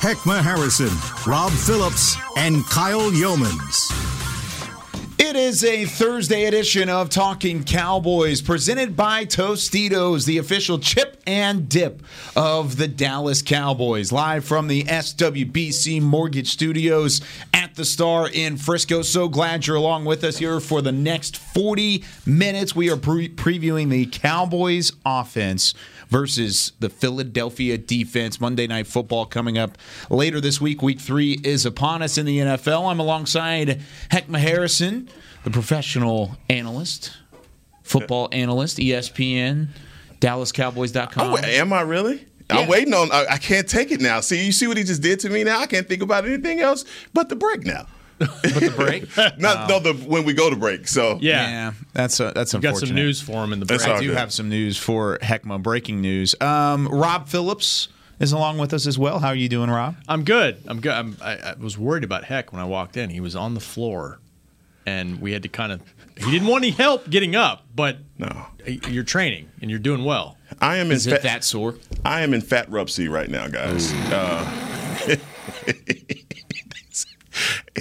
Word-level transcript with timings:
Heckma 0.00 0.40
Harrison, 0.40 0.90
Rob 1.26 1.50
Phillips, 1.50 2.16
and 2.36 2.64
Kyle 2.66 3.10
Youmans. 3.10 3.90
It 5.18 5.34
is 5.34 5.64
a 5.64 5.86
Thursday 5.86 6.44
edition 6.44 6.88
of 6.88 7.10
Talking 7.10 7.64
Cowboys 7.64 8.40
presented 8.40 8.96
by 8.96 9.24
Tostitos, 9.24 10.24
the 10.24 10.38
official 10.38 10.78
chip 10.78 11.20
and 11.26 11.68
dip 11.68 12.00
of 12.36 12.76
the 12.76 12.86
Dallas 12.86 13.42
Cowboys. 13.42 14.12
Live 14.12 14.44
from 14.44 14.68
the 14.68 14.84
SWBC 14.84 16.00
Mortgage 16.00 16.48
Studios 16.48 17.20
at 17.52 17.74
the 17.74 17.84
Star 17.84 18.30
in 18.32 18.56
Frisco. 18.56 19.02
So 19.02 19.28
glad 19.28 19.66
you're 19.66 19.74
along 19.74 20.04
with 20.04 20.22
us 20.22 20.38
here 20.38 20.60
for 20.60 20.80
the 20.80 20.92
next 20.92 21.36
40 21.36 22.04
minutes. 22.24 22.76
We 22.76 22.88
are 22.88 22.96
pre- 22.96 23.28
previewing 23.28 23.90
the 23.90 24.06
Cowboys 24.06 24.92
offense 25.04 25.74
versus 26.08 26.72
the 26.80 26.88
Philadelphia 26.88 27.78
defense. 27.78 28.40
Monday 28.40 28.66
Night 28.66 28.86
Football 28.86 29.26
coming 29.26 29.58
up 29.58 29.78
later 30.10 30.40
this 30.40 30.60
week. 30.60 30.82
Week 30.82 31.00
three 31.00 31.40
is 31.44 31.66
upon 31.66 32.02
us 32.02 32.18
in 32.18 32.26
the 32.26 32.38
NFL. 32.38 32.90
I'm 32.90 33.00
alongside 33.00 33.80
Heckma 34.10 34.38
Harrison, 34.38 35.08
the 35.44 35.50
professional 35.50 36.36
analyst, 36.48 37.16
football 37.82 38.28
analyst, 38.32 38.78
ESPN, 38.78 39.68
DallasCowboys.com. 40.20 41.32
Oh, 41.32 41.36
am 41.38 41.72
I 41.72 41.82
really? 41.82 42.26
Yeah. 42.50 42.60
I'm 42.60 42.68
waiting 42.68 42.94
on. 42.94 43.12
I, 43.12 43.26
I 43.32 43.38
can't 43.38 43.68
take 43.68 43.90
it 43.90 44.00
now. 44.00 44.20
See, 44.20 44.44
you 44.44 44.52
see 44.52 44.66
what 44.66 44.78
he 44.78 44.84
just 44.84 45.02
did 45.02 45.20
to 45.20 45.28
me 45.28 45.44
now. 45.44 45.60
I 45.60 45.66
can't 45.66 45.86
think 45.86 46.02
about 46.02 46.24
anything 46.24 46.60
else 46.60 46.84
but 47.12 47.28
the 47.28 47.36
break 47.36 47.64
now. 47.66 47.86
But 48.18 48.42
the 48.42 48.72
break. 48.76 49.16
Not 49.38 49.68
no 49.68 49.78
the 49.80 49.92
when 49.94 50.24
we 50.24 50.32
go 50.32 50.50
to 50.50 50.56
break. 50.56 50.88
So 50.88 51.18
Yeah. 51.20 51.48
Yeah, 51.48 51.72
that's 51.92 52.18
a, 52.20 52.32
that's 52.34 52.52
We 52.54 52.60
got 52.60 52.70
unfortunate. 52.70 52.86
some 52.88 52.96
news 52.96 53.20
for 53.20 53.44
him 53.44 53.52
in 53.52 53.60
the 53.60 53.66
break. 53.66 53.80
I 53.82 54.00
do 54.00 54.08
good. 54.08 54.16
have 54.16 54.32
some 54.32 54.48
news 54.48 54.76
for 54.76 55.18
Heckma. 55.22 55.62
Breaking 55.62 56.00
news. 56.00 56.34
Um, 56.40 56.88
Rob 56.88 57.28
Phillips 57.28 57.88
is 58.18 58.32
along 58.32 58.58
with 58.58 58.74
us 58.74 58.86
as 58.86 58.98
well. 58.98 59.20
How 59.20 59.28
are 59.28 59.34
you 59.36 59.48
doing, 59.48 59.70
Rob? 59.70 59.94
I'm 60.08 60.24
good. 60.24 60.60
I'm 60.66 60.80
good. 60.80 60.92
I'm, 60.92 61.16
I, 61.22 61.36
I 61.36 61.54
was 61.58 61.78
worried 61.78 62.02
about 62.04 62.24
Heck 62.24 62.52
when 62.52 62.60
I 62.60 62.64
walked 62.64 62.96
in. 62.96 63.10
He 63.10 63.20
was 63.20 63.36
on 63.36 63.54
the 63.54 63.60
floor, 63.60 64.18
and 64.84 65.20
we 65.20 65.32
had 65.32 65.44
to 65.44 65.48
kind 65.48 65.70
of. 65.70 65.80
He 66.16 66.28
didn't 66.32 66.48
want 66.48 66.64
any 66.64 66.72
help 66.72 67.08
getting 67.08 67.36
up, 67.36 67.64
but 67.76 67.98
No. 68.18 68.46
you're 68.88 69.04
training 69.04 69.48
and 69.62 69.70
you're 69.70 69.78
doing 69.78 70.04
well. 70.04 70.36
I 70.60 70.78
am 70.78 70.86
in 70.86 70.92
Is 70.94 71.06
it 71.06 71.10
fat, 71.12 71.22
that 71.22 71.44
sore? 71.44 71.76
I 72.04 72.22
am 72.22 72.34
in 72.34 72.40
fat 72.40 72.68
rupsy 72.68 73.06
right 73.08 73.30
now, 73.30 73.46
guys. 73.46 73.92
Uh, 73.92 75.16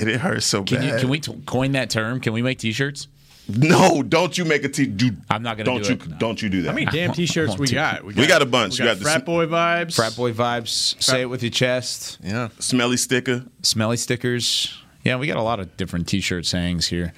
it, 0.02 0.08
it 0.08 0.20
hurts 0.22 0.46
so 0.46 0.64
Can, 0.64 0.78
bad. 0.80 0.94
you, 0.94 1.00
can 1.00 1.10
we 1.10 1.20
t- 1.20 1.34
coin 1.46 1.74
that 1.74 1.90
term? 1.90 2.20
Can 2.20 2.34
we 2.34 2.42
make 2.42 2.60
T-shirts? 2.60 3.08
No, 3.50 4.04
don't 4.04 4.38
you 4.38 4.44
make 4.44 4.66
a 4.66 4.70
t. 4.70 4.86
Do, 4.88 5.12
I'm 5.30 5.42
not 5.42 5.56
gonna 5.56 5.64
Don't 5.64 5.82
do 5.84 5.90
you? 5.90 5.96
it, 5.96 6.08
no. 6.10 6.18
Don't 6.18 6.42
you 6.42 6.50
do 6.50 6.62
that? 6.64 6.70
How 6.70 6.76
many 6.76 6.86
damn 6.88 7.14
T-shirts 7.14 7.58
we 7.58 7.68
got? 7.68 8.04
We 8.04 8.28
got 8.28 8.42
a 8.42 8.46
bunch. 8.46 8.78
We 8.78 8.84
You 8.86 8.92
got, 8.92 8.96
got 8.96 9.00
the 9.00 9.04
frat 9.06 9.22
sm- 9.22 9.26
boy 9.26 9.46
vibes. 9.46 9.96
Frat 9.96 10.16
boy 10.18 10.34
vibes. 10.34 11.02
Say 11.02 11.22
it 11.22 11.26
with 11.30 11.42
your 11.44 11.50
chest. 11.52 12.18
Yeah. 12.22 12.50
smelly 12.60 12.98
sticker. 12.98 13.46
Smelly 13.62 13.96
stickers. 13.96 14.78
Yeah, 15.04 15.16
we 15.16 15.28
got 15.28 15.38
a 15.38 15.42
lot 15.42 15.62
of 15.62 15.78
different 15.78 16.10
T-shirt 16.10 16.46
sayings 16.46 16.88
here. 16.88 17.14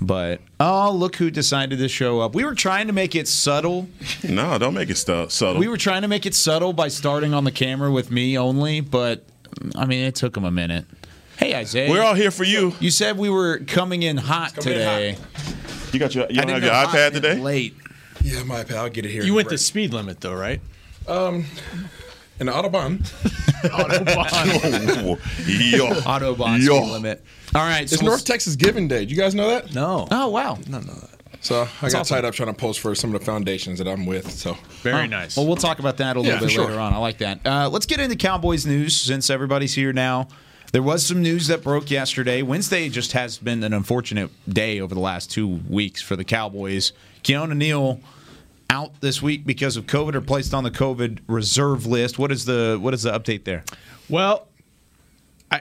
But 0.00 0.40
oh, 0.60 0.92
look 0.92 1.16
who 1.16 1.28
decided 1.30 1.78
to 1.80 1.88
show 1.88 2.20
up. 2.20 2.34
We 2.36 2.44
were 2.44 2.54
trying 2.54 2.86
to 2.86 2.92
make 2.92 3.16
it 3.16 3.26
subtle. 3.26 3.88
No, 4.28 4.56
don't 4.58 4.74
make 4.74 4.90
it 4.90 4.96
stu- 4.96 5.28
subtle. 5.28 5.58
We 5.60 5.66
were 5.66 5.76
trying 5.76 6.02
to 6.02 6.08
make 6.08 6.24
it 6.24 6.34
subtle 6.36 6.72
by 6.72 6.86
starting 6.88 7.34
on 7.34 7.42
the 7.44 7.50
camera 7.52 7.90
with 7.90 8.10
me 8.12 8.38
only, 8.38 8.80
but 8.80 9.24
I 9.76 9.86
mean, 9.86 10.04
it 10.04 10.14
took 10.14 10.36
him 10.36 10.44
a 10.44 10.50
minute. 10.52 10.84
Hey, 11.38 11.54
Isaiah. 11.54 11.90
We're 11.90 12.02
all 12.02 12.14
here 12.14 12.30
for 12.30 12.44
you. 12.44 12.72
You 12.80 12.90
said 12.90 13.18
we 13.18 13.28
were 13.28 13.58
coming 13.58 14.02
in 14.02 14.16
hot 14.16 14.54
coming 14.54 14.72
in 14.72 14.78
today. 14.78 15.16
You 15.92 15.98
got 15.98 16.14
your. 16.14 16.26
You 16.30 16.40
I 16.40 16.44
don't 16.44 16.60
have 16.60 16.62
your 16.62 16.72
iPad 16.72 17.12
today. 17.12 17.34
Late. 17.38 17.74
Yeah, 18.22 18.42
my 18.44 18.64
iPad. 18.64 18.76
I'll 18.76 18.88
get 18.88 19.04
it 19.04 19.10
here. 19.10 19.22
You 19.24 19.34
went 19.34 19.48
the 19.48 19.54
the 19.54 19.58
speed 19.58 19.92
limit 19.92 20.20
though, 20.20 20.34
right? 20.34 20.60
in 22.40 22.46
the 22.46 22.52
Autobahn. 22.52 22.98
Autobahn. 23.64 25.18
Yo. 25.72 25.86
Autobahn 26.02 26.60
Yo. 26.64 26.80
speed 26.80 26.92
limit. 26.92 27.24
All 27.54 27.62
right. 27.62 27.88
So 27.88 27.94
It's 27.94 28.02
we'll- 28.02 28.12
North 28.12 28.24
Texas 28.24 28.56
Giving 28.56 28.88
Day. 28.88 29.00
Did 29.00 29.10
you 29.10 29.16
guys 29.16 29.34
know 29.34 29.48
that? 29.48 29.74
no. 29.74 30.08
Oh 30.10 30.28
wow. 30.28 30.58
No, 30.68 30.78
no 30.80 30.92
that. 30.94 31.10
So 31.40 31.68
I 31.82 31.90
got 31.90 32.00
awesome. 32.00 32.16
tied 32.16 32.24
up 32.24 32.32
trying 32.34 32.48
to 32.48 32.54
post 32.58 32.80
for 32.80 32.94
some 32.94 33.14
of 33.14 33.20
the 33.20 33.26
foundations 33.26 33.78
that 33.78 33.86
I'm 33.86 34.06
with. 34.06 34.30
So 34.30 34.56
Very 34.82 35.02
Oh, 35.02 35.06
nice. 35.06 35.36
Well, 35.36 35.46
we'll 35.46 35.56
talk 35.56 35.78
about 35.78 35.98
that 35.98 36.16
a 36.16 36.20
little 36.20 36.34
Yeah, 36.34 36.40
bit 36.40 36.50
sure. 36.50 36.64
later 36.66 36.80
on. 36.80 36.94
I 36.94 36.96
like 36.98 37.18
that. 37.18 37.40
Uh, 37.46 37.68
let's 37.68 37.84
get 37.86 38.00
into 38.00 38.16
Cowboys 38.16 38.64
news 38.64 38.96
since 38.96 39.28
everybody's 39.28 39.74
here 39.74 39.92
now. 39.92 40.28
There 40.74 40.82
was 40.82 41.06
some 41.06 41.22
news 41.22 41.46
that 41.46 41.62
broke 41.62 41.88
yesterday. 41.88 42.42
Wednesday 42.42 42.88
just 42.88 43.12
has 43.12 43.38
been 43.38 43.62
an 43.62 43.72
unfortunate 43.72 44.32
day 44.52 44.80
over 44.80 44.92
the 44.92 45.00
last 45.00 45.30
two 45.30 45.60
weeks 45.68 46.02
for 46.02 46.16
the 46.16 46.24
Cowboys. 46.24 46.92
Keanu 47.22 47.56
Neal 47.56 48.00
out 48.68 49.00
this 49.00 49.22
week 49.22 49.46
because 49.46 49.76
of 49.76 49.86
COVID 49.86 50.16
or 50.16 50.20
placed 50.20 50.52
on 50.52 50.64
the 50.64 50.72
COVID 50.72 51.20
reserve 51.28 51.86
list. 51.86 52.18
What 52.18 52.32
is 52.32 52.44
the 52.44 52.76
what 52.82 52.92
is 52.92 53.04
the 53.04 53.16
update 53.16 53.44
there? 53.44 53.62
Well, 54.08 54.48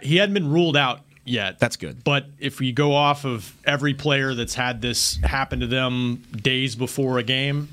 he 0.01 0.15
hadn't 0.15 0.33
been 0.33 0.49
ruled 0.49 0.75
out 0.75 1.01
yet. 1.25 1.59
That's 1.59 1.75
good. 1.75 2.03
But 2.03 2.25
if 2.39 2.59
we 2.59 2.71
go 2.71 2.95
off 2.95 3.23
of 3.23 3.55
every 3.65 3.93
player 3.93 4.33
that's 4.33 4.55
had 4.55 4.81
this 4.81 5.17
happen 5.17 5.59
to 5.59 5.67
them 5.67 6.23
days 6.31 6.73
before 6.75 7.19
a 7.19 7.23
game, 7.23 7.69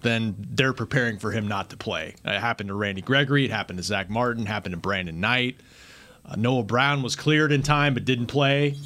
then 0.00 0.34
they're 0.38 0.72
preparing 0.72 1.18
for 1.18 1.32
him 1.32 1.46
not 1.46 1.68
to 1.68 1.76
play. 1.76 2.14
It 2.24 2.40
happened 2.40 2.68
to 2.68 2.74
Randy 2.74 3.02
Gregory. 3.02 3.44
It 3.44 3.50
happened 3.50 3.78
to 3.78 3.82
Zach 3.82 4.08
Martin. 4.08 4.46
Happened 4.46 4.72
to 4.72 4.78
Brandon 4.78 5.20
Knight. 5.20 5.56
Uh, 6.24 6.36
Noah 6.36 6.62
Brown 6.62 7.02
was 7.02 7.16
cleared 7.16 7.52
in 7.52 7.62
time 7.62 7.94
but 7.94 8.04
didn't 8.04 8.26
play. 8.26 8.76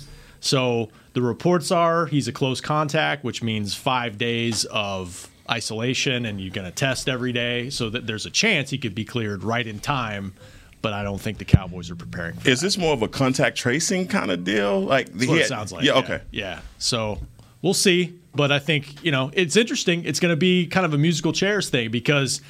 So 0.40 0.90
the 1.12 1.22
reports 1.22 1.70
are 1.70 2.06
he's 2.06 2.28
a 2.28 2.32
close 2.32 2.60
contact, 2.60 3.24
which 3.24 3.42
means 3.42 3.74
five 3.74 4.18
days 4.18 4.64
of 4.66 5.28
isolation, 5.50 6.26
and 6.26 6.40
you're 6.40 6.52
going 6.52 6.66
to 6.66 6.74
test 6.74 7.08
every 7.08 7.32
day. 7.32 7.70
So 7.70 7.90
that 7.90 8.06
there's 8.06 8.26
a 8.26 8.30
chance 8.30 8.70
he 8.70 8.78
could 8.78 8.94
be 8.94 9.04
cleared 9.04 9.42
right 9.42 9.66
in 9.66 9.80
time. 9.80 10.34
But 10.82 10.92
I 10.92 11.02
don't 11.02 11.20
think 11.20 11.38
the 11.38 11.44
Cowboys 11.44 11.90
are 11.90 11.96
preparing 11.96 12.34
for 12.34 12.48
Is 12.48 12.60
that. 12.60 12.66
this 12.66 12.78
more 12.78 12.92
of 12.92 13.02
a 13.02 13.08
contact 13.08 13.56
tracing 13.56 14.06
kind 14.06 14.30
of 14.30 14.44
deal? 14.44 14.80
Like 14.80 15.12
That's 15.12 15.26
what 15.26 15.38
it 15.38 15.46
sounds 15.46 15.72
like. 15.72 15.84
Yeah. 15.84 15.94
Okay. 15.94 16.20
Yeah. 16.30 16.60
So 16.78 17.18
we'll 17.62 17.74
see. 17.74 18.18
But 18.34 18.52
I 18.52 18.58
think, 18.58 19.02
you 19.02 19.10
know, 19.10 19.30
it's 19.32 19.56
interesting. 19.56 20.04
It's 20.04 20.20
going 20.20 20.32
to 20.32 20.36
be 20.36 20.66
kind 20.66 20.86
of 20.86 20.92
a 20.94 20.98
musical 20.98 21.32
chairs 21.32 21.70
thing 21.70 21.90
because 21.90 22.40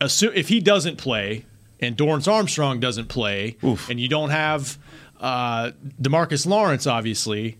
assume, 0.00 0.32
if 0.34 0.48
he 0.48 0.60
doesn't 0.60 0.96
play 0.98 1.46
and 1.80 1.96
Dorance 1.96 2.30
Armstrong 2.30 2.80
doesn't 2.80 3.08
play 3.08 3.56
and 3.88 3.98
you 4.00 4.08
don't 4.08 4.30
have 4.30 4.78
uh, 5.20 5.72
DeMarcus 6.00 6.46
Lawrence, 6.46 6.86
obviously, 6.86 7.58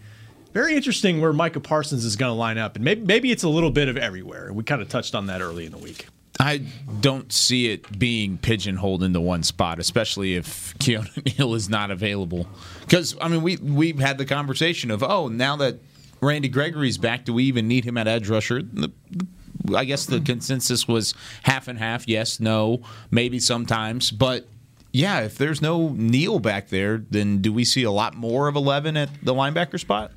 very 0.53 0.75
interesting 0.77 1.21
where 1.21 1.33
Micah 1.33 1.61
Parsons 1.61 2.05
is 2.05 2.17
going 2.17 2.31
to 2.31 2.35
line 2.35 2.59
up. 2.59 2.77
And 2.77 2.85
maybe, 2.85 3.03
maybe 3.03 3.31
it's 3.31 3.43
a 3.43 3.49
little 3.49 3.71
bit 3.71 3.89
of 3.89 3.97
everywhere. 3.97 4.53
We 4.53 4.65
kind 4.65 4.83
of 4.83 4.89
touched 4.89 5.15
on 5.15 5.27
that 5.27 5.41
early 5.41 5.67
in 5.67 5.73
the 5.73 5.79
week. 5.79 6.07
I 6.39 6.63
don't 7.01 7.31
see 7.33 7.71
it 7.71 7.99
being 7.99 8.39
pigeonholed 8.39 9.03
into 9.03 9.21
one 9.21 9.43
spot, 9.43 9.79
especially 9.79 10.37
if 10.37 10.75
Keanu 10.79 11.39
Neal 11.39 11.55
is 11.55 11.69
not 11.69 11.91
available. 11.91 12.49
Because 12.81 13.15
I 13.21 13.29
mean, 13.29 13.43
we 13.43 13.57
we've 13.59 13.99
had 13.99 14.17
the 14.17 14.25
conversation 14.25 14.91
of, 14.91 15.03
oh, 15.03 15.29
now 15.29 15.57
that 15.57 15.81
Randy 16.23 16.49
Gregory's 16.49 16.97
back, 16.99 17.27
do 17.27 17.35
we 17.35 17.45
even 17.45 17.69
need 17.69 17.85
him 17.85 17.99
at 17.99 18.09
edge 18.09 18.29
rusher? 18.29 18.63
The- 18.63 18.91
the- 19.11 19.27
I 19.75 19.85
guess 19.85 20.07
the 20.07 20.21
consensus 20.21 20.89
was 20.89 21.15
half 21.43 21.69
and 21.69 21.79
half. 21.79 22.09
Yes, 22.09 22.41
no, 22.41 22.83
maybe 23.11 23.39
sometimes, 23.39 24.11
but 24.11 24.47
yeah, 24.93 25.21
if 25.21 25.39
there's 25.39 25.63
no 25.63 25.91
Neal 25.91 26.41
back 26.41 26.69
there, 26.69 26.99
then 27.11 27.41
do 27.41 27.53
we 27.53 27.65
see 27.65 27.85
a 27.85 27.91
lot 27.91 28.15
more 28.15 28.49
of 28.49 28.57
eleven 28.57 28.97
at 28.97 29.11
the 29.23 29.35
linebacker 29.35 29.79
spot? 29.79 30.13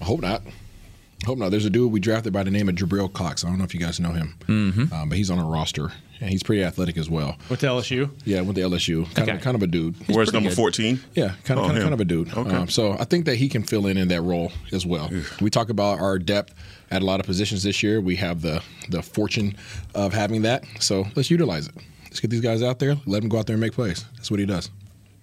I 0.00 0.04
hope 0.04 0.20
not. 0.20 0.42
I 0.46 1.26
hope 1.26 1.38
not. 1.38 1.50
There's 1.50 1.64
a 1.64 1.70
dude 1.70 1.92
we 1.92 2.00
drafted 2.00 2.32
by 2.32 2.42
the 2.42 2.50
name 2.50 2.68
of 2.68 2.74
Jabril 2.74 3.12
Cox. 3.12 3.44
I 3.44 3.48
don't 3.48 3.58
know 3.58 3.64
if 3.64 3.74
you 3.74 3.80
guys 3.80 4.00
know 4.00 4.12
him, 4.12 4.34
mm-hmm. 4.46 4.92
um, 4.92 5.08
but 5.08 5.18
he's 5.18 5.30
on 5.30 5.38
a 5.38 5.44
roster 5.44 5.92
and 6.20 6.30
he's 6.30 6.42
pretty 6.42 6.62
athletic 6.62 6.96
as 6.96 7.08
well. 7.10 7.36
With 7.48 7.60
the 7.60 7.66
LSU. 7.66 8.10
Yeah, 8.24 8.40
went 8.42 8.56
to 8.56 8.62
LSU. 8.62 9.04
Kind 9.14 9.28
Okay. 9.28 9.36
of, 9.38 9.42
kind 9.42 9.54
of 9.54 9.62
a 9.62 9.66
dude. 9.66 9.94
Where's 10.08 10.30
pretty 10.30 10.44
number 10.44 10.54
fourteen? 10.54 11.00
Yeah, 11.14 11.34
kind 11.44 11.58
of, 11.60 11.64
Oh, 11.64 11.68
kind, 11.68 11.78
of, 11.78 11.82
kind 11.84 11.94
of 11.94 12.00
a 12.00 12.04
dude. 12.04 12.32
Okay. 12.36 12.54
Um, 12.56 12.68
so 12.68 12.92
I 12.98 13.04
think 13.04 13.26
that 13.26 13.36
he 13.36 13.48
can 13.48 13.62
fill 13.62 13.86
in 13.86 13.96
in 13.96 14.08
that 14.08 14.22
role 14.22 14.52
as 14.72 14.84
well. 14.86 15.10
We 15.40 15.50
talk 15.50 15.68
about 15.68 16.00
our 16.00 16.18
depth 16.18 16.54
at 16.90 17.02
a 17.02 17.04
lot 17.04 17.20
of 17.20 17.26
positions 17.26 17.62
this 17.62 17.82
year. 17.82 18.00
We 18.00 18.16
have 18.16 18.42
the 18.42 18.62
the 18.90 19.02
fortune 19.02 19.56
of 19.94 20.12
having 20.12 20.42
that. 20.42 20.64
So 20.80 21.06
let's 21.16 21.30
utilize 21.30 21.68
it. 21.68 21.74
Let's 22.04 22.20
get 22.20 22.30
these 22.30 22.40
guys 22.40 22.62
out 22.62 22.78
there. 22.78 22.96
Let 23.06 23.20
them 23.20 23.28
go 23.28 23.38
out 23.38 23.46
there 23.46 23.54
and 23.54 23.60
make 23.60 23.72
plays. 23.72 24.04
That's 24.16 24.30
what 24.30 24.40
he 24.40 24.46
does. 24.46 24.70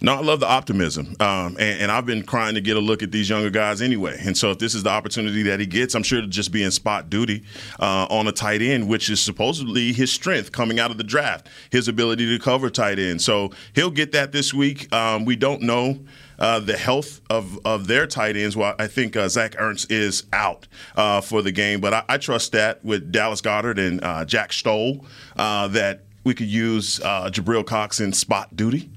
No, 0.06 0.16
I 0.16 0.20
love 0.20 0.42
the 0.42 0.50
optimism, 0.50 1.16
um, 1.22 1.56
and, 1.58 1.84
and, 1.84 1.92
I've 1.92 2.06
been 2.06 2.24
crying 2.24 2.56
to 2.56 2.62
get 2.62 2.76
a 2.76 2.82
look 2.82 3.02
at 3.02 3.14
these 3.14 3.30
younger 3.30 3.50
guys 3.50 3.82
anyway. 3.82 4.18
And 4.20 4.38
so, 4.38 4.52
if 4.52 4.60
this 4.60 4.76
is 4.76 4.84
the 4.84 4.90
opportunity 4.90 5.44
that 5.44 5.62
he 5.62 5.66
gets, 5.66 5.96
I'm 5.96 6.04
sure 6.04 6.20
to 6.20 6.28
just 6.28 6.52
be 6.52 6.62
in 6.62 6.72
spot 6.72 7.10
duty 7.10 7.46
uh, 7.80 8.08
on 8.10 8.28
a 8.28 8.34
tight 8.34 8.62
end, 8.62 8.90
which 8.90 9.10
is 9.10 9.22
supposedly 9.22 9.94
his 9.94 10.12
strength 10.12 10.52
coming 10.52 10.78
out 10.78 10.92
of 10.92 10.98
the 10.98 11.06
draft, 11.06 11.48
his 11.70 11.88
ability 11.88 12.26
to 12.38 12.44
cover 12.44 12.70
tight 12.70 13.00
end. 13.00 13.22
So 13.22 13.52
he'll 13.76 13.90
get 13.90 14.12
that 14.12 14.34
this 14.34 14.54
week. 14.54 14.94
Um, 14.94 15.24
we 15.24 15.38
don't 15.38 15.62
know. 15.62 16.00
Uh, 16.38 16.60
the 16.60 16.76
health 16.76 17.22
of, 17.30 17.58
of 17.64 17.88
their 17.88 18.06
tight 18.06 18.36
ends. 18.36 18.58
Well, 18.58 18.76
I 18.78 18.88
think 18.88 19.16
uh, 19.16 19.30
Zach 19.30 19.54
Ertz 19.54 19.90
is 19.90 20.26
out 20.34 20.68
uh, 20.98 21.22
for 21.22 21.42
the 21.42 21.54
game, 21.54 21.80
but 21.80 21.94
I, 21.94 22.04
I, 22.10 22.18
trust 22.18 22.52
that 22.52 22.84
with 22.84 23.12
Dallas 23.12 23.40
Goedert 23.40 23.78
and 23.78 24.04
uh, 24.04 24.26
Jack 24.26 24.52
Stoll 24.52 25.06
uh, 25.38 25.70
that 25.70 26.04
we 26.26 26.34
could 26.34 26.48
use 26.48 27.00
uh, 27.00 27.30
Jabril 27.32 27.66
Cox 27.66 28.02
in 28.02 28.12
spot 28.12 28.58
duty. 28.58 28.90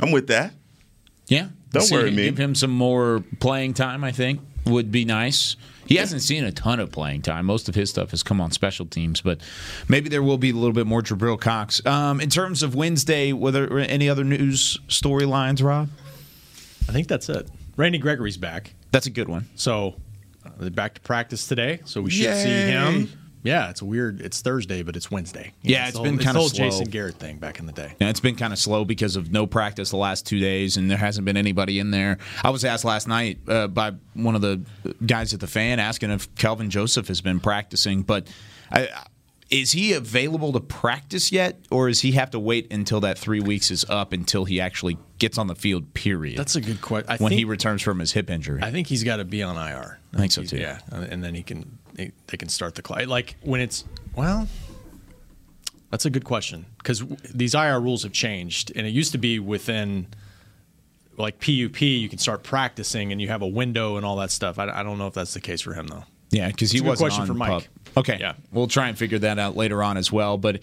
I'm 0.00 0.12
with 0.12 0.28
that. 0.28 0.52
Yeah. 1.28 1.48
Don't 1.70 1.82
See, 1.82 1.94
worry 1.94 2.10
me. 2.10 2.24
Give 2.24 2.38
him 2.38 2.54
some 2.54 2.70
more 2.70 3.22
playing 3.40 3.74
time, 3.74 4.04
I 4.04 4.12
think, 4.12 4.40
would 4.64 4.90
be 4.90 5.04
nice. 5.04 5.56
He 5.86 5.96
hasn't 5.96 6.22
seen 6.22 6.42
a 6.44 6.50
ton 6.50 6.80
of 6.80 6.90
playing 6.90 7.22
time. 7.22 7.46
Most 7.46 7.68
of 7.68 7.74
his 7.74 7.90
stuff 7.90 8.10
has 8.10 8.22
come 8.22 8.40
on 8.40 8.50
special 8.50 8.86
teams, 8.86 9.20
but 9.20 9.40
maybe 9.88 10.08
there 10.08 10.22
will 10.22 10.38
be 10.38 10.50
a 10.50 10.54
little 10.54 10.72
bit 10.72 10.86
more 10.86 11.00
Jabril 11.00 11.40
Cox. 11.40 11.84
Um, 11.86 12.20
in 12.20 12.28
terms 12.28 12.62
of 12.64 12.74
Wednesday, 12.74 13.32
were 13.32 13.52
there 13.52 13.78
any 13.78 14.08
other 14.08 14.24
news 14.24 14.78
storylines, 14.88 15.62
Rob? 15.62 15.88
I 16.88 16.92
think 16.92 17.06
that's 17.06 17.28
it. 17.28 17.48
Randy 17.76 17.98
Gregory's 17.98 18.36
back. 18.36 18.74
That's 18.90 19.06
a 19.06 19.10
good 19.10 19.28
one. 19.28 19.48
So 19.54 19.94
uh, 20.44 20.50
they're 20.58 20.70
back 20.70 20.94
to 20.94 21.00
practice 21.02 21.46
today, 21.46 21.80
so 21.84 22.00
we 22.00 22.10
should 22.10 22.24
Yay. 22.24 22.42
see 22.42 22.50
him 22.50 23.12
yeah, 23.46 23.70
it's 23.70 23.82
weird. 23.82 24.20
It's 24.20 24.40
Thursday, 24.40 24.82
but 24.82 24.96
it's 24.96 25.10
Wednesday. 25.10 25.52
Yeah, 25.62 25.86
it's 25.88 25.96
it's 25.96 26.02
been 26.02 26.16
the 26.16 26.24
whole 26.32 26.48
slow. 26.48 26.64
Jason 26.64 26.86
Garrett 26.86 27.14
thing 27.14 27.38
back 27.38 27.60
in 27.60 27.66
the 27.66 27.72
day. 27.72 27.94
Yeah, 28.00 28.08
it's 28.08 28.20
been 28.20 28.36
kind 28.36 28.52
of 28.52 28.58
slow 28.58 28.84
because 28.84 29.16
of 29.16 29.30
no 29.30 29.46
practice 29.46 29.90
the 29.90 29.96
last 29.96 30.26
two 30.26 30.40
days, 30.40 30.76
and 30.76 30.90
there 30.90 30.98
hasn't 30.98 31.24
been 31.24 31.36
anybody 31.36 31.78
in 31.78 31.90
there. 31.92 32.18
I 32.42 32.50
was 32.50 32.64
asked 32.64 32.84
last 32.84 33.06
night 33.06 33.38
uh, 33.48 33.68
by 33.68 33.92
one 34.14 34.34
of 34.34 34.40
the 34.40 34.62
guys 35.04 35.32
at 35.32 35.40
the 35.40 35.46
fan 35.46 35.78
asking 35.78 36.10
if 36.10 36.34
Kelvin 36.34 36.70
Joseph 36.70 37.08
has 37.08 37.20
been 37.20 37.38
practicing, 37.38 38.02
but 38.02 38.26
I, 38.70 38.88
is 39.48 39.72
he 39.72 39.92
available 39.92 40.52
to 40.52 40.60
practice 40.60 41.30
yet, 41.30 41.60
or 41.70 41.88
does 41.88 42.00
he 42.00 42.12
have 42.12 42.30
to 42.32 42.38
wait 42.38 42.72
until 42.72 43.00
that 43.00 43.16
three 43.16 43.40
weeks 43.40 43.70
is 43.70 43.84
up 43.88 44.12
until 44.12 44.44
he 44.44 44.60
actually 44.60 44.98
gets 45.18 45.38
on 45.38 45.46
the 45.46 45.54
field? 45.54 45.94
Period. 45.94 46.36
That's 46.36 46.56
a 46.56 46.60
good 46.60 46.80
question. 46.80 47.16
When 47.18 47.32
he 47.32 47.44
returns 47.44 47.82
from 47.82 48.00
his 48.00 48.12
hip 48.12 48.28
injury. 48.28 48.60
I 48.62 48.72
think 48.72 48.88
he's 48.88 49.04
got 49.04 49.16
to 49.16 49.24
be 49.24 49.42
on 49.42 49.56
IR. 49.56 50.00
I 50.12 50.16
think 50.16 50.32
so, 50.32 50.42
too. 50.42 50.56
Yeah, 50.56 50.80
and 50.90 51.22
then 51.22 51.34
he 51.34 51.44
can 51.44 51.78
they, 51.96 52.12
they 52.28 52.36
can 52.36 52.48
start 52.48 52.74
the 52.76 52.82
clock. 52.82 53.06
Like 53.06 53.36
when 53.42 53.60
it's 53.60 53.84
well, 54.14 54.46
that's 55.90 56.04
a 56.06 56.10
good 56.10 56.24
question 56.24 56.66
because 56.78 57.00
these 57.34 57.54
IR 57.54 57.80
rules 57.80 58.02
have 58.04 58.12
changed, 58.12 58.72
and 58.76 58.86
it 58.86 58.90
used 58.90 59.12
to 59.12 59.18
be 59.18 59.38
within 59.38 60.06
like 61.18 61.40
PUP 61.40 61.80
you 61.80 62.08
can 62.10 62.18
start 62.18 62.42
practicing 62.42 63.10
and 63.10 63.20
you 63.22 63.28
have 63.28 63.40
a 63.42 63.46
window 63.46 63.96
and 63.96 64.04
all 64.04 64.16
that 64.16 64.30
stuff. 64.30 64.58
I, 64.58 64.68
I 64.68 64.82
don't 64.82 64.98
know 64.98 65.06
if 65.06 65.14
that's 65.14 65.32
the 65.34 65.40
case 65.40 65.60
for 65.62 65.72
him 65.72 65.86
though. 65.86 66.04
Yeah, 66.30 66.48
because 66.48 66.70
he 66.72 66.80
wasn't 66.80 66.98
question 67.10 67.22
on 67.22 67.26
for 67.28 67.34
Mike. 67.34 67.68
Okay, 67.96 68.18
Yeah. 68.20 68.34
we'll 68.52 68.66
try 68.66 68.88
and 68.88 68.98
figure 68.98 69.18
that 69.20 69.38
out 69.38 69.56
later 69.56 69.82
on 69.82 69.96
as 69.96 70.12
well. 70.12 70.36
But 70.36 70.60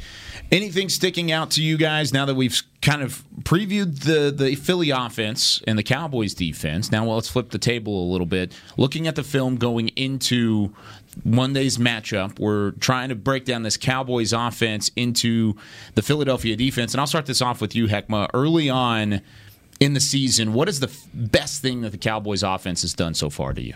anything 0.51 0.89
sticking 0.89 1.31
out 1.31 1.51
to 1.51 1.63
you 1.63 1.77
guys 1.77 2.13
now 2.13 2.25
that 2.25 2.35
we've 2.35 2.61
kind 2.83 3.01
of 3.01 3.23
previewed 3.43 4.01
the 4.01 4.29
the 4.29 4.55
Philly 4.55 4.91
offense 4.91 5.61
and 5.65 5.79
the 5.79 5.83
Cowboys 5.83 6.33
defense? 6.33 6.91
Now, 6.91 7.05
well, 7.05 7.15
let's 7.15 7.29
flip 7.29 7.49
the 7.49 7.57
table 7.57 8.03
a 8.03 8.07
little 8.11 8.27
bit. 8.27 8.53
Looking 8.77 9.07
at 9.07 9.15
the 9.15 9.23
film 9.23 9.55
going 9.55 9.87
into 9.89 10.75
Monday's 11.23 11.77
matchup, 11.77 12.39
we're 12.39 12.71
trying 12.71 13.09
to 13.09 13.15
break 13.15 13.45
down 13.45 13.63
this 13.63 13.77
Cowboys 13.77 14.33
offense 14.33 14.91
into 14.95 15.55
the 15.95 16.01
Philadelphia 16.01 16.55
defense, 16.55 16.93
and 16.93 17.01
I'll 17.01 17.07
start 17.07 17.25
this 17.25 17.41
off 17.41 17.61
with 17.61 17.73
you, 17.73 17.87
Heckma. 17.87 18.29
Early 18.33 18.69
on 18.69 19.21
in 19.79 19.93
the 19.93 20.01
season, 20.01 20.53
what 20.53 20.69
is 20.69 20.79
the 20.79 20.95
best 21.13 21.61
thing 21.61 21.81
that 21.81 21.91
the 21.91 21.97
Cowboys 21.97 22.43
offense 22.43 22.81
has 22.81 22.93
done 22.93 23.13
so 23.13 23.29
far 23.29 23.53
to 23.53 23.61
you? 23.61 23.75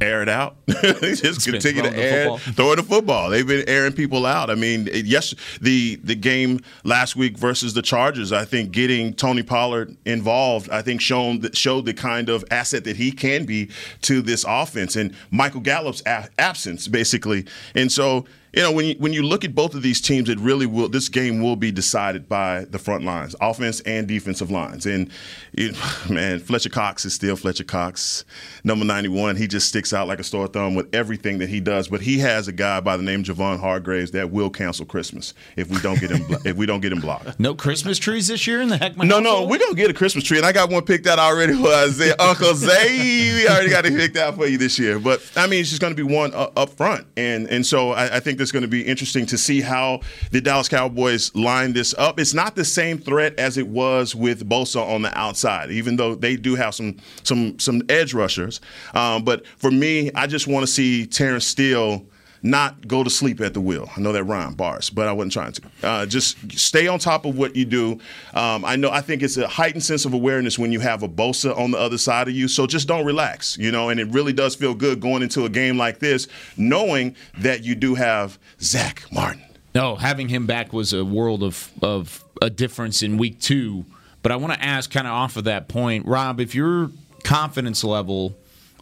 Air 0.00 0.22
it 0.22 0.28
out. 0.28 0.56
just 0.66 1.44
been 1.44 1.60
continue 1.60 1.82
to 1.82 1.90
throwing 1.90 1.92
the 1.92 2.28
football. 2.28 2.38
throwing 2.38 2.76
the 2.76 2.82
football. 2.82 3.30
They've 3.30 3.46
been 3.46 3.68
airing 3.68 3.92
people 3.92 4.26
out. 4.26 4.50
I 4.50 4.54
mean, 4.54 4.88
yes, 4.92 5.34
the 5.60 5.96
the 6.02 6.14
game 6.14 6.60
last 6.84 7.16
week 7.16 7.36
versus 7.36 7.74
the 7.74 7.82
Chargers. 7.82 8.32
I 8.32 8.44
think 8.44 8.72
getting 8.72 9.14
Tony 9.14 9.42
Pollard 9.42 9.96
involved, 10.04 10.70
I 10.70 10.82
think 10.82 11.00
shown 11.00 11.42
showed 11.52 11.86
the 11.86 11.94
kind 11.94 12.28
of 12.28 12.44
asset 12.50 12.84
that 12.84 12.96
he 12.96 13.12
can 13.12 13.44
be 13.44 13.70
to 14.02 14.22
this 14.22 14.44
offense, 14.46 14.96
and 14.96 15.14
Michael 15.30 15.60
Gallup's 15.60 16.02
a- 16.06 16.28
absence 16.38 16.88
basically. 16.88 17.46
And 17.74 17.90
so. 17.90 18.26
You 18.54 18.62
know, 18.62 18.70
when 18.72 18.84
you, 18.84 18.94
when 18.98 19.14
you 19.14 19.22
look 19.22 19.46
at 19.46 19.54
both 19.54 19.74
of 19.74 19.80
these 19.80 19.98
teams, 19.98 20.28
it 20.28 20.38
really 20.38 20.66
will. 20.66 20.88
This 20.88 21.08
game 21.08 21.42
will 21.42 21.56
be 21.56 21.72
decided 21.72 22.28
by 22.28 22.66
the 22.66 22.78
front 22.78 23.02
lines, 23.02 23.34
offense 23.40 23.80
and 23.80 24.06
defensive 24.06 24.50
lines. 24.50 24.84
And 24.84 25.10
it, 25.54 25.74
man, 26.10 26.38
Fletcher 26.38 26.68
Cox 26.68 27.06
is 27.06 27.14
still 27.14 27.34
Fletcher 27.34 27.64
Cox, 27.64 28.26
number 28.62 28.84
91. 28.84 29.36
He 29.36 29.46
just 29.46 29.68
sticks 29.68 29.94
out 29.94 30.06
like 30.06 30.18
a 30.18 30.24
sore 30.24 30.48
thumb 30.48 30.74
with 30.74 30.94
everything 30.94 31.38
that 31.38 31.48
he 31.48 31.60
does. 31.60 31.88
But 31.88 32.02
he 32.02 32.18
has 32.18 32.46
a 32.46 32.52
guy 32.52 32.80
by 32.80 32.98
the 32.98 33.02
name 33.02 33.20
of 33.20 33.26
Javon 33.26 33.58
Hargraves 33.58 34.10
that 34.10 34.30
will 34.30 34.50
cancel 34.50 34.84
Christmas 34.84 35.32
if 35.56 35.70
we 35.70 35.78
don't 35.80 35.98
get 35.98 36.10
him 36.10 36.22
if 36.44 36.56
we 36.56 36.66
don't 36.66 36.80
get 36.80 36.92
him 36.92 37.00
blocked. 37.00 37.40
No 37.40 37.54
Christmas 37.54 37.96
trees 37.98 38.28
this 38.28 38.46
year 38.46 38.60
in 38.60 38.68
the 38.68 38.76
Heckma 38.76 39.08
No, 39.08 39.18
no, 39.18 39.46
we're 39.46 39.58
gonna 39.58 39.74
get 39.74 39.90
a 39.90 39.94
Christmas 39.94 40.24
tree, 40.24 40.36
and 40.36 40.46
I 40.46 40.52
got 40.52 40.68
one 40.68 40.84
picked 40.84 41.06
out 41.06 41.18
already 41.18 41.54
for 41.54 41.72
Isaiah, 41.72 42.16
Uncle 42.18 42.54
Zay. 42.54 43.30
We 43.42 43.48
already 43.48 43.70
got 43.70 43.86
it 43.86 43.94
picked 43.94 44.16
out 44.16 44.36
for 44.36 44.46
you 44.46 44.58
this 44.58 44.78
year. 44.78 44.98
But 44.98 45.22
I 45.36 45.46
mean, 45.46 45.60
it's 45.60 45.70
just 45.70 45.80
gonna 45.80 45.94
be 45.94 46.02
one 46.02 46.34
uh, 46.34 46.50
up 46.54 46.70
front, 46.70 47.06
and 47.16 47.48
and 47.48 47.64
so 47.64 47.90
I, 47.92 48.16
I 48.16 48.20
think 48.20 48.38
that's 48.42 48.52
gonna 48.52 48.66
be 48.66 48.82
interesting 48.82 49.24
to 49.26 49.38
see 49.38 49.60
how 49.60 50.00
the 50.32 50.40
Dallas 50.40 50.68
Cowboys 50.68 51.34
line 51.34 51.72
this 51.72 51.94
up. 51.96 52.18
It's 52.18 52.34
not 52.34 52.56
the 52.56 52.64
same 52.64 52.98
threat 52.98 53.38
as 53.38 53.56
it 53.56 53.68
was 53.68 54.14
with 54.14 54.48
Bosa 54.48 54.84
on 54.84 55.02
the 55.02 55.16
outside, 55.16 55.70
even 55.70 55.96
though 55.96 56.14
they 56.14 56.36
do 56.36 56.56
have 56.56 56.74
some 56.74 56.96
some 57.22 57.58
some 57.58 57.82
edge 57.88 58.14
rushers. 58.14 58.60
Um, 58.94 59.24
but 59.24 59.46
for 59.46 59.70
me, 59.70 60.10
I 60.14 60.26
just 60.26 60.46
want 60.46 60.64
to 60.64 60.72
see 60.72 61.06
Terrence 61.06 61.46
Steele 61.46 62.04
not 62.42 62.88
go 62.88 63.04
to 63.04 63.10
sleep 63.10 63.40
at 63.40 63.54
the 63.54 63.60
wheel. 63.60 63.88
I 63.96 64.00
know 64.00 64.12
that 64.12 64.24
rhyme 64.24 64.54
bars, 64.54 64.90
but 64.90 65.06
I 65.06 65.12
wasn't 65.12 65.32
trying 65.32 65.52
to. 65.52 65.62
Uh, 65.82 66.06
just 66.06 66.52
stay 66.52 66.88
on 66.88 66.98
top 66.98 67.24
of 67.24 67.38
what 67.38 67.54
you 67.54 67.64
do. 67.64 67.92
Um, 68.34 68.64
I 68.64 68.76
know. 68.76 68.90
I 68.90 69.00
think 69.00 69.22
it's 69.22 69.36
a 69.36 69.46
heightened 69.46 69.84
sense 69.84 70.04
of 70.04 70.12
awareness 70.12 70.58
when 70.58 70.72
you 70.72 70.80
have 70.80 71.02
a 71.02 71.08
Bosa 71.08 71.56
on 71.56 71.70
the 71.70 71.78
other 71.78 71.98
side 71.98 72.28
of 72.28 72.34
you. 72.34 72.48
So 72.48 72.66
just 72.66 72.88
don't 72.88 73.06
relax, 73.06 73.56
you 73.58 73.70
know. 73.70 73.90
And 73.90 74.00
it 74.00 74.08
really 74.08 74.32
does 74.32 74.56
feel 74.56 74.74
good 74.74 75.00
going 75.00 75.22
into 75.22 75.44
a 75.44 75.48
game 75.48 75.78
like 75.78 76.00
this, 76.00 76.26
knowing 76.56 77.14
that 77.38 77.62
you 77.62 77.74
do 77.74 77.94
have 77.94 78.38
Zach 78.60 79.04
Martin. 79.12 79.44
No, 79.74 79.96
having 79.96 80.28
him 80.28 80.46
back 80.46 80.72
was 80.72 80.92
a 80.92 81.04
world 81.04 81.42
of 81.42 81.70
of 81.80 82.24
a 82.40 82.50
difference 82.50 83.02
in 83.02 83.18
week 83.18 83.40
two. 83.40 83.84
But 84.22 84.32
I 84.32 84.36
want 84.36 84.54
to 84.54 84.64
ask, 84.64 84.90
kind 84.90 85.06
of 85.06 85.12
off 85.12 85.36
of 85.36 85.44
that 85.44 85.68
point, 85.68 86.06
Rob, 86.06 86.40
if 86.40 86.54
your 86.54 86.90
confidence 87.24 87.82
level, 87.82 88.36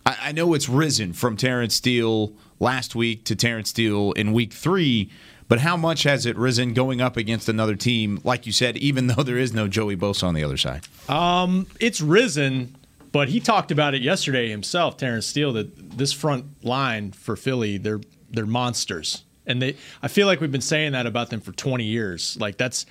I, 0.04 0.16
I 0.22 0.32
know 0.32 0.52
it's 0.54 0.68
risen 0.68 1.12
from 1.12 1.36
Terrence 1.36 1.74
Steele 1.74 2.32
last 2.60 2.94
week 2.94 3.24
to 3.24 3.34
Terrence 3.34 3.70
Steele 3.70 4.12
in 4.12 4.32
week 4.32 4.52
three, 4.52 5.10
but 5.48 5.58
how 5.58 5.76
much 5.76 6.04
has 6.04 6.26
it 6.26 6.36
risen 6.36 6.74
going 6.74 7.00
up 7.00 7.16
against 7.16 7.48
another 7.48 7.74
team, 7.74 8.20
like 8.22 8.46
you 8.46 8.52
said, 8.52 8.76
even 8.76 9.06
though 9.08 9.24
there 9.24 9.38
is 9.38 9.52
no 9.52 9.66
Joey 9.66 9.96
Bosa 9.96 10.24
on 10.24 10.34
the 10.34 10.44
other 10.44 10.56
side? 10.56 10.82
Um, 11.08 11.66
it's 11.80 12.00
risen, 12.00 12.76
but 13.10 13.28
he 13.28 13.40
talked 13.40 13.72
about 13.72 13.94
it 13.94 14.02
yesterday 14.02 14.48
himself, 14.48 14.96
Terrence 14.96 15.26
Steele, 15.26 15.52
that 15.54 15.98
this 15.98 16.12
front 16.12 16.64
line 16.64 17.10
for 17.10 17.34
Philly, 17.34 17.78
they're 17.78 18.00
they're 18.30 18.46
monsters. 18.46 19.24
And 19.46 19.60
they 19.60 19.76
I 20.02 20.08
feel 20.08 20.28
like 20.28 20.40
we've 20.40 20.52
been 20.52 20.60
saying 20.60 20.92
that 20.92 21.06
about 21.06 21.30
them 21.30 21.40
for 21.40 21.50
20 21.50 21.82
years. 21.82 22.36
Like 22.38 22.56
that's 22.56 22.86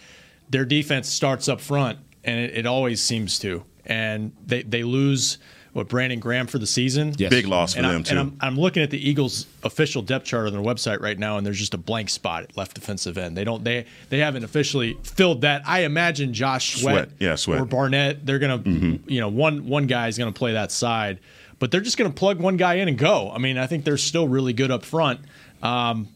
their 0.49 0.65
defense 0.65 1.07
starts 1.07 1.47
up 1.47 1.61
front 1.61 1.99
and 2.25 2.39
it, 2.39 2.57
it 2.57 2.65
always 2.65 3.01
seems 3.01 3.39
to. 3.39 3.63
And 3.85 4.33
they 4.45 4.63
they 4.63 4.83
lose 4.83 5.37
what 5.73 5.87
Brandon 5.87 6.19
Graham 6.19 6.47
for 6.47 6.57
the 6.57 6.65
season. 6.67 7.13
Yes. 7.17 7.29
Big 7.29 7.45
loss 7.47 7.73
for 7.73 7.79
And, 7.79 7.87
them 7.87 7.95
I'm, 7.97 8.03
too. 8.03 8.09
and 8.11 8.19
I'm, 8.19 8.37
I'm 8.41 8.59
looking 8.59 8.81
at 8.81 8.89
the 8.89 9.09
Eagles' 9.09 9.45
official 9.63 10.01
depth 10.01 10.25
chart 10.25 10.47
on 10.47 10.53
their 10.53 10.61
website 10.61 10.99
right 10.99 11.17
now, 11.17 11.37
and 11.37 11.45
there's 11.45 11.59
just 11.59 11.73
a 11.73 11.77
blank 11.77 12.09
spot 12.09 12.43
at 12.43 12.57
left 12.57 12.73
defensive 12.75 13.17
end. 13.17 13.37
They 13.37 13.43
don't 13.43 13.63
they 13.63 13.85
they 14.09 14.19
haven't 14.19 14.43
officially 14.43 14.97
filled 15.03 15.41
that. 15.41 15.61
I 15.67 15.81
imagine 15.81 16.33
Josh 16.33 16.81
Sweat, 16.81 16.93
Sweat. 16.93 17.09
Yeah, 17.19 17.35
Sweat. 17.35 17.61
or 17.61 17.65
Barnett, 17.65 18.25
they're 18.25 18.39
gonna 18.39 18.61
you 18.65 19.19
know 19.19 19.29
one 19.29 19.67
one 19.67 19.85
guy 19.87 20.07
is 20.07 20.17
gonna 20.17 20.31
play 20.31 20.53
that 20.53 20.71
side, 20.71 21.19
but 21.59 21.69
they're 21.71 21.81
just 21.81 21.97
gonna 21.97 22.09
plug 22.09 22.39
one 22.39 22.57
guy 22.57 22.75
in 22.75 22.87
and 22.87 22.97
go. 22.97 23.31
I 23.31 23.37
mean, 23.37 23.57
I 23.57 23.67
think 23.67 23.85
they're 23.85 23.97
still 23.97 24.27
really 24.27 24.53
good 24.53 24.71
up 24.71 24.83
front. 24.83 25.19
Um, 25.61 26.07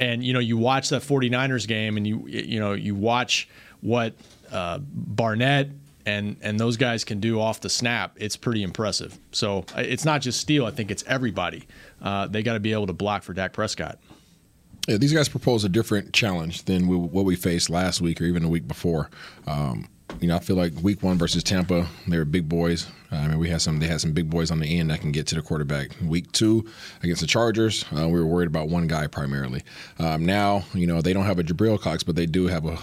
and 0.00 0.22
you 0.22 0.32
know, 0.32 0.38
you 0.40 0.56
watch 0.58 0.90
that 0.90 1.02
49ers 1.02 1.66
game, 1.66 1.96
and 1.96 2.06
you 2.06 2.24
you 2.28 2.60
know 2.60 2.72
you 2.74 2.94
watch 2.94 3.48
what 3.80 4.12
uh, 4.52 4.78
Barnett 4.80 5.70
and 6.08 6.36
and 6.40 6.58
those 6.58 6.76
guys 6.76 7.04
can 7.04 7.20
do 7.20 7.40
off 7.40 7.60
the 7.60 7.68
snap. 7.68 8.16
It's 8.16 8.36
pretty 8.36 8.62
impressive. 8.62 9.18
So 9.32 9.64
it's 9.76 10.04
not 10.04 10.22
just 10.22 10.40
Steele. 10.40 10.64
I 10.64 10.70
think 10.70 10.90
it's 10.90 11.04
everybody. 11.06 11.66
Uh, 12.00 12.26
they 12.26 12.42
got 12.42 12.54
to 12.54 12.60
be 12.60 12.72
able 12.72 12.86
to 12.86 12.92
block 12.92 13.22
for 13.22 13.34
Dak 13.34 13.52
Prescott. 13.52 13.98
Yeah, 14.88 14.96
these 14.96 15.12
guys 15.12 15.28
propose 15.28 15.64
a 15.64 15.68
different 15.68 16.14
challenge 16.14 16.64
than 16.64 16.88
we, 16.88 16.96
what 16.96 17.26
we 17.26 17.36
faced 17.36 17.68
last 17.68 18.00
week 18.00 18.22
or 18.22 18.24
even 18.24 18.42
the 18.42 18.48
week 18.48 18.66
before. 18.66 19.10
Um, 19.46 19.86
you 20.20 20.28
know, 20.28 20.36
I 20.36 20.38
feel 20.38 20.56
like 20.56 20.72
week 20.80 21.02
one 21.02 21.18
versus 21.18 21.44
Tampa, 21.44 21.86
they 22.06 22.16
were 22.16 22.24
big 22.24 22.48
boys. 22.48 22.86
Uh, 23.12 23.16
I 23.16 23.28
mean, 23.28 23.38
we 23.38 23.50
had 23.50 23.60
some. 23.60 23.78
They 23.78 23.86
had 23.86 24.00
some 24.00 24.12
big 24.12 24.30
boys 24.30 24.50
on 24.50 24.60
the 24.60 24.78
end 24.78 24.90
that 24.90 25.00
can 25.00 25.12
get 25.12 25.26
to 25.28 25.34
the 25.34 25.42
quarterback. 25.42 25.90
Week 26.02 26.32
two 26.32 26.66
against 27.02 27.20
the 27.20 27.26
Chargers, 27.26 27.84
uh, 27.94 28.08
we 28.08 28.18
were 28.18 28.26
worried 28.26 28.48
about 28.48 28.68
one 28.68 28.86
guy 28.86 29.06
primarily. 29.06 29.62
Um, 29.98 30.24
now, 30.24 30.64
you 30.72 30.86
know, 30.86 31.02
they 31.02 31.12
don't 31.12 31.26
have 31.26 31.38
a 31.38 31.44
Jabril 31.44 31.78
Cox, 31.78 32.02
but 32.02 32.16
they 32.16 32.26
do 32.26 32.46
have 32.46 32.64
a 32.64 32.78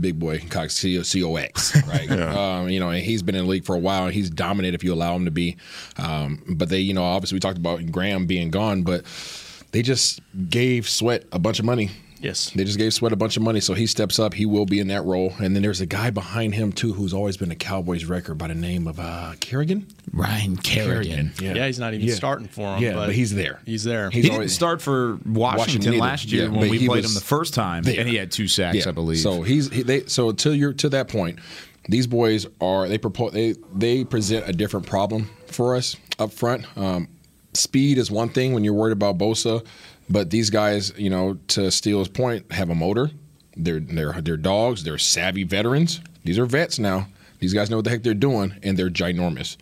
big 0.00 0.18
boy 0.18 0.40
Cox 0.50 0.82
COX, 0.82 1.86
right? 1.88 2.08
yeah. 2.08 2.58
um, 2.58 2.68
you 2.68 2.80
know, 2.80 2.90
and 2.90 3.02
he's 3.02 3.22
been 3.22 3.34
in 3.34 3.44
the 3.44 3.50
league 3.50 3.64
for 3.64 3.74
a 3.74 3.78
while 3.78 4.06
and 4.06 4.14
he's 4.14 4.30
dominant 4.30 4.74
if 4.74 4.84
you 4.84 4.92
allow 4.92 5.14
him 5.14 5.24
to 5.24 5.30
be. 5.30 5.56
Um, 5.98 6.42
but 6.48 6.68
they, 6.68 6.80
you 6.80 6.94
know, 6.94 7.04
obviously 7.04 7.36
we 7.36 7.40
talked 7.40 7.58
about 7.58 7.90
Graham 7.90 8.26
being 8.26 8.50
gone, 8.50 8.82
but 8.82 9.04
they 9.72 9.82
just 9.82 10.20
gave 10.48 10.88
Sweat 10.88 11.24
a 11.32 11.38
bunch 11.38 11.58
of 11.58 11.64
money 11.64 11.90
Yes. 12.20 12.50
They 12.50 12.64
just 12.64 12.78
gave 12.78 12.94
Sweat 12.94 13.12
a 13.12 13.16
bunch 13.16 13.36
of 13.36 13.42
money, 13.42 13.60
so 13.60 13.74
he 13.74 13.86
steps 13.86 14.18
up. 14.18 14.34
He 14.34 14.46
will 14.46 14.66
be 14.66 14.80
in 14.80 14.88
that 14.88 15.04
role. 15.04 15.34
And 15.38 15.54
then 15.54 15.62
there's 15.62 15.80
a 15.80 15.86
guy 15.86 16.10
behind 16.10 16.54
him, 16.54 16.72
too, 16.72 16.92
who's 16.92 17.12
always 17.12 17.36
been 17.36 17.50
a 17.50 17.56
Cowboys 17.56 18.04
record 18.04 18.38
by 18.38 18.48
the 18.48 18.54
name 18.54 18.86
of 18.86 18.98
uh, 18.98 19.34
Kerrigan? 19.40 19.86
Ryan 20.12 20.56
Kerrigan. 20.56 21.32
Yeah. 21.40 21.54
yeah. 21.54 21.66
he's 21.66 21.78
not 21.78 21.94
even 21.94 22.06
yeah. 22.06 22.14
starting 22.14 22.48
for 22.48 22.76
him. 22.76 22.82
Yeah, 22.82 22.94
but, 22.94 23.06
but 23.06 23.14
he's 23.14 23.34
there. 23.34 23.60
He's 23.66 23.84
there. 23.84 24.10
He's 24.10 24.24
he 24.24 24.30
always, 24.30 24.50
didn't 24.50 24.56
start 24.56 24.82
for 24.82 25.18
Washington, 25.26 25.58
Washington 25.58 25.98
last 25.98 26.32
year 26.32 26.44
yeah, 26.44 26.58
when 26.58 26.70
we 26.70 26.86
played 26.86 27.04
him 27.04 27.14
the 27.14 27.20
first 27.20 27.54
time, 27.54 27.82
there. 27.82 28.00
and 28.00 28.08
he 28.08 28.16
had 28.16 28.32
two 28.32 28.48
sacks, 28.48 28.86
I 28.86 28.92
believe. 28.92 29.18
So 29.18 29.42
he's 29.42 29.70
he, 29.70 29.82
they 29.82 30.06
so 30.06 30.30
until 30.30 30.54
you're 30.54 30.72
to 30.74 30.88
that 30.90 31.08
point, 31.08 31.38
these 31.88 32.06
boys 32.06 32.46
are 32.60 32.88
they 32.88 32.98
propose 32.98 33.32
they 33.32 33.54
they 33.74 34.04
present 34.04 34.48
a 34.48 34.52
different 34.52 34.86
problem 34.86 35.30
for 35.46 35.76
us 35.76 35.96
up 36.18 36.32
front. 36.32 36.66
Um, 36.76 37.08
speed 37.52 37.98
is 37.98 38.10
one 38.10 38.28
thing 38.28 38.52
when 38.52 38.64
you're 38.64 38.74
worried 38.74 38.92
about 38.92 39.18
Bosa. 39.18 39.64
But 40.08 40.30
these 40.30 40.50
guys, 40.50 40.92
you 40.96 41.10
know, 41.10 41.38
to 41.48 41.70
Steele's 41.70 42.08
point, 42.08 42.52
have 42.52 42.70
a 42.70 42.74
motor. 42.74 43.10
They're 43.56 43.80
they're 43.80 44.20
they're 44.20 44.36
dogs. 44.36 44.84
They're 44.84 44.98
savvy 44.98 45.44
veterans. 45.44 46.00
These 46.24 46.38
are 46.38 46.46
vets 46.46 46.78
now. 46.78 47.08
These 47.38 47.54
guys 47.54 47.70
know 47.70 47.76
what 47.76 47.84
the 47.84 47.90
heck 47.90 48.02
they're 48.02 48.14
doing, 48.14 48.54
and 48.62 48.78
they're 48.78 48.90
ginormous. 48.90 49.56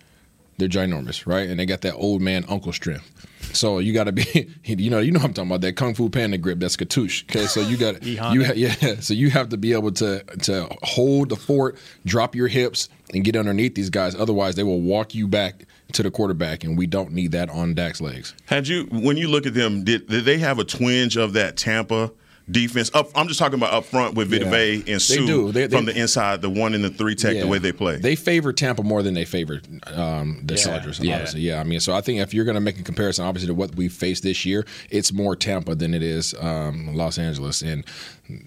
They're 0.58 0.68
ginormous, 0.68 1.26
right? 1.26 1.49
And 1.49 1.58
they 1.58 1.66
got 1.66 1.80
that 1.82 1.94
old 1.94 2.23
man 2.23 2.44
uncle 2.49 2.73
strength. 2.73 3.11
So 3.52 3.78
you 3.78 3.92
got 3.92 4.04
to 4.04 4.12
be, 4.12 4.50
you 4.64 4.90
know, 4.90 4.99
you 4.99 5.12
know, 5.12 5.20
I'm 5.20 5.32
talking 5.32 5.50
about 5.50 5.61
that 5.62 5.76
kung 5.76 5.94
fu 5.94 6.08
panda 6.08 6.38
grip. 6.38 6.58
That's 6.58 6.76
Katouche. 6.76 7.25
Okay, 7.25 7.46
so 7.46 7.61
you 7.61 7.76
got, 7.76 8.02
you 8.04 8.18
ha- 8.18 8.52
yeah. 8.54 8.75
So 9.00 9.14
you 9.14 9.30
have 9.30 9.49
to 9.50 9.56
be 9.56 9.73
able 9.73 9.92
to 9.92 10.23
to 10.42 10.68
hold 10.82 11.28
the 11.28 11.37
fort, 11.37 11.78
drop 12.06 12.34
your 12.34 12.49
hips, 12.49 12.88
and 13.12 13.25
get 13.25 13.37
underneath 13.37 13.75
these 13.75 13.90
guys. 13.90 14.14
Otherwise, 14.14 14.54
they 14.54 14.62
will 14.62 14.80
walk 14.80 15.14
you 15.14 15.28
back 15.28 15.64
to 15.92 16.02
the 16.02 16.11
quarterback, 16.11 16.64
and 16.64 16.76
we 16.78 16.87
don't 16.87 17.12
need 17.12 17.32
that 17.32 17.50
on 17.50 17.75
Dak's 17.75 18.00
legs. 18.00 18.34
Had 18.46 18.66
you, 18.68 18.84
when 18.90 19.16
you 19.16 19.28
look 19.28 19.46
at 19.46 19.54
them, 19.54 19.84
did, 19.84 20.08
did 20.08 20.25
they 20.25 20.38
have 20.38 20.58
a 20.58 20.64
twinge 20.64 21.16
of 21.16 21.34
that 21.34 21.56
Tampa? 21.56 22.11
Defense. 22.50 22.90
Up, 22.94 23.10
I'm 23.14 23.28
just 23.28 23.38
talking 23.38 23.58
about 23.58 23.72
up 23.72 23.84
front 23.84 24.14
with 24.14 24.30
Vita 24.30 24.44
Vea 24.44 24.84
and 24.92 25.00
Suh 25.00 25.14
they 25.14 25.26
do. 25.26 25.52
They, 25.52 25.66
they, 25.66 25.76
from 25.76 25.86
the 25.86 25.98
inside, 25.98 26.42
the 26.42 26.50
one 26.50 26.74
and 26.74 26.84
the 26.84 26.90
three 26.90 27.14
tech, 27.14 27.34
yeah. 27.34 27.42
the 27.42 27.48
way 27.48 27.58
they 27.58 27.72
play. 27.72 27.96
They 27.96 28.16
favor 28.16 28.52
Tampa 28.52 28.82
more 28.82 29.02
than 29.02 29.14
they 29.14 29.24
favor 29.24 29.60
um, 29.86 30.40
the 30.44 30.54
yeah. 30.54 30.60
Chargers. 30.60 31.00
Yeah. 31.00 31.14
Obviously, 31.14 31.40
yeah. 31.40 31.60
I 31.60 31.64
mean, 31.64 31.80
so 31.80 31.94
I 31.94 32.00
think 32.00 32.20
if 32.20 32.34
you're 32.34 32.44
going 32.44 32.56
to 32.56 32.60
make 32.60 32.78
a 32.78 32.82
comparison, 32.82 33.24
obviously 33.24 33.48
to 33.48 33.54
what 33.54 33.74
we 33.74 33.88
faced 33.88 34.22
this 34.22 34.44
year, 34.44 34.66
it's 34.90 35.12
more 35.12 35.36
Tampa 35.36 35.74
than 35.74 35.94
it 35.94 36.02
is 36.02 36.34
um, 36.40 36.94
Los 36.94 37.18
Angeles, 37.18 37.62
and 37.62 37.84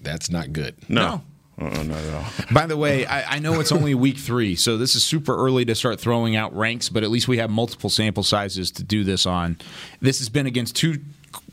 that's 0.02 0.30
not 0.30 0.52
good. 0.52 0.74
No. 0.88 1.02
no. 1.02 1.22
Uh-uh, 1.60 1.82
not 1.82 1.98
at 1.98 2.14
all. 2.14 2.24
By 2.52 2.66
the 2.66 2.76
way, 2.76 3.04
I, 3.04 3.34
I, 3.34 3.38
know 3.40 3.58
it's 3.58 3.72
only 3.72 3.92
week 3.92 4.16
three, 4.16 4.54
so 4.54 4.76
this 4.78 4.94
is 4.94 5.04
super 5.04 5.36
early 5.36 5.64
to 5.64 5.74
start 5.74 5.98
throwing 5.98 6.36
out 6.36 6.56
ranks, 6.56 6.88
but 6.88 7.02
at 7.02 7.10
least 7.10 7.26
we 7.26 7.38
have 7.38 7.50
multiple 7.50 7.90
sample 7.90 8.22
sizes 8.22 8.70
to 8.72 8.84
do 8.84 9.02
this 9.02 9.26
on. 9.26 9.58
This 10.00 10.20
has 10.20 10.28
been 10.28 10.46
against 10.46 10.76
two 10.76 10.98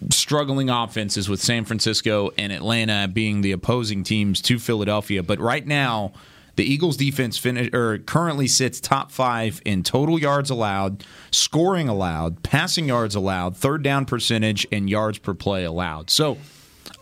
struggling 0.10 0.70
offenses 0.70 1.30
with 1.30 1.42
San 1.42 1.66
Francisco 1.66 2.32
and 2.38 2.52
Atlanta 2.52 3.08
being 3.08 3.42
the 3.42 3.52
opposing 3.52 4.04
teams 4.04 4.42
to 4.42 4.60
Philadelphia. 4.60 5.24
But 5.24 5.40
right 5.40 5.66
now, 5.66 6.14
the 6.56 6.64
Eagles 6.64 6.98
defense 6.98 7.38
finish, 7.38 7.74
or 7.74 7.98
currently 7.98 8.48
sits 8.48 8.80
top 8.80 9.12
five 9.12 9.62
in 9.66 9.84
total 9.84 10.18
yards 10.18 10.50
allowed, 10.50 11.04
scoring 11.32 11.90
allowed, 11.90 12.44
passing 12.44 12.88
yards 12.88 13.16
allowed, 13.16 13.58
third 13.58 13.84
down 13.84 14.06
percentage, 14.06 14.66
and 14.72 14.90
yards 14.90 15.18
per 15.18 15.34
play 15.34 15.66
allowed. 15.66 16.10
So 16.10 16.38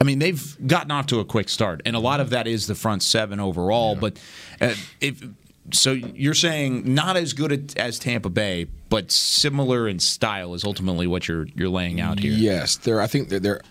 I 0.02 0.06
mean, 0.06 0.20
they've 0.20 0.68
gotten 0.68 0.92
off 0.92 1.08
to 1.08 1.20
a 1.20 1.26
quick 1.26 1.50
start, 1.50 1.82
and 1.86 1.96
a 1.96 2.00
lot 2.00 2.20
of 2.20 2.32
that 2.32 2.48
is 2.48 2.68
the 2.68 2.76
front 2.76 3.04
seven 3.04 3.40
overall. 3.40 3.94
Yeah. 3.94 4.00
But 4.00 4.20
uh, 4.60 4.76
if 5.00 5.24
so, 5.72 5.94
you're 5.94 6.34
saying 6.34 6.94
not 6.94 7.16
as 7.16 7.34
good 7.34 7.74
as 7.78 8.00
Tampa 8.00 8.30
Bay, 8.30 8.68
but 8.94 9.10
similar 9.10 9.88
in 9.88 9.98
style 9.98 10.54
is 10.54 10.64
ultimately 10.64 11.08
what 11.08 11.28
you're 11.28 11.48
you're 11.56 11.68
laying 11.68 12.00
out 12.00 12.20
here. 12.20 12.32
Yes, 12.32 12.78
they're. 12.78 13.02
I 13.02 13.08
think 13.08 13.30
they're. 13.30 13.62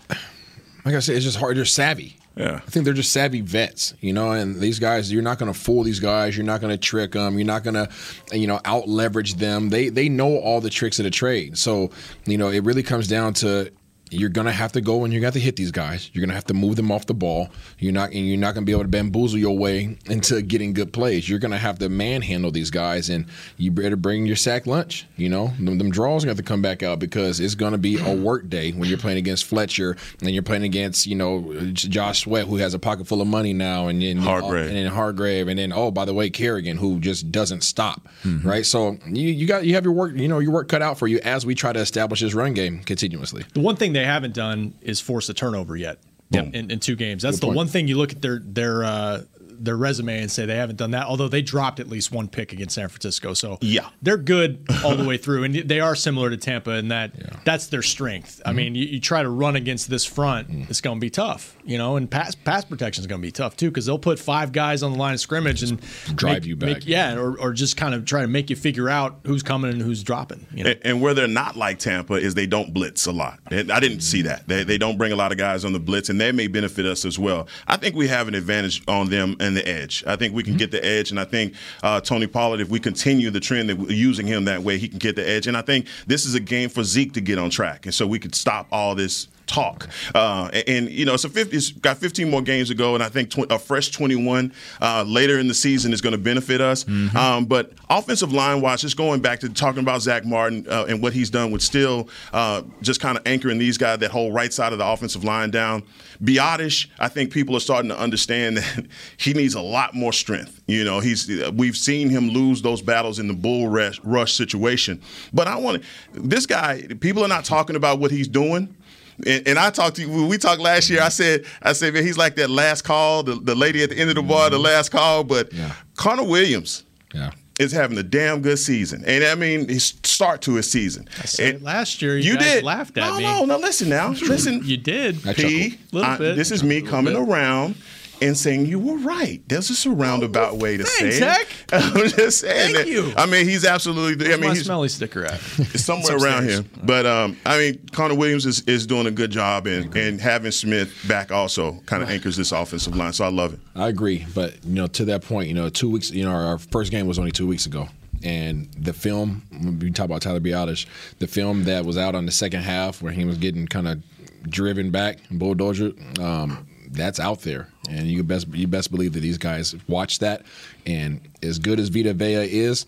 Like 0.83 0.95
I 0.95 0.99
said, 0.99 1.15
it's 1.15 1.23
just 1.23 1.37
hard. 1.37 1.55
They're 1.55 1.63
savvy. 1.63 2.17
Yeah. 2.35 2.55
I 2.55 2.69
think 2.69 2.83
they're 2.83 2.93
just 2.93 3.13
savvy 3.13 3.39
vets, 3.39 3.93
you 4.01 4.11
know, 4.11 4.31
and 4.31 4.59
these 4.59 4.79
guys, 4.79 5.13
you're 5.13 5.21
not 5.21 5.39
going 5.39 5.53
to 5.53 5.57
fool 5.57 5.83
these 5.83 6.01
guys. 6.01 6.35
You're 6.35 6.45
not 6.45 6.59
going 6.59 6.71
to 6.71 6.77
trick 6.77 7.13
them. 7.13 7.37
You're 7.37 7.47
not 7.47 7.63
going 7.63 7.75
to, 7.75 7.89
you 8.33 8.47
know, 8.47 8.59
out 8.65 8.89
leverage 8.89 9.35
them. 9.35 9.69
They 9.69 9.87
they 9.87 10.09
know 10.09 10.39
all 10.39 10.59
the 10.59 10.69
tricks 10.69 10.99
of 10.99 11.05
the 11.05 11.11
trade. 11.11 11.57
So, 11.57 11.91
you 12.25 12.37
know, 12.37 12.49
it 12.49 12.65
really 12.65 12.83
comes 12.83 13.07
down 13.07 13.33
to 13.35 13.71
you're 14.13 14.29
gonna 14.29 14.51
have 14.51 14.71
to 14.73 14.81
go 14.81 15.03
and 15.03 15.11
you're 15.11 15.19
gonna 15.19 15.27
have 15.27 15.33
to 15.33 15.39
hit 15.39 15.55
these 15.55 15.71
guys. 15.71 16.09
You're 16.13 16.23
gonna 16.25 16.35
have 16.35 16.45
to 16.45 16.53
move 16.53 16.75
them 16.75 16.91
off 16.91 17.05
the 17.05 17.13
ball. 17.13 17.49
You're 17.79 17.93
not 17.93 18.11
and 18.11 18.27
you're 18.27 18.37
not 18.37 18.53
gonna 18.53 18.65
be 18.65 18.71
able 18.71 18.83
to 18.83 18.87
bamboozle 18.87 19.39
your 19.39 19.57
way 19.57 19.97
into 20.05 20.41
getting 20.41 20.73
good 20.73 20.93
plays. 20.93 21.27
You're 21.27 21.39
gonna 21.39 21.57
have 21.57 21.79
to 21.79 21.89
manhandle 21.89 22.51
these 22.51 22.69
guys, 22.69 23.09
and 23.09 23.25
you 23.57 23.71
better 23.71 23.95
bring 23.95 24.25
your 24.25 24.35
sack 24.35 24.67
lunch. 24.67 25.07
You 25.17 25.29
know, 25.29 25.53
them, 25.59 25.77
them 25.77 25.89
draws 25.89 26.23
gonna 26.23 26.31
have 26.31 26.37
to 26.37 26.43
come 26.43 26.61
back 26.61 26.83
out 26.83 26.99
because 26.99 27.39
it's 27.39 27.55
gonna 27.55 27.77
be 27.77 27.99
a 27.99 28.15
work 28.15 28.49
day 28.49 28.71
when 28.71 28.87
you're 28.87 28.97
playing 28.97 29.17
against 29.17 29.45
Fletcher 29.45 29.97
and 30.21 30.31
you're 30.31 30.43
playing 30.43 30.63
against 30.63 31.07
you 31.07 31.15
know 31.15 31.71
Josh 31.73 32.23
Sweat 32.23 32.47
who 32.47 32.57
has 32.57 32.73
a 32.73 32.79
pocket 32.79 33.07
full 33.07 33.21
of 33.21 33.27
money 33.27 33.53
now, 33.53 33.87
and 33.87 34.01
then 34.01 34.17
Hargrave, 34.17 34.67
and 34.67 34.75
then 34.75 34.91
Hargrave, 34.91 35.47
and 35.47 35.57
then 35.57 35.73
oh 35.73 35.91
by 35.91 36.05
the 36.05 36.13
way 36.13 36.29
Kerrigan 36.29 36.77
who 36.77 36.99
just 36.99 37.31
doesn't 37.31 37.61
stop. 37.61 38.07
Mm-hmm. 38.23 38.47
Right, 38.47 38.65
so 38.65 38.97
you 39.07 39.27
you 39.29 39.47
got 39.47 39.65
you 39.65 39.73
have 39.75 39.83
your 39.83 39.93
work 39.93 40.15
you 40.15 40.27
know 40.27 40.39
your 40.39 40.51
work 40.51 40.67
cut 40.69 40.81
out 40.81 40.99
for 40.99 41.07
you 41.07 41.19
as 41.19 41.45
we 41.45 41.55
try 41.55 41.73
to 41.73 41.79
establish 41.79 42.21
this 42.21 42.33
run 42.33 42.53
game 42.53 42.83
continuously. 42.83 43.43
The 43.53 43.59
one 43.59 43.75
thing 43.75 43.93
they 44.03 44.07
haven't 44.07 44.33
done 44.33 44.73
is 44.81 44.99
force 44.99 45.29
a 45.29 45.33
turnover 45.33 45.77
yet. 45.77 45.97
Yep. 46.31 46.53
In, 46.53 46.71
in, 46.71 46.79
two 46.79 46.95
games. 46.95 47.23
That's 47.23 47.37
Good 47.37 47.41
the 47.41 47.47
point. 47.47 47.57
one 47.57 47.67
thing 47.67 47.87
you 47.87 47.97
look 47.97 48.11
at 48.11 48.21
their 48.21 48.39
their 48.39 48.83
uh, 48.83 49.21
their 49.59 49.77
resume 49.77 50.19
and 50.19 50.31
say 50.31 50.45
they 50.45 50.55
haven't 50.55 50.77
done 50.77 50.91
that. 50.91 51.05
Although 51.05 51.27
they 51.27 51.41
dropped 51.41 51.79
at 51.79 51.87
least 51.87 52.11
one 52.11 52.27
pick 52.27 52.53
against 52.53 52.75
San 52.75 52.89
Francisco, 52.89 53.33
so 53.33 53.57
yeah, 53.61 53.89
they're 54.01 54.17
good 54.17 54.65
all 54.83 54.95
the 54.95 55.03
way 55.07 55.17
through, 55.17 55.43
and 55.43 55.55
they 55.55 55.79
are 55.79 55.95
similar 55.95 56.29
to 56.29 56.37
Tampa 56.37 56.71
in 56.71 56.89
that 56.89 57.11
yeah. 57.17 57.39
that's 57.45 57.67
their 57.67 57.81
strength. 57.81 58.39
Mm-hmm. 58.39 58.49
I 58.49 58.53
mean, 58.53 58.75
you, 58.75 58.85
you, 58.85 58.99
try 58.99 59.23
to 59.23 59.29
run 59.29 59.55
against 59.55 59.89
this 59.89 60.05
front, 60.05 60.49
mm-hmm. 60.49 60.63
it's 60.69 60.81
going 60.81 60.97
to 60.97 61.01
be 61.01 61.09
tough, 61.09 61.57
you 61.63 61.77
know, 61.77 61.95
and 61.95 62.09
pass 62.09 62.35
pass 62.35 62.65
protection 62.65 63.01
is 63.01 63.07
going 63.07 63.21
to 63.21 63.25
be 63.25 63.31
tough 63.31 63.55
too 63.55 63.69
because 63.69 63.85
they'll 63.85 63.99
put 63.99 64.19
five 64.19 64.51
guys 64.51 64.83
on 64.83 64.91
the 64.91 64.97
line 64.97 65.13
of 65.13 65.19
scrimmage 65.19 65.63
and 65.63 65.79
drive 66.15 66.41
make, 66.41 66.45
you 66.45 66.55
back, 66.55 66.69
make, 66.69 66.87
yeah, 66.87 67.15
or, 67.15 67.39
or 67.39 67.53
just 67.53 67.77
kind 67.77 67.93
of 67.93 68.05
try 68.05 68.21
to 68.21 68.27
make 68.27 68.49
you 68.49 68.55
figure 68.55 68.89
out 68.89 69.19
who's 69.25 69.43
coming 69.43 69.71
and 69.71 69.81
who's 69.81 70.03
dropping. 70.03 70.45
You 70.53 70.63
know? 70.63 70.69
and, 70.71 70.79
and, 70.83 71.01
where 71.01 71.13
they're 71.13 71.27
not 71.27 71.55
like 71.55 71.79
Tampa 71.79 72.13
is 72.13 72.33
they 72.33 72.47
don't 72.47 72.73
blitz 72.73 73.05
a 73.05 73.11
lot. 73.11 73.39
I 73.51 73.79
didn't 73.79 74.01
see 74.01 74.23
that. 74.23 74.47
They, 74.47 74.63
they 74.63 74.77
don't 74.77 74.97
bring 74.97 75.11
a 75.11 75.15
lot 75.15 75.31
of 75.31 75.37
guys 75.37 75.65
on 75.65 75.73
the 75.73 75.79
blitz, 75.79 76.09
and 76.09 76.19
that 76.21 76.35
may 76.35 76.47
benefit 76.47 76.85
us 76.85 77.05
as 77.05 77.19
well. 77.19 77.47
I 77.67 77.77
think 77.77 77.95
we 77.95 78.07
have 78.07 78.27
an 78.27 78.35
advantage 78.35 78.83
on 78.87 79.09
them 79.09 79.35
and 79.43 79.55
the 79.55 79.67
edge. 79.67 80.03
I 80.07 80.15
think 80.15 80.33
we 80.33 80.43
can 80.43 80.53
mm-hmm. 80.53 80.59
get 80.59 80.71
the 80.71 80.83
edge. 80.83 81.11
And 81.11 81.19
I 81.19 81.25
think 81.25 81.53
uh, 81.83 82.01
Tony 82.01 82.27
Pollard, 82.27 82.61
if 82.61 82.69
we 82.69 82.79
continue 82.79 83.29
the 83.29 83.39
trend 83.39 83.69
that 83.69 83.77
we're 83.77 83.91
using 83.91 84.25
him 84.25 84.45
that 84.45 84.61
way, 84.61 84.77
he 84.77 84.87
can 84.87 84.99
get 84.99 85.15
the 85.15 85.27
edge. 85.27 85.47
And 85.47 85.57
I 85.57 85.61
think 85.61 85.87
this 86.07 86.25
is 86.25 86.35
a 86.35 86.39
game 86.39 86.69
for 86.69 86.83
Zeke 86.83 87.13
to 87.13 87.21
get 87.21 87.37
on 87.37 87.49
track. 87.49 87.85
And 87.85 87.93
so 87.93 88.07
we 88.07 88.19
could 88.19 88.35
stop 88.35 88.67
all 88.71 88.95
this 88.95 89.27
talk. 89.47 89.89
Uh, 90.13 90.49
and, 90.53 90.63
and, 90.67 90.89
you 90.89 91.05
know, 91.05 91.13
it's, 91.13 91.23
a 91.23 91.29
50, 91.29 91.55
it's 91.55 91.71
got 91.71 91.97
15 91.97 92.29
more 92.29 92.41
games 92.41 92.69
to 92.69 92.75
go, 92.75 92.95
and 92.95 93.03
I 93.03 93.09
think 93.09 93.29
tw- 93.29 93.51
a 93.51 93.59
fresh 93.59 93.91
21 93.91 94.53
uh, 94.81 95.03
later 95.07 95.39
in 95.39 95.47
the 95.47 95.53
season 95.53 95.93
is 95.93 96.01
going 96.01 96.11
to 96.11 96.17
benefit 96.17 96.61
us. 96.61 96.83
Mm-hmm. 96.83 97.15
Um, 97.15 97.45
but 97.45 97.73
offensive 97.89 98.33
line 98.33 98.61
wise, 98.61 98.81
just 98.81 98.97
going 98.97 99.21
back 99.21 99.39
to 99.41 99.49
talking 99.49 99.81
about 99.81 100.01
Zach 100.01 100.25
Martin 100.25 100.65
uh, 100.69 100.85
and 100.87 101.01
what 101.01 101.13
he's 101.13 101.29
done 101.29 101.51
with 101.51 101.61
still 101.61 102.09
uh, 102.31 102.63
just 102.81 102.99
kind 102.99 103.17
of 103.17 103.25
anchoring 103.25 103.57
these 103.57 103.77
guys, 103.77 103.99
that 103.99 104.11
whole 104.11 104.31
right 104.31 104.51
side 104.51 104.73
of 104.73 104.79
the 104.79 104.85
offensive 104.85 105.23
line 105.23 105.51
down. 105.51 105.83
Biadasz, 106.23 106.87
I 106.99 107.09
think 107.09 107.31
people 107.31 107.55
are 107.55 107.59
starting 107.59 107.89
to 107.89 107.99
understand 107.99 108.57
that 108.57 108.85
he 109.17 109.33
needs 109.33 109.55
a 109.55 109.61
lot 109.61 109.93
more 109.93 110.13
strength. 110.13 110.61
You 110.67 110.83
know, 110.83 110.99
he's 110.99 111.27
we've 111.53 111.77
seen 111.77 112.09
him 112.09 112.29
lose 112.29 112.61
those 112.61 112.81
battles 112.81 113.19
in 113.19 113.27
the 113.27 113.33
bull 113.33 113.67
rush, 113.67 113.99
rush 114.03 114.33
situation. 114.33 115.01
But 115.33 115.47
I 115.47 115.57
want 115.57 115.83
this 116.13 116.45
guy. 116.45 116.83
People 116.99 117.23
are 117.23 117.27
not 117.27 117.45
talking 117.45 117.75
about 117.75 117.99
what 117.99 118.11
he's 118.11 118.27
doing. 118.27 118.75
And, 119.25 119.47
and, 119.47 119.59
I 119.59 119.69
talked 119.69 119.97
to 119.97 120.01
you. 120.01 120.25
We 120.25 120.37
talked 120.37 120.61
last 120.61 120.89
year. 120.89 120.99
I 120.99 121.03
mm-hmm. 121.03 121.11
said, 121.11 121.45
I 121.61 121.73
said, 121.73 121.93
man, 121.93 122.03
he's 122.03 122.17
like 122.17 122.35
that 122.35 122.49
last 122.49 122.83
call, 122.83 123.23
the, 123.23 123.35
the 123.35 123.55
lady 123.55 123.83
at 123.83 123.89
the 123.89 123.97
end 123.97 124.09
of 124.09 124.15
the 124.15 124.23
bar, 124.23 124.49
the 124.49 124.57
mm-hmm. 124.57 124.65
last 124.65 124.89
call. 124.89 125.23
But 125.23 125.53
yeah. 125.53 125.73
Connor 125.95 126.23
Williams, 126.23 126.83
yeah. 127.13 127.31
is 127.59 127.71
having 127.71 127.97
a 127.97 128.03
damn 128.03 128.41
good 128.41 128.59
season, 128.59 129.03
and 129.05 129.23
I 129.23 129.35
mean, 129.35 129.67
his 129.67 129.93
start 130.03 130.41
to 130.43 130.55
his 130.55 130.69
season. 130.69 131.07
And 131.39 131.61
last 131.61 132.01
year, 132.01 132.17
you, 132.17 132.33
you 132.33 132.37
did 132.37 132.63
laughed 132.63 132.97
at 132.97 133.07
no, 133.07 133.17
me. 133.17 133.23
No, 133.23 133.45
no, 133.45 133.57
listen 133.57 133.89
now, 133.89 134.09
listen. 134.27 134.61
You 134.63 134.77
did. 134.77 135.21
P, 135.35 135.77
I, 135.93 136.17
this 136.17 136.51
is 136.51 136.63
me 136.63 136.81
coming 136.81 137.13
bit. 137.13 137.21
around 137.21 137.75
and 138.23 138.37
saying 138.37 138.65
you 138.65 138.79
were 138.79 138.97
right. 138.97 139.41
There's 139.47 139.85
a 139.85 139.89
roundabout 139.89 140.57
way 140.57 140.77
to 140.77 140.83
Thanks, 140.83 141.17
say 141.17 141.35
it. 141.41 141.47
I'm 141.73 142.09
just 142.09 142.39
saying. 142.39 142.73
Thank 142.73 142.77
that, 142.77 142.87
you. 142.87 143.13
I 143.17 143.25
mean, 143.25 143.47
he's 143.47 143.65
absolutely. 143.65 144.25
Where's 144.25 144.37
I 144.37 144.41
mean, 144.41 144.49
my 144.49 144.55
he's 144.55 144.65
smelly 144.65 144.89
sticker 144.89 145.25
at. 145.25 145.39
somewhere 145.39 146.17
around 146.17 146.47
here. 146.47 146.63
But 146.83 147.05
um, 147.05 147.37
I 147.45 147.57
mean, 147.57 147.85
Connor 147.91 148.15
Williams 148.15 148.45
is, 148.45 148.61
is 148.61 148.87
doing 148.87 149.07
a 149.07 149.11
good 149.11 149.31
job, 149.31 149.67
and 149.67 149.95
and 149.95 150.19
having 150.19 150.51
Smith 150.51 150.93
back 151.07 151.31
also 151.31 151.79
kind 151.85 152.01
of 152.01 152.09
anchors 152.09 152.37
this 152.37 152.51
offensive 152.51 152.95
line. 152.95 153.13
So 153.13 153.25
I 153.25 153.29
love 153.29 153.53
it. 153.53 153.59
I 153.75 153.89
agree, 153.89 154.25
but 154.33 154.63
you 154.65 154.73
know, 154.73 154.87
to 154.87 155.05
that 155.05 155.23
point, 155.23 155.47
you 155.47 155.53
know, 155.53 155.69
two 155.69 155.89
weeks. 155.89 156.11
You 156.11 156.25
know, 156.25 156.31
our 156.31 156.57
first 156.57 156.91
game 156.91 157.07
was 157.07 157.19
only 157.19 157.31
two 157.31 157.47
weeks 157.47 157.65
ago 157.65 157.87
and 158.23 158.69
the 158.77 158.93
film 158.93 159.41
we 159.81 159.91
talk 159.91 160.05
about 160.05 160.21
Tyler 160.21 160.39
Biadasz, 160.39 160.85
the 161.19 161.27
film 161.27 161.65
that 161.65 161.83
was 161.83 161.97
out 161.97 162.15
on 162.15 162.25
the 162.25 162.31
second 162.31 162.61
half 162.61 163.01
where 163.01 163.11
he 163.11 163.25
was 163.25 163.37
getting 163.37 163.67
kind 163.67 163.85
of 163.85 164.01
driven 164.43 164.91
back, 164.91 165.17
bulldozer. 165.29 165.91
Um, 166.21 166.65
that's 166.93 167.19
out 167.19 167.41
there, 167.41 167.67
and 167.89 168.07
you 168.07 168.23
best 168.23 168.47
you 168.49 168.67
best 168.67 168.91
believe 168.91 169.13
that 169.13 169.19
these 169.19 169.37
guys 169.37 169.75
watch 169.87 170.19
that. 170.19 170.43
And 170.85 171.21
as 171.41 171.59
good 171.59 171.79
as 171.79 171.89
Vita 171.89 172.13
Vea 172.13 172.45
is, 172.49 172.85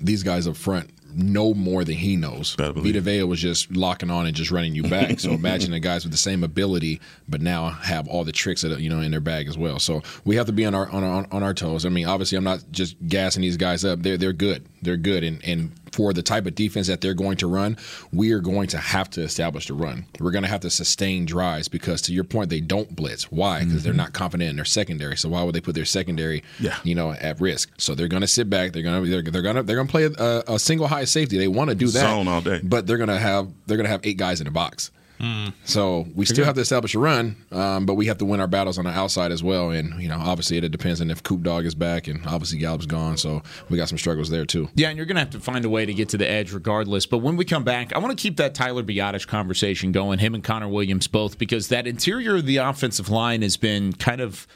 these 0.00 0.22
guys 0.22 0.46
up 0.46 0.56
front 0.56 0.90
know 1.16 1.54
more 1.54 1.84
than 1.84 1.94
he 1.94 2.16
knows. 2.16 2.56
Vita 2.82 3.00
Vea 3.00 3.22
was 3.22 3.40
just 3.40 3.74
locking 3.74 4.10
on 4.10 4.26
and 4.26 4.34
just 4.34 4.50
running 4.50 4.74
you 4.74 4.82
back. 4.82 5.20
so 5.20 5.30
imagine 5.32 5.70
the 5.70 5.80
guys 5.80 6.04
with 6.04 6.12
the 6.12 6.18
same 6.18 6.42
ability, 6.42 7.00
but 7.28 7.40
now 7.40 7.68
have 7.70 8.08
all 8.08 8.24
the 8.24 8.32
tricks 8.32 8.62
that 8.62 8.80
you 8.80 8.90
know 8.90 9.00
in 9.00 9.10
their 9.10 9.20
bag 9.20 9.48
as 9.48 9.56
well. 9.56 9.78
So 9.78 10.02
we 10.24 10.36
have 10.36 10.46
to 10.46 10.52
be 10.52 10.64
on 10.64 10.74
our 10.74 10.88
on 10.90 11.04
our, 11.04 11.26
on 11.30 11.42
our 11.42 11.54
toes. 11.54 11.86
I 11.86 11.88
mean, 11.88 12.06
obviously, 12.06 12.36
I'm 12.36 12.44
not 12.44 12.64
just 12.70 12.96
gassing 13.06 13.42
these 13.42 13.56
guys 13.56 13.84
up. 13.84 14.02
They're 14.02 14.16
they're 14.16 14.32
good. 14.32 14.66
They're 14.84 14.96
good, 14.96 15.24
and 15.24 15.44
and 15.44 15.72
for 15.94 16.12
the 16.12 16.22
type 16.22 16.46
of 16.46 16.54
defense 16.54 16.88
that 16.88 17.00
they're 17.00 17.14
going 17.14 17.36
to 17.36 17.46
run, 17.46 17.76
we 18.12 18.32
are 18.32 18.40
going 18.40 18.66
to 18.68 18.78
have 18.78 19.08
to 19.10 19.22
establish 19.22 19.68
the 19.68 19.74
run. 19.74 20.06
We're 20.18 20.32
going 20.32 20.42
to 20.42 20.48
have 20.48 20.60
to 20.62 20.70
sustain 20.70 21.24
drives 21.24 21.68
because, 21.68 22.02
to 22.02 22.12
your 22.12 22.24
point, 22.24 22.50
they 22.50 22.60
don't 22.60 22.94
blitz. 22.94 23.30
Why? 23.30 23.60
Because 23.60 23.74
mm-hmm. 23.74 23.84
they're 23.84 23.94
not 23.94 24.12
confident 24.12 24.50
in 24.50 24.56
their 24.56 24.64
secondary. 24.64 25.16
So 25.16 25.28
why 25.28 25.42
would 25.42 25.54
they 25.54 25.60
put 25.60 25.74
their 25.74 25.84
secondary, 25.84 26.42
yeah. 26.58 26.76
you 26.82 26.94
know, 26.94 27.12
at 27.12 27.40
risk? 27.40 27.70
So 27.78 27.94
they're 27.94 28.08
going 28.08 28.22
to 28.22 28.26
sit 28.26 28.50
back. 28.50 28.72
They're 28.72 28.82
going 28.82 29.04
to 29.04 29.10
they're, 29.10 29.22
they're 29.22 29.42
going 29.42 29.56
to 29.56 29.62
they're 29.62 29.76
going 29.76 29.86
to 29.86 29.90
play 29.90 30.04
a, 30.04 30.54
a, 30.54 30.58
single 30.58 30.88
high 30.88 31.04
safety. 31.04 31.38
They 31.38 31.48
want 31.48 31.70
to 31.70 31.76
do 31.76 31.86
that 31.86 32.00
zone 32.00 32.28
all 32.28 32.40
day, 32.40 32.60
but 32.62 32.86
they're 32.86 32.98
going 32.98 33.08
to 33.08 33.18
have 33.18 33.48
they're 33.66 33.76
going 33.76 33.86
to 33.86 33.90
have 33.90 34.00
eight 34.04 34.16
guys 34.16 34.40
in 34.40 34.46
the 34.46 34.50
box. 34.50 34.90
Mm. 35.20 35.52
So 35.64 36.06
we 36.14 36.24
still 36.24 36.44
have 36.44 36.56
to 36.56 36.60
establish 36.60 36.94
a 36.94 36.98
run, 36.98 37.36
um, 37.52 37.86
but 37.86 37.94
we 37.94 38.06
have 38.06 38.18
to 38.18 38.24
win 38.24 38.40
our 38.40 38.46
battles 38.46 38.78
on 38.78 38.84
the 38.84 38.90
outside 38.90 39.32
as 39.32 39.42
well. 39.42 39.70
And 39.70 40.02
you 40.02 40.08
know, 40.08 40.18
obviously, 40.18 40.56
it 40.56 40.68
depends 40.70 41.00
on 41.00 41.10
if 41.10 41.22
Coop 41.22 41.42
Dog 41.42 41.66
is 41.66 41.74
back, 41.74 42.08
and 42.08 42.26
obviously 42.26 42.58
Gallup's 42.58 42.86
gone. 42.86 43.16
So 43.16 43.42
we 43.68 43.76
got 43.76 43.88
some 43.88 43.98
struggles 43.98 44.28
there 44.28 44.44
too. 44.44 44.68
Yeah, 44.74 44.88
and 44.88 44.96
you're 44.96 45.06
going 45.06 45.16
to 45.16 45.20
have 45.20 45.30
to 45.30 45.40
find 45.40 45.64
a 45.64 45.68
way 45.68 45.86
to 45.86 45.94
get 45.94 46.08
to 46.10 46.18
the 46.18 46.28
edge 46.28 46.52
regardless. 46.52 47.06
But 47.06 47.18
when 47.18 47.36
we 47.36 47.44
come 47.44 47.64
back, 47.64 47.92
I 47.94 47.98
want 47.98 48.16
to 48.16 48.20
keep 48.20 48.36
that 48.38 48.54
Tyler 48.54 48.82
Biadasz 48.82 49.26
conversation 49.26 49.92
going. 49.92 50.18
Him 50.18 50.34
and 50.34 50.42
Connor 50.42 50.68
Williams 50.68 51.06
both, 51.06 51.38
because 51.38 51.68
that 51.68 51.86
interior 51.86 52.36
of 52.36 52.46
the 52.46 52.58
offensive 52.58 53.08
line 53.08 53.42
has 53.42 53.56
been 53.56 53.92
kind 53.92 54.20
of 54.20 54.46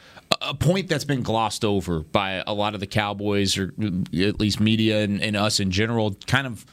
a 0.43 0.55
point 0.55 0.89
that's 0.89 1.05
been 1.05 1.23
glossed 1.23 1.65
over 1.65 2.01
by 2.01 2.43
a 2.47 2.53
lot 2.53 2.75
of 2.75 2.81
the 2.81 2.87
Cowboys, 2.87 3.57
or 3.57 3.73
at 4.13 4.41
least 4.41 4.61
media 4.61 5.01
and, 5.01 5.23
and 5.23 5.37
us 5.37 5.61
in 5.61 5.71
general. 5.71 6.17
Kind 6.27 6.47
of, 6.47 6.67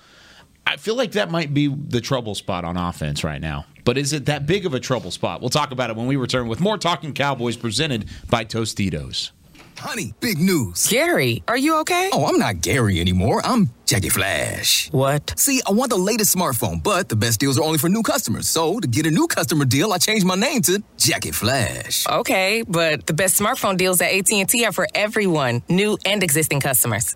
I 0.67 0.77
feel 0.77 0.95
like 0.95 1.13
that 1.13 1.29
might 1.29 1.53
be 1.53 1.67
the 1.67 2.01
trouble 2.01 2.35
spot 2.35 2.65
on 2.65 2.75
offense 2.77 3.23
right 3.23 3.41
now. 3.41 3.65
But 3.83 3.97
is 3.97 4.13
it 4.13 4.25
that 4.25 4.47
big 4.47 4.65
of 4.65 4.73
a 4.73 4.79
trouble 4.79 5.11
spot? 5.11 5.39
We'll 5.39 5.49
talk 5.49 5.71
about 5.71 5.89
it 5.89 5.95
when 5.95 6.07
we 6.07 6.15
return 6.15 6.47
with 6.47 6.59
more 6.59 6.77
Talking 6.77 7.13
Cowboys 7.13 7.55
presented 7.55 8.09
by 8.29 8.45
Tostitos. 8.45 9.31
Honey, 9.77 10.13
big 10.21 10.39
news. 10.39 10.87
Gary, 10.87 11.43
are 11.47 11.57
you 11.57 11.75
okay? 11.81 12.09
Oh, 12.13 12.25
I'm 12.25 12.39
not 12.39 12.61
Gary 12.61 12.99
anymore. 12.99 13.41
I'm 13.43 13.69
Jackie 13.85 14.09
Flash. 14.09 14.89
What? 14.91 15.37
See, 15.37 15.61
I 15.67 15.71
want 15.71 15.91
the 15.91 15.97
latest 15.97 16.35
smartphone, 16.35 16.81
but 16.81 17.09
the 17.09 17.15
best 17.15 17.39
deals 17.39 17.59
are 17.59 17.63
only 17.63 17.77
for 17.77 17.89
new 17.89 18.01
customers. 18.01 18.47
So, 18.47 18.79
to 18.79 18.87
get 18.87 19.05
a 19.05 19.11
new 19.11 19.27
customer 19.27 19.65
deal, 19.65 19.91
I 19.91 19.97
changed 19.97 20.25
my 20.25 20.35
name 20.35 20.61
to 20.63 20.81
Jackie 20.97 21.31
Flash. 21.31 22.07
Okay, 22.07 22.63
but 22.67 23.05
the 23.05 23.13
best 23.13 23.39
smartphone 23.39 23.77
deals 23.77 24.01
at 24.01 24.11
AT&T 24.11 24.65
are 24.65 24.71
for 24.71 24.87
everyone, 24.95 25.61
new 25.69 25.97
and 26.05 26.23
existing 26.23 26.61
customers. 26.61 27.15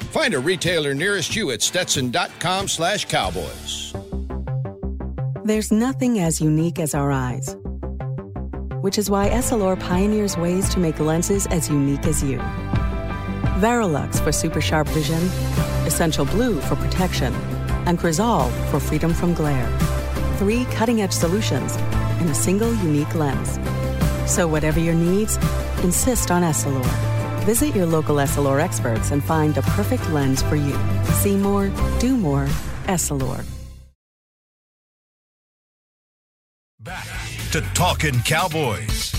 Find 0.11 0.33
a 0.33 0.39
retailer 0.39 0.93
nearest 0.93 1.37
you 1.37 1.51
at 1.51 1.61
stetson.com 1.61 2.67
slash 2.67 3.05
cowboys. 3.05 3.93
There's 5.45 5.71
nothing 5.71 6.19
as 6.19 6.41
unique 6.41 6.79
as 6.79 6.93
our 6.93 7.13
eyes, 7.13 7.55
which 8.81 8.97
is 8.97 9.09
why 9.09 9.29
Essilor 9.29 9.79
pioneers 9.79 10.35
ways 10.35 10.67
to 10.73 10.79
make 10.79 10.99
lenses 10.99 11.47
as 11.47 11.69
unique 11.69 12.05
as 12.05 12.21
you. 12.21 12.39
Varilux 13.63 14.21
for 14.21 14.33
super 14.33 14.59
sharp 14.59 14.89
vision, 14.89 15.23
Essential 15.87 16.25
Blue 16.25 16.59
for 16.59 16.75
protection 16.75 17.33
and 17.87 17.97
Crizal 17.97 18.49
for 18.69 18.81
freedom 18.81 19.13
from 19.13 19.33
glare. 19.33 19.69
Three 20.35 20.65
cutting 20.65 21.01
edge 21.01 21.13
solutions 21.13 21.77
in 22.19 22.27
a 22.27 22.35
single 22.35 22.73
unique 22.75 23.15
lens. 23.15 23.59
So, 24.29 24.45
whatever 24.45 24.81
your 24.81 24.93
needs, 24.93 25.37
insist 25.83 26.31
on 26.31 26.43
Essilor. 26.43 27.10
Visit 27.45 27.75
your 27.75 27.87
local 27.87 28.17
Essilor 28.17 28.61
experts 28.61 29.09
and 29.09 29.23
find 29.23 29.55
the 29.55 29.63
perfect 29.63 30.07
lens 30.11 30.43
for 30.43 30.55
you. 30.55 30.77
See 31.05 31.35
more, 31.35 31.71
do 31.99 32.15
more, 32.15 32.45
Essilor. 32.85 33.43
Back 36.79 37.07
to 37.51 37.61
Talking 37.73 38.19
Cowboys. 38.21 39.11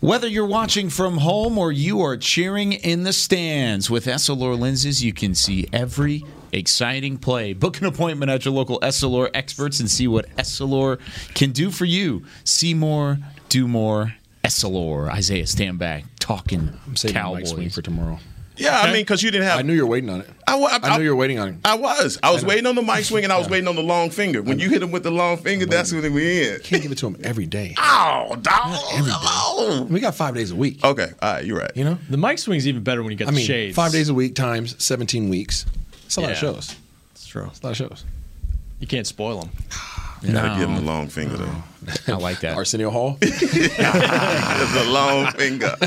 Whether 0.00 0.28
you're 0.28 0.46
watching 0.46 0.90
from 0.90 1.18
home 1.18 1.58
or 1.58 1.70
you 1.70 2.00
are 2.00 2.16
cheering 2.16 2.72
in 2.72 3.02
the 3.02 3.12
stands, 3.12 3.90
with 3.90 4.06
Essilor 4.06 4.58
lenses, 4.58 5.02
you 5.02 5.12
can 5.12 5.34
see 5.34 5.68
every 5.72 6.24
exciting 6.52 7.18
play. 7.18 7.52
Book 7.52 7.80
an 7.80 7.86
appointment 7.86 8.30
at 8.30 8.44
your 8.44 8.54
local 8.54 8.80
Essilor 8.80 9.30
experts 9.34 9.80
and 9.80 9.90
see 9.90 10.08
what 10.08 10.28
Essilor 10.36 10.98
can 11.34 11.52
do 11.52 11.70
for 11.70 11.84
you. 11.84 12.24
See 12.44 12.74
more, 12.74 13.18
do 13.48 13.68
more. 13.68 14.14
Essilor. 14.44 15.10
Isaiah, 15.10 15.46
stand 15.46 15.78
back. 15.78 16.04
Talking 16.20 16.72
I'm 16.86 16.96
saving 16.96 17.14
Cowboys. 17.14 17.54
Mike 17.54 17.72
for 17.72 17.82
tomorrow. 17.82 18.18
Yeah, 18.58 18.80
I 18.80 18.86
mean, 18.86 19.02
because 19.02 19.22
you 19.22 19.30
didn't 19.30 19.46
have. 19.46 19.58
I 19.58 19.62
knew 19.62 19.72
you 19.72 19.82
were 19.82 19.90
waiting 19.90 20.10
on 20.10 20.20
it. 20.20 20.28
I, 20.46 20.58
I, 20.58 20.78
I 20.82 20.98
knew 20.98 21.04
you 21.04 21.10
were 21.10 21.16
waiting 21.16 21.38
on 21.38 21.48
it. 21.48 21.54
I 21.64 21.76
was. 21.76 22.18
I 22.22 22.32
was 22.32 22.44
I 22.44 22.48
waiting 22.48 22.66
on 22.66 22.74
the 22.74 22.82
mic 22.82 23.04
swing 23.04 23.24
and 23.24 23.32
I 23.32 23.38
was 23.38 23.46
yeah. 23.46 23.52
waiting 23.52 23.68
on 23.68 23.76
the 23.76 23.82
long 23.82 24.10
finger. 24.10 24.42
When 24.42 24.58
you 24.58 24.68
hit 24.68 24.82
him 24.82 24.90
with 24.90 25.04
the 25.04 25.10
long 25.10 25.36
finger, 25.36 25.66
that's 25.66 25.92
when 25.92 26.12
we 26.12 26.48
in. 26.48 26.60
Can't 26.60 26.82
give 26.82 26.90
it 26.90 26.98
to 26.98 27.06
him 27.06 27.16
every 27.22 27.46
day. 27.46 27.74
Oh, 28.00 28.36
dog. 28.36 29.90
We 29.90 30.00
got 30.00 30.14
five 30.14 30.34
days 30.34 30.50
a 30.50 30.56
week. 30.56 30.84
Okay, 30.84 31.08
all 31.20 31.32
right, 31.32 31.44
you're 31.44 31.58
right. 31.58 31.70
You 31.74 31.84
know, 31.84 31.98
the 32.08 32.16
mic 32.16 32.38
swing's 32.38 32.66
even 32.66 32.82
better 32.82 33.02
when 33.02 33.10
you 33.10 33.16
get 33.16 33.26
I 33.26 33.30
the 33.30 33.36
mean, 33.36 33.46
shades. 33.46 33.74
Five 33.74 33.92
days 33.92 34.08
a 34.08 34.14
week 34.14 34.34
times 34.34 34.82
17 34.82 35.28
weeks. 35.28 35.66
That's 36.08 36.16
a 36.16 36.20
lot 36.22 36.30
of 36.30 36.38
shows. 36.38 36.74
It's 37.12 37.26
true. 37.26 37.44
It's 37.48 37.60
a 37.60 37.66
lot 37.66 37.70
of 37.72 37.76
shows. 37.76 38.04
You 38.80 38.86
can't 38.86 39.06
spoil 39.06 39.40
them. 39.40 39.50
You 40.22 40.32
gotta 40.32 40.58
give 40.58 40.70
him 40.70 40.76
the 40.76 40.80
long 40.80 41.08
finger 41.08 41.36
though. 41.36 41.62
I 42.08 42.16
like 42.16 42.40
that. 42.40 42.56
Arsenio 42.56 42.88
Hall. 42.88 43.18
the 43.20 44.88
long 44.88 45.30
finger. 45.32 45.74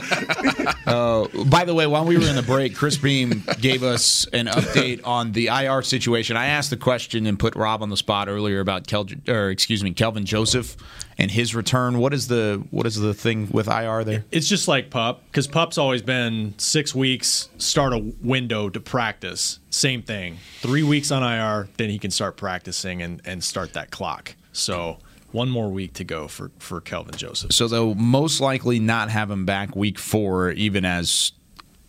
Uh, 0.83 1.27
by 1.45 1.63
the 1.63 1.73
way, 1.73 1.85
while 1.85 2.03
we 2.03 2.17
were 2.17 2.25
in 2.25 2.35
the 2.35 2.41
break, 2.41 2.75
Chris 2.75 2.97
Beam 2.97 3.43
gave 3.61 3.81
us 3.83 4.25
an 4.33 4.47
update 4.47 4.99
on 5.05 5.31
the 5.31 5.47
IR 5.47 5.83
situation. 5.83 6.35
I 6.35 6.47
asked 6.47 6.69
the 6.71 6.75
question 6.75 7.27
and 7.27 7.39
put 7.39 7.55
Rob 7.55 7.81
on 7.81 7.89
the 7.89 7.95
spot 7.95 8.27
earlier 8.27 8.59
about 8.59 8.87
Kel, 8.87 9.07
or 9.27 9.51
excuse 9.51 9.83
me, 9.83 9.93
Kelvin 9.93 10.25
Joseph 10.25 10.75
and 11.21 11.29
his 11.29 11.53
return. 11.53 11.99
What 11.99 12.15
is 12.15 12.27
the 12.27 12.63
what 12.71 12.87
is 12.87 12.95
the 12.95 13.13
thing 13.13 13.47
with 13.51 13.67
IR 13.67 14.03
there? 14.03 14.25
It's 14.31 14.47
just 14.47 14.67
like 14.67 14.89
pup 14.89 15.21
because 15.27 15.45
pup's 15.45 15.77
always 15.77 16.01
been 16.01 16.55
six 16.57 16.95
weeks. 16.95 17.47
Start 17.59 17.93
a 17.93 17.99
window 18.21 18.69
to 18.69 18.79
practice. 18.79 19.59
Same 19.69 20.01
thing. 20.01 20.37
Three 20.61 20.81
weeks 20.81 21.11
on 21.11 21.21
IR, 21.21 21.69
then 21.77 21.91
he 21.91 21.99
can 21.99 22.09
start 22.09 22.37
practicing 22.37 23.03
and 23.03 23.21
and 23.23 23.43
start 23.43 23.73
that 23.73 23.91
clock. 23.91 24.35
So 24.51 24.97
one 25.31 25.49
more 25.49 25.69
week 25.69 25.93
to 25.93 26.03
go 26.03 26.27
for 26.27 26.49
for 26.57 26.81
Kelvin 26.81 27.15
Joseph. 27.15 27.53
So 27.53 27.67
they'll 27.67 27.93
most 27.93 28.41
likely 28.41 28.79
not 28.79 29.11
have 29.11 29.29
him 29.29 29.45
back 29.45 29.75
week 29.75 29.99
four, 29.99 30.49
even 30.51 30.85
as 30.85 31.33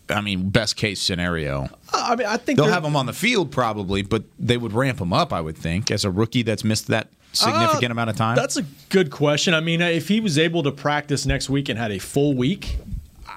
I 0.09 0.21
mean, 0.21 0.49
best 0.49 0.75
case 0.75 1.01
scenario. 1.01 1.63
Uh, 1.91 2.09
I 2.09 2.15
mean, 2.15 2.27
I 2.27 2.37
think 2.37 2.57
they'll 2.57 2.67
have 2.67 2.85
him 2.85 2.95
on 2.95 3.07
the 3.07 3.13
field 3.13 3.51
probably, 3.51 4.03
but 4.03 4.23
they 4.37 4.57
would 4.57 4.73
ramp 4.73 5.01
him 5.01 5.11
up. 5.11 5.33
I 5.33 5.41
would 5.41 5.57
think 5.57 5.89
as 5.89 6.05
a 6.05 6.11
rookie 6.11 6.43
that's 6.43 6.63
missed 6.63 6.85
that 6.87 7.07
significant 7.33 7.91
uh, 7.91 7.93
amount 7.93 8.09
of 8.09 8.15
time. 8.15 8.35
That's 8.35 8.57
a 8.57 8.63
good 8.89 9.11
question. 9.11 9.53
I 9.53 9.59
mean, 9.59 9.81
if 9.81 10.07
he 10.07 10.19
was 10.19 10.37
able 10.37 10.63
to 10.63 10.71
practice 10.71 11.25
next 11.25 11.49
week 11.49 11.69
and 11.69 11.77
had 11.77 11.91
a 11.91 11.99
full 11.99 12.33
week, 12.33 12.77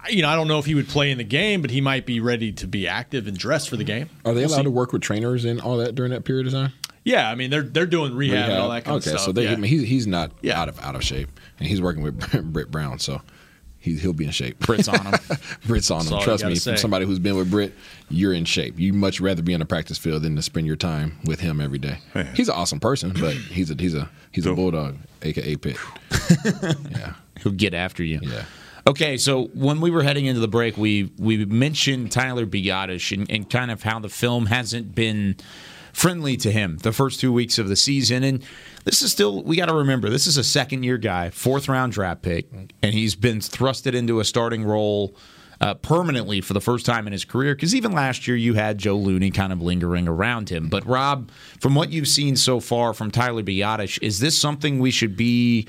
you 0.09 0.23
know, 0.23 0.29
I 0.29 0.37
don't 0.37 0.49
know 0.49 0.59
if 0.59 0.67
he 0.67 0.75
would 0.75 0.89
play 0.89 1.11
in 1.11 1.19
the 1.19 1.25
game, 1.25 1.61
but 1.63 1.71
he 1.71 1.81
might 1.81 2.07
be 2.07 2.21
ready 2.21 2.53
to 2.53 2.67
be 2.67 2.87
active 2.87 3.27
and 3.27 3.37
dressed 3.37 3.69
for 3.69 3.77
the 3.77 3.85
game. 3.85 4.09
Are 4.25 4.33
they 4.35 4.41
We'll 4.41 4.51
allowed 4.51 4.57
see. 4.59 4.63
to 4.65 4.71
work 4.71 4.93
with 4.93 5.03
trainers 5.03 5.45
and 5.45 5.61
all 5.61 5.79
that 5.79 5.95
during 5.95 6.13
that 6.13 6.25
period 6.25 6.47
of 6.47 6.53
time? 6.53 6.73
Yeah, 7.05 7.31
I 7.31 7.37
mean 7.37 7.51
they're 7.51 7.63
they're 7.63 7.87
doing 7.87 8.17
rehab, 8.17 8.51
and 8.51 8.59
all 8.59 8.69
that 8.71 8.85
kind 8.85 8.97
okay, 8.97 8.97
of 8.97 9.03
stuff. 9.03 9.15
Okay, 9.21 9.25
so 9.27 9.33
they, 9.33 9.45
yeah. 9.45 9.53
I 9.53 9.57
mean, 9.57 9.71
he's 9.71 9.83
he's 9.83 10.07
not 10.09 10.33
out 10.53 10.69
of 10.69 10.81
out 10.81 10.97
of 10.97 11.05
shape, 11.05 11.29
and 11.59 11.69
he's 11.69 11.81
working 11.81 12.03
with 12.03 12.53
Britt 12.53 12.69
Brown, 12.69 12.99
so 12.99 13.23
he 13.87 13.97
he'll 13.97 14.13
be 14.13 14.25
in 14.25 14.33
shape. 14.33 14.59
Britt's 14.59 14.89
on 14.89 15.07
him. 15.07 15.15
Britt's 15.67 15.91
on 15.91 16.01
That's 16.01 16.11
him. 16.11 16.21
Trust 16.21 16.45
me, 16.45 16.55
say. 16.57 16.73
from 16.73 16.79
somebody 16.79 17.07
who's 17.07 17.21
been 17.21 17.37
with 17.37 17.51
Britt, 17.51 17.73
you're 18.11 18.33
in 18.33 18.45
shape. 18.45 18.79
You'd 18.79 18.97
much 18.97 19.21
rather 19.21 19.43
be 19.43 19.55
on 19.55 19.61
the 19.61 19.67
practice 19.67 19.97
field 19.97 20.23
than 20.23 20.35
to 20.35 20.43
spend 20.43 20.67
your 20.67 20.77
time 20.77 21.19
with 21.25 21.39
him 21.41 21.61
every 21.61 21.79
day. 21.79 21.99
He's 22.35 22.49
an 22.49 22.57
awesome 22.57 22.81
person, 22.81 23.13
but 23.19 23.35
he's 23.35 23.71
a 23.71 23.75
he's 23.75 23.95
a 23.95 24.11
he's 24.33 24.45
a 24.45 24.55
bulldog, 24.55 24.97
aka 25.23 25.57
Pitt. 25.57 25.77
Yeah, 26.91 27.15
he'll 27.43 27.53
get 27.53 27.75
after 27.75 28.03
you. 28.03 28.21
Yeah. 28.23 28.45
Okay, 28.89 29.17
so 29.17 29.47
when 29.55 29.81
we 29.81 29.91
were 29.91 30.03
heading 30.03 30.27
into 30.27 30.41
the 30.41 30.49
break, 30.49 30.77
we 30.77 31.13
we 31.19 31.45
mentioned 31.45 32.11
Tyler 32.11 32.47
Biadasz 32.47 33.17
and, 33.17 33.31
and 33.31 33.49
kind 33.49 33.71
of 33.71 33.83
how 33.83 33.99
the 34.01 34.09
film 34.09 34.47
hasn't 34.47 34.95
been 34.95 35.37
friendly 35.97 36.37
to 36.37 36.53
him 36.53 36.77
the 36.83 36.93
first 36.93 37.21
two 37.21 37.33
weeks 37.33 37.59
of 37.59 37.71
the 37.71 37.77
season. 37.77 38.23
And 38.23 38.45
this 38.85 39.01
is 39.01 39.11
still 39.11 39.43
we 39.43 39.57
got 39.57 39.67
to 39.67 39.75
remember 39.75 40.11
this 40.11 40.27
is 40.27 40.37
a 40.37 40.45
second 40.45 40.83
year 40.83 40.99
guy, 40.99 41.31
fourth 41.31 41.71
round 41.71 41.95
draft 41.95 42.21
pick, 42.21 42.53
and 42.53 42.93
he's 42.93 43.15
been 43.15 43.39
thrusted 43.39 43.95
into 43.95 44.21
a 44.21 44.25
starting 44.25 44.65
role. 44.65 45.17
Uh, 45.59 45.73
permanently 45.73 46.43
for 46.43 46.53
the 46.53 46.61
first 46.61 46.85
time 46.85 47.07
in 47.07 47.15
his 47.15 47.25
career, 47.25 47.55
because 47.55 47.75
even 47.75 47.91
last 47.93 48.29
year 48.29 48.37
you 48.37 48.53
had 48.53 48.77
Joe 48.77 48.99
Looney 48.99 49.31
kind 49.31 49.55
of 49.55 49.63
lingering 49.63 50.07
around 50.07 50.51
him. 50.51 50.69
But 50.69 50.85
Rob, 50.85 51.31
from 51.61 51.75
what 51.75 51.91
you've 51.91 52.09
seen 52.09 52.37
so 52.37 52.61
far 52.61 52.93
from 52.93 53.11
Tyler 53.11 53.43
Biadasz, 53.43 53.99
is 54.03 54.21
this 54.21 54.37
something 54.37 54.81
we 54.81 54.91
should 54.91 55.17
be 55.17 55.67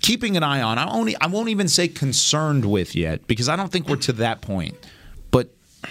keeping 0.00 0.36
an 0.36 0.42
eye 0.42 0.60
on? 0.60 0.76
I 0.76 0.90
only 0.90 1.16
I 1.22 1.26
won't 1.28 1.48
even 1.48 1.68
say 1.68 1.88
concerned 1.88 2.70
with 2.70 2.94
yet, 2.94 3.26
because 3.26 3.48
I 3.48 3.56
don't 3.56 3.72
think 3.72 3.88
we're 3.88 3.96
to 3.96 4.12
that 4.12 4.42
point. 4.42 4.76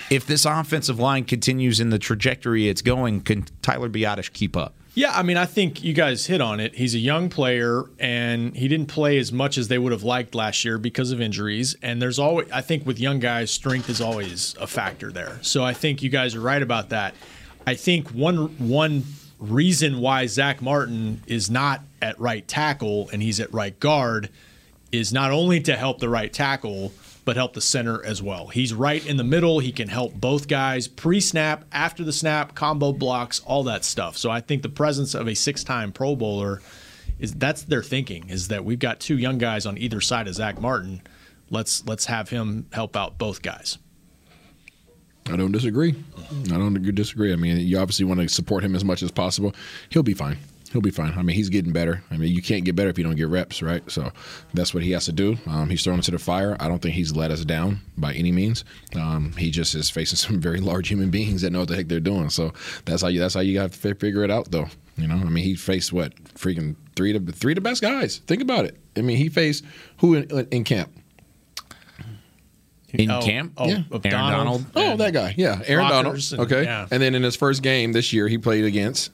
If 0.09 0.25
this 0.25 0.45
offensive 0.45 0.99
line 0.99 1.25
continues 1.25 1.79
in 1.79 1.89
the 1.89 1.99
trajectory 1.99 2.69
it's 2.69 2.81
going, 2.81 3.21
can 3.21 3.45
Tyler 3.61 3.89
Biadasz 3.89 4.31
keep 4.31 4.55
up? 4.55 4.75
Yeah, 4.95 5.11
I 5.13 5.23
mean, 5.23 5.37
I 5.37 5.45
think 5.45 5.83
you 5.83 5.93
guys 5.93 6.25
hit 6.25 6.41
on 6.41 6.59
it. 6.59 6.75
He's 6.75 6.95
a 6.95 6.99
young 6.99 7.29
player, 7.29 7.83
and 7.99 8.55
he 8.55 8.67
didn't 8.67 8.87
play 8.87 9.17
as 9.17 9.31
much 9.31 9.57
as 9.57 9.67
they 9.67 9.77
would 9.77 9.91
have 9.91 10.03
liked 10.03 10.35
last 10.35 10.65
year 10.65 10.77
because 10.77 11.11
of 11.11 11.21
injuries. 11.21 11.75
And 11.81 12.01
there's 12.01 12.19
always, 12.19 12.51
I 12.51 12.61
think, 12.61 12.85
with 12.85 12.99
young 12.99 13.19
guys, 13.19 13.51
strength 13.51 13.89
is 13.89 14.01
always 14.01 14.55
a 14.59 14.67
factor 14.67 15.11
there. 15.11 15.39
So 15.41 15.63
I 15.63 15.73
think 15.73 16.01
you 16.01 16.09
guys 16.09 16.35
are 16.35 16.41
right 16.41 16.61
about 16.61 16.89
that. 16.89 17.13
I 17.65 17.75
think 17.75 18.09
one 18.09 18.47
one 18.57 19.03
reason 19.37 19.99
why 20.01 20.25
Zach 20.25 20.61
Martin 20.61 21.21
is 21.27 21.49
not 21.49 21.81
at 22.01 22.19
right 22.19 22.45
tackle 22.47 23.09
and 23.13 23.21
he's 23.21 23.39
at 23.39 23.53
right 23.53 23.79
guard 23.79 24.29
is 24.91 25.13
not 25.13 25.31
only 25.31 25.61
to 25.61 25.75
help 25.77 25.99
the 25.99 26.09
right 26.09 26.33
tackle, 26.33 26.91
but 27.29 27.35
help 27.35 27.53
the 27.53 27.61
center 27.61 28.03
as 28.03 28.23
well. 28.23 28.47
He's 28.47 28.73
right 28.73 29.05
in 29.05 29.17
the 29.17 29.23
middle. 29.23 29.59
He 29.59 29.71
can 29.71 29.87
help 29.87 30.15
both 30.15 30.47
guys 30.47 30.87
pre 30.87 31.19
snap, 31.19 31.63
after 31.71 32.03
the 32.03 32.11
snap, 32.11 32.55
combo 32.55 32.91
blocks, 32.91 33.39
all 33.41 33.61
that 33.65 33.85
stuff. 33.85 34.17
So 34.17 34.31
I 34.31 34.41
think 34.41 34.63
the 34.63 34.69
presence 34.69 35.13
of 35.13 35.27
a 35.27 35.35
six 35.35 35.63
time 35.63 35.91
Pro 35.91 36.15
Bowler 36.15 36.59
is 37.19 37.35
that's 37.35 37.61
their 37.61 37.83
thinking 37.83 38.27
is 38.29 38.47
that 38.47 38.65
we've 38.65 38.79
got 38.79 38.99
two 38.99 39.15
young 39.15 39.37
guys 39.37 39.67
on 39.67 39.77
either 39.77 40.01
side 40.01 40.27
of 40.27 40.33
Zach 40.33 40.59
Martin. 40.59 41.03
Let's 41.51 41.85
let's 41.85 42.05
have 42.05 42.29
him 42.29 42.65
help 42.73 42.97
out 42.97 43.19
both 43.19 43.43
guys. 43.43 43.77
I 45.27 45.35
don't 45.35 45.51
disagree. 45.51 46.03
I 46.31 46.57
don't 46.57 46.95
disagree. 46.95 47.31
I 47.31 47.35
mean, 47.35 47.57
you 47.57 47.77
obviously 47.77 48.05
want 48.05 48.21
to 48.21 48.27
support 48.27 48.63
him 48.63 48.73
as 48.73 48.83
much 48.83 49.03
as 49.03 49.11
possible. 49.11 49.53
He'll 49.89 50.01
be 50.01 50.15
fine. 50.15 50.39
He'll 50.71 50.81
be 50.81 50.91
fine. 50.91 51.13
I 51.17 51.23
mean, 51.23 51.35
he's 51.35 51.49
getting 51.49 51.71
better. 51.71 52.03
I 52.11 52.17
mean, 52.17 52.31
you 52.31 52.41
can't 52.43 52.63
get 52.63 52.75
better 52.75 52.89
if 52.89 52.97
you 52.99 53.03
don't 53.03 53.15
get 53.15 53.27
reps, 53.27 53.61
right? 53.63 53.81
So 53.89 54.11
that's 54.53 54.71
what 54.73 54.83
he 54.83 54.91
has 54.91 55.05
to 55.05 55.11
do. 55.11 55.35
Um, 55.47 55.69
he's 55.69 55.83
thrown 55.83 55.95
into 55.95 56.11
the 56.11 56.19
fire. 56.19 56.55
I 56.59 56.67
don't 56.67 56.79
think 56.79 56.93
he's 56.93 57.15
let 57.15 57.31
us 57.31 57.43
down 57.43 57.79
by 57.97 58.13
any 58.13 58.31
means. 58.31 58.63
Um, 58.95 59.31
he 59.33 59.49
just 59.49 59.73
is 59.73 59.89
facing 59.89 60.17
some 60.27 60.39
very 60.39 60.59
large 60.59 60.87
human 60.87 61.09
beings 61.09 61.41
that 61.41 61.49
know 61.51 61.59
what 61.61 61.69
the 61.69 61.75
heck 61.75 61.87
they're 61.87 61.99
doing. 61.99 62.29
So 62.29 62.53
that's 62.85 63.01
how 63.01 63.07
you 63.07 63.19
that's 63.19 63.33
how 63.33 63.39
you 63.39 63.55
got 63.55 63.71
to 63.71 63.77
fi- 63.77 63.93
figure 63.93 64.23
it 64.23 64.29
out, 64.31 64.51
though. 64.51 64.67
You 64.97 65.07
know, 65.07 65.15
I 65.15 65.23
mean, 65.29 65.43
he 65.43 65.55
faced 65.55 65.91
what 65.93 66.13
freaking 66.35 66.75
three 66.95 67.13
to 67.13 67.19
three 67.31 67.53
of 67.53 67.55
the 67.55 67.61
best 67.61 67.81
guys. 67.81 68.17
Think 68.27 68.41
about 68.41 68.65
it. 68.65 68.77
I 68.97 69.01
mean, 69.01 69.17
he 69.17 69.29
faced 69.29 69.63
who 69.97 70.13
in, 70.15 70.47
in 70.51 70.63
camp? 70.65 70.91
In 72.91 73.09
Oh, 73.11 73.21
camp? 73.21 73.53
oh, 73.57 73.67
Yeah. 73.67 73.83
of 73.91 74.03
Aaron 74.05 74.17
Donald. 74.17 74.73
Donald. 74.73 74.93
Oh, 74.99 75.03
that 75.03 75.13
guy. 75.13 75.35
Yeah, 75.37 75.61
Aaron 75.67 75.85
Rockers 75.89 76.31
Donald. 76.31 76.49
and- 76.51 76.57
okay, 76.59 76.63
yeah. 76.69 76.87
and 76.89 77.01
then 77.01 77.13
in 77.13 77.21
his 77.23 77.35
first 77.35 77.61
game 77.61 77.91
this 77.93 78.11
year, 78.13 78.27
he 78.27 78.37
played 78.39 78.65
against 78.65 79.11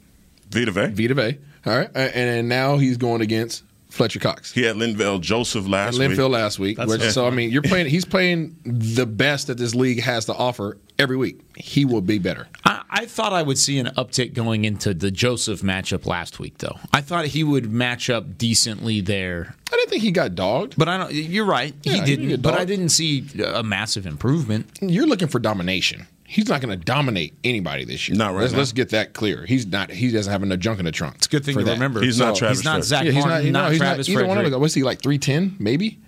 Vita 0.50 0.72
Vea. 0.72 0.88
Vita 0.88 1.14
Vea. 1.14 1.38
All 1.66 1.78
right, 1.78 1.90
and 1.96 2.48
now 2.48 2.78
he's 2.78 2.98
going 2.98 3.22
against 3.22 3.64
Fletcher 3.90 4.20
Cox. 4.20 4.52
He 4.52 4.64
had 4.64 4.76
Linval 4.76 5.20
Joseph 5.22 5.68
last 5.68 6.00
At 6.00 6.08
week. 6.10 6.18
Linfield 6.18 6.30
last 6.30 6.60
week. 6.60 6.78
Which- 6.78 7.02
so 7.02 7.26
I 7.26 7.32
mean, 7.32 7.50
you're 7.50 7.62
playing. 7.64 7.88
He's 7.88 8.06
playing 8.06 8.56
the 8.66 9.06
best 9.06 9.48
that 9.48 9.58
this 9.58 9.74
league 9.74 10.02
has 10.02 10.26
to 10.26 10.34
offer 10.34 10.78
every 11.00 11.18
week. 11.18 11.40
He 11.56 11.86
will 11.86 12.02
be 12.02 12.20
better. 12.20 12.48
I, 12.66 12.84
I 12.90 13.06
thought 13.06 13.34
I 13.34 13.42
would 13.42 13.58
see 13.58 13.80
an 13.80 13.88
uptick 13.98 14.34
going 14.34 14.64
into 14.66 14.94
the 14.94 15.10
Joseph 15.12 15.62
matchup 15.62 16.06
last 16.06 16.40
week, 16.40 16.60
though. 16.60 16.78
I 16.94 17.02
thought 17.02 17.26
he 17.26 17.44
would 17.44 17.72
match 17.72 18.10
up 18.10 18.38
decently 18.38 19.02
there. 19.02 19.56
I 19.72 19.76
didn't 19.76 19.90
think 19.90 20.04
he 20.04 20.12
got 20.12 20.36
dogged. 20.36 20.76
But 20.78 20.88
I 20.88 20.98
don't. 20.98 21.14
You're 21.14 21.46
right. 21.46 21.74
Yeah, 21.84 21.94
he 21.94 22.00
he 22.00 22.06
didn't. 22.06 22.28
didn't 22.28 22.42
but 22.44 22.54
I 22.54 22.66
didn't 22.66 22.90
see 22.90 23.26
a 23.44 23.64
massive 23.64 24.06
improvement. 24.06 24.70
You're 24.82 25.08
looking 25.08 25.30
for 25.30 25.40
domination. 25.40 26.06
He's 26.28 26.50
not 26.50 26.60
going 26.60 26.78
to 26.78 26.84
dominate 26.84 27.36
anybody 27.44 27.86
this 27.86 28.10
year. 28.10 28.18
Not 28.18 28.34
right 28.34 28.42
let's, 28.42 28.54
now. 28.54 28.60
let's 28.60 28.72
get 28.72 28.90
that 28.90 29.14
clear. 29.14 29.46
He's 29.46 29.68
not. 29.68 29.92
He 29.92 30.12
doesn't 30.12 30.32
have 30.32 30.42
enough 30.42 30.60
junk 30.60 30.80
in 30.80 30.86
the 30.86 30.92
trunk. 30.92 31.18
It's 31.18 31.28
a 31.28 31.30
good 31.30 31.46
thing 31.46 31.58
to 31.58 31.64
remember. 31.64 32.02
He's 32.02 32.20
not 32.20 32.36
Travis 32.36 32.60
He's 32.60 32.66
not 32.66 32.84
Zach 32.84 33.06
Yeah, 33.06 33.12
he's 33.12 33.26
Martin, 33.26 33.52
not, 33.52 33.60
not, 33.60 33.66
no, 33.66 33.72
he's 33.72 33.80
Travis 33.80 34.10
not 34.10 34.14
either 34.14 34.28
one 34.28 34.38
of 34.38 34.42
Frederick. 34.42 34.52
those. 34.54 34.62
What's 34.62 34.74
he 34.74 34.84
like? 34.84 35.02
Three 35.02 35.20
ten, 35.20 35.56
maybe. 35.60 36.00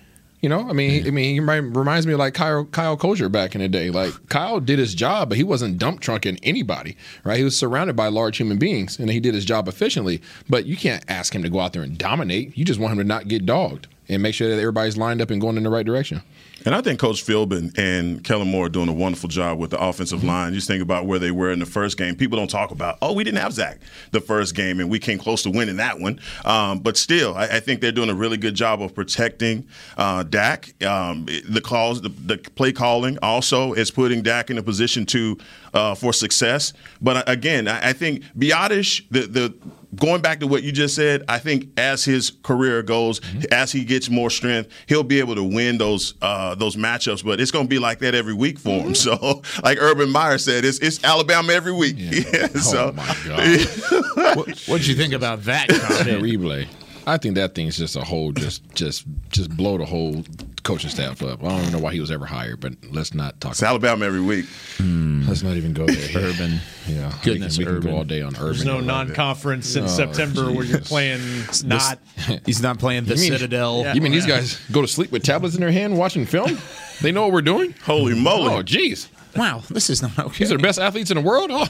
You 0.41 0.49
know, 0.49 0.69
I 0.69 0.73
mean, 0.73 0.91
he, 0.91 1.07
I 1.07 1.11
mean, 1.11 1.33
he 1.33 1.39
reminds 1.39 2.05
me 2.05 2.13
of 2.13 2.19
like 2.19 2.35
Kyle 2.35 2.65
Kyle 2.65 2.95
Kosier 2.95 3.27
back 3.27 3.55
in 3.55 3.61
the 3.61 3.67
day. 3.67 3.89
Like 3.89 4.13
Kyle 4.29 4.59
did 4.59 4.77
his 4.77 4.93
job, 4.93 5.29
but 5.29 5.37
he 5.37 5.43
wasn't 5.43 5.79
dump 5.79 5.99
trunking 5.99 6.39
anybody, 6.43 6.95
right? 7.23 7.37
He 7.37 7.43
was 7.43 7.57
surrounded 7.57 7.95
by 7.95 8.07
large 8.07 8.37
human 8.37 8.59
beings, 8.59 8.99
and 8.99 9.09
he 9.09 9.19
did 9.19 9.33
his 9.33 9.45
job 9.45 9.67
efficiently. 9.67 10.21
But 10.47 10.65
you 10.65 10.77
can't 10.77 11.03
ask 11.07 11.33
him 11.33 11.41
to 11.41 11.49
go 11.49 11.59
out 11.59 11.73
there 11.73 11.81
and 11.81 11.97
dominate. 11.97 12.55
You 12.55 12.65
just 12.65 12.79
want 12.79 12.91
him 12.91 12.99
to 12.99 13.03
not 13.03 13.27
get 13.27 13.47
dogged 13.47 13.87
and 14.09 14.21
make 14.21 14.35
sure 14.35 14.47
that 14.49 14.59
everybody's 14.59 14.95
lined 14.95 15.21
up 15.21 15.31
and 15.31 15.41
going 15.41 15.57
in 15.57 15.63
the 15.63 15.69
right 15.71 15.85
direction. 15.85 16.21
And 16.65 16.75
I 16.75 16.81
think 16.81 16.99
Coach 16.99 17.23
Philbin 17.25 17.77
and 17.77 18.23
Kellen 18.23 18.49
Moore 18.49 18.65
are 18.65 18.69
doing 18.69 18.89
a 18.89 18.93
wonderful 18.93 19.29
job 19.29 19.57
with 19.59 19.71
the 19.71 19.79
offensive 19.79 20.19
Mm-hmm. 20.19 20.27
line. 20.27 20.53
Just 20.53 20.67
think 20.67 20.81
about 20.81 21.05
where 21.05 21.19
they 21.19 21.31
were 21.31 21.51
in 21.51 21.59
the 21.59 21.65
first 21.65 21.97
game. 21.97 22.15
People 22.15 22.37
don't 22.37 22.49
talk 22.49 22.71
about, 22.71 22.97
oh, 23.01 23.13
we 23.13 23.23
didn't 23.23 23.39
have 23.39 23.53
Zach 23.53 23.79
the 24.11 24.19
first 24.19 24.55
game, 24.55 24.79
and 24.79 24.89
we 24.89 24.99
came 24.99 25.17
close 25.19 25.43
to 25.43 25.51
winning 25.51 25.77
that 25.77 25.99
one. 25.99 26.19
Um, 26.43 26.79
but 26.79 26.97
still, 26.97 27.35
I, 27.35 27.43
I 27.43 27.59
think 27.59 27.81
they're 27.81 27.91
doing 27.91 28.09
a 28.09 28.15
really 28.15 28.37
good 28.37 28.55
job 28.55 28.81
of 28.81 28.95
protecting 28.95 29.67
uh, 29.97 30.23
Dak. 30.23 30.73
Um, 30.83 31.25
the 31.47 31.61
calls, 31.61 32.01
the, 32.01 32.09
the 32.09 32.37
play 32.37 32.71
calling 32.71 33.17
also 33.21 33.73
is 33.73 33.91
putting 33.91 34.23
Dak 34.23 34.49
in 34.49 34.57
a 34.57 34.63
position 34.63 35.05
to 35.07 35.37
uh, 35.73 35.93
for 35.93 36.11
success. 36.13 36.73
But 37.01 37.17
uh, 37.17 37.23
again, 37.27 37.67
I, 37.67 37.89
I 37.89 37.93
think 37.93 38.23
Biadasz, 38.37 39.03
the 39.11 39.21
the 39.27 39.53
going 39.95 40.21
back 40.21 40.39
to 40.39 40.47
what 40.47 40.63
you 40.63 40.71
just 40.71 40.95
said, 40.95 41.23
I 41.29 41.39
think 41.39 41.69
as 41.77 42.03
his 42.03 42.31
career 42.43 42.83
goes, 42.83 43.21
as 43.51 43.71
he 43.71 43.83
gets 43.85 44.09
more 44.09 44.29
strength, 44.29 44.69
he'll 44.87 45.03
be 45.03 45.19
able 45.19 45.35
to 45.35 45.43
win 45.43 45.77
those 45.77 46.13
uh, 46.21 46.46
Uh, 46.47 46.55
those 46.55 46.77
matchups. 46.77 47.25
But 47.25 47.41
it's 47.41 47.51
going 47.51 47.65
to 47.65 47.69
be 47.69 47.79
like 47.79 47.99
that 47.99 48.15
every 48.15 48.33
week 48.33 48.57
for 48.57 48.69
him. 48.69 48.93
Mm-hmm. 48.93 48.93
So, 48.93 49.41
like 49.63 49.77
Urban 49.81 50.09
Meyer 50.09 50.37
said, 50.37 50.63
it's, 50.63 50.79
it's 50.79 51.03
Alabama 51.03 51.51
every 51.51 51.73
week. 51.73 51.95
Yeah, 51.97 52.47
so, 52.47 52.89
oh 52.89 52.91
my 52.93 53.17
god! 53.25 54.45
what 54.67 54.77
did 54.77 54.87
you 54.87 54.95
think 54.95 55.13
about 55.13 55.43
that 55.43 55.67
comment? 55.69 56.23
replay. 56.23 56.67
I 57.05 57.17
think 57.17 57.35
that 57.35 57.55
thing's 57.55 57.77
just 57.77 57.95
a 57.95 58.03
whole 58.03 58.31
just 58.33 58.61
just 58.75 59.05
just 59.29 59.55
blow 59.55 59.77
the 59.77 59.85
whole 59.85 60.25
coaching 60.67 60.89
staff 60.89 61.23
up. 61.23 61.43
I 61.43 61.47
don't 61.49 61.61
even 61.61 61.71
know 61.73 61.79
why 61.79 61.93
he 61.93 61.99
was 61.99 62.11
ever 62.11 62.25
hired, 62.25 62.59
but 62.59 62.73
let's 62.91 63.13
not 63.13 63.39
talk. 63.39 63.51
it's 63.53 63.63
Alabama 63.63 64.05
every 64.05 64.21
week. 64.21 64.45
Hmm. 64.77 65.25
Let's 65.27 65.41
not 65.41 65.55
even 65.55 65.73
go 65.73 65.85
there. 65.87 66.09
Urban. 66.29 66.59
Yeah, 66.87 67.11
Goodness, 67.23 67.57
we 67.57 67.63
can, 67.63 67.75
we 67.75 67.79
can 67.81 67.87
Urban. 67.87 67.91
go 67.91 67.97
all 67.97 68.03
day 68.03 68.21
on 68.21 68.35
Urban. 68.35 68.43
There's 68.45 68.65
no 68.65 68.79
non-conference 68.81 69.75
in 69.75 69.85
Oh, 69.85 69.87
September 69.87 70.51
where 70.51 70.63
you're 70.65 70.79
playing 70.79 71.21
not. 71.63 71.99
He's 72.45 72.61
not 72.61 72.79
playing 72.79 73.05
the 73.05 73.15
You 73.15 73.21
mean- 73.21 73.31
Citadel. 73.31 73.95
You 73.95 74.01
mean 74.01 74.11
these 74.11 74.25
guys 74.25 74.59
go 74.71 74.81
to 74.81 74.87
sleep 74.87 75.11
with 75.11 75.23
tablets 75.23 75.55
in 75.55 75.61
their 75.61 75.71
hand 75.71 75.97
watching 75.97 76.25
film? 76.25 76.57
They 76.99 77.11
know 77.11 77.21
what 77.21 77.31
we're 77.31 77.41
doing. 77.43 77.75
Holy 77.83 78.15
moly! 78.19 78.51
Oh, 78.55 78.63
jeez. 78.63 79.07
Wow, 79.35 79.61
this 79.69 79.87
is 79.91 80.01
not 80.01 80.17
okay. 80.17 80.39
These 80.39 80.51
are 80.51 80.57
the 80.57 80.63
best 80.63 80.79
athletes 80.79 81.11
in 81.11 81.15
the 81.17 81.21
world. 81.21 81.51
Oh, 81.53 81.67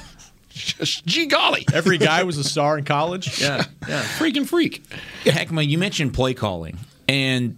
gee 1.05 1.25
golly. 1.25 1.65
Every 1.73 1.97
guy 1.97 2.23
was 2.23 2.37
a 2.37 2.45
star 2.45 2.77
in 2.77 2.85
college. 2.85 3.41
Yeah, 3.41 3.65
yeah. 3.89 4.03
Freaking 4.03 4.47
freak. 4.47 4.87
Heckma, 5.25 5.67
you 5.67 5.77
mentioned 5.77 6.13
play 6.13 6.33
calling, 6.33 6.77
and 7.09 7.57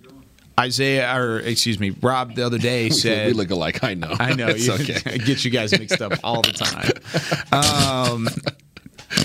Isaiah, 0.59 1.15
or 1.17 1.39
excuse 1.39 1.79
me, 1.79 1.91
Rob, 1.91 2.35
the 2.35 2.45
other 2.45 2.57
day 2.57 2.83
We, 2.89 2.91
said 2.91 3.27
we 3.27 3.33
look 3.33 3.49
alike. 3.49 3.83
I 3.83 3.93
know. 3.93 4.15
I 4.19 4.33
know. 4.33 4.47
It's 4.49 4.67
you, 4.67 4.73
okay. 4.73 4.97
I 5.05 5.17
get 5.25 5.45
you 5.45 5.51
guys 5.51 5.77
mixed 5.77 6.01
up 6.01 6.13
all 6.23 6.41
the 6.41 6.51
time. 6.51 6.91
Um, 7.51 8.27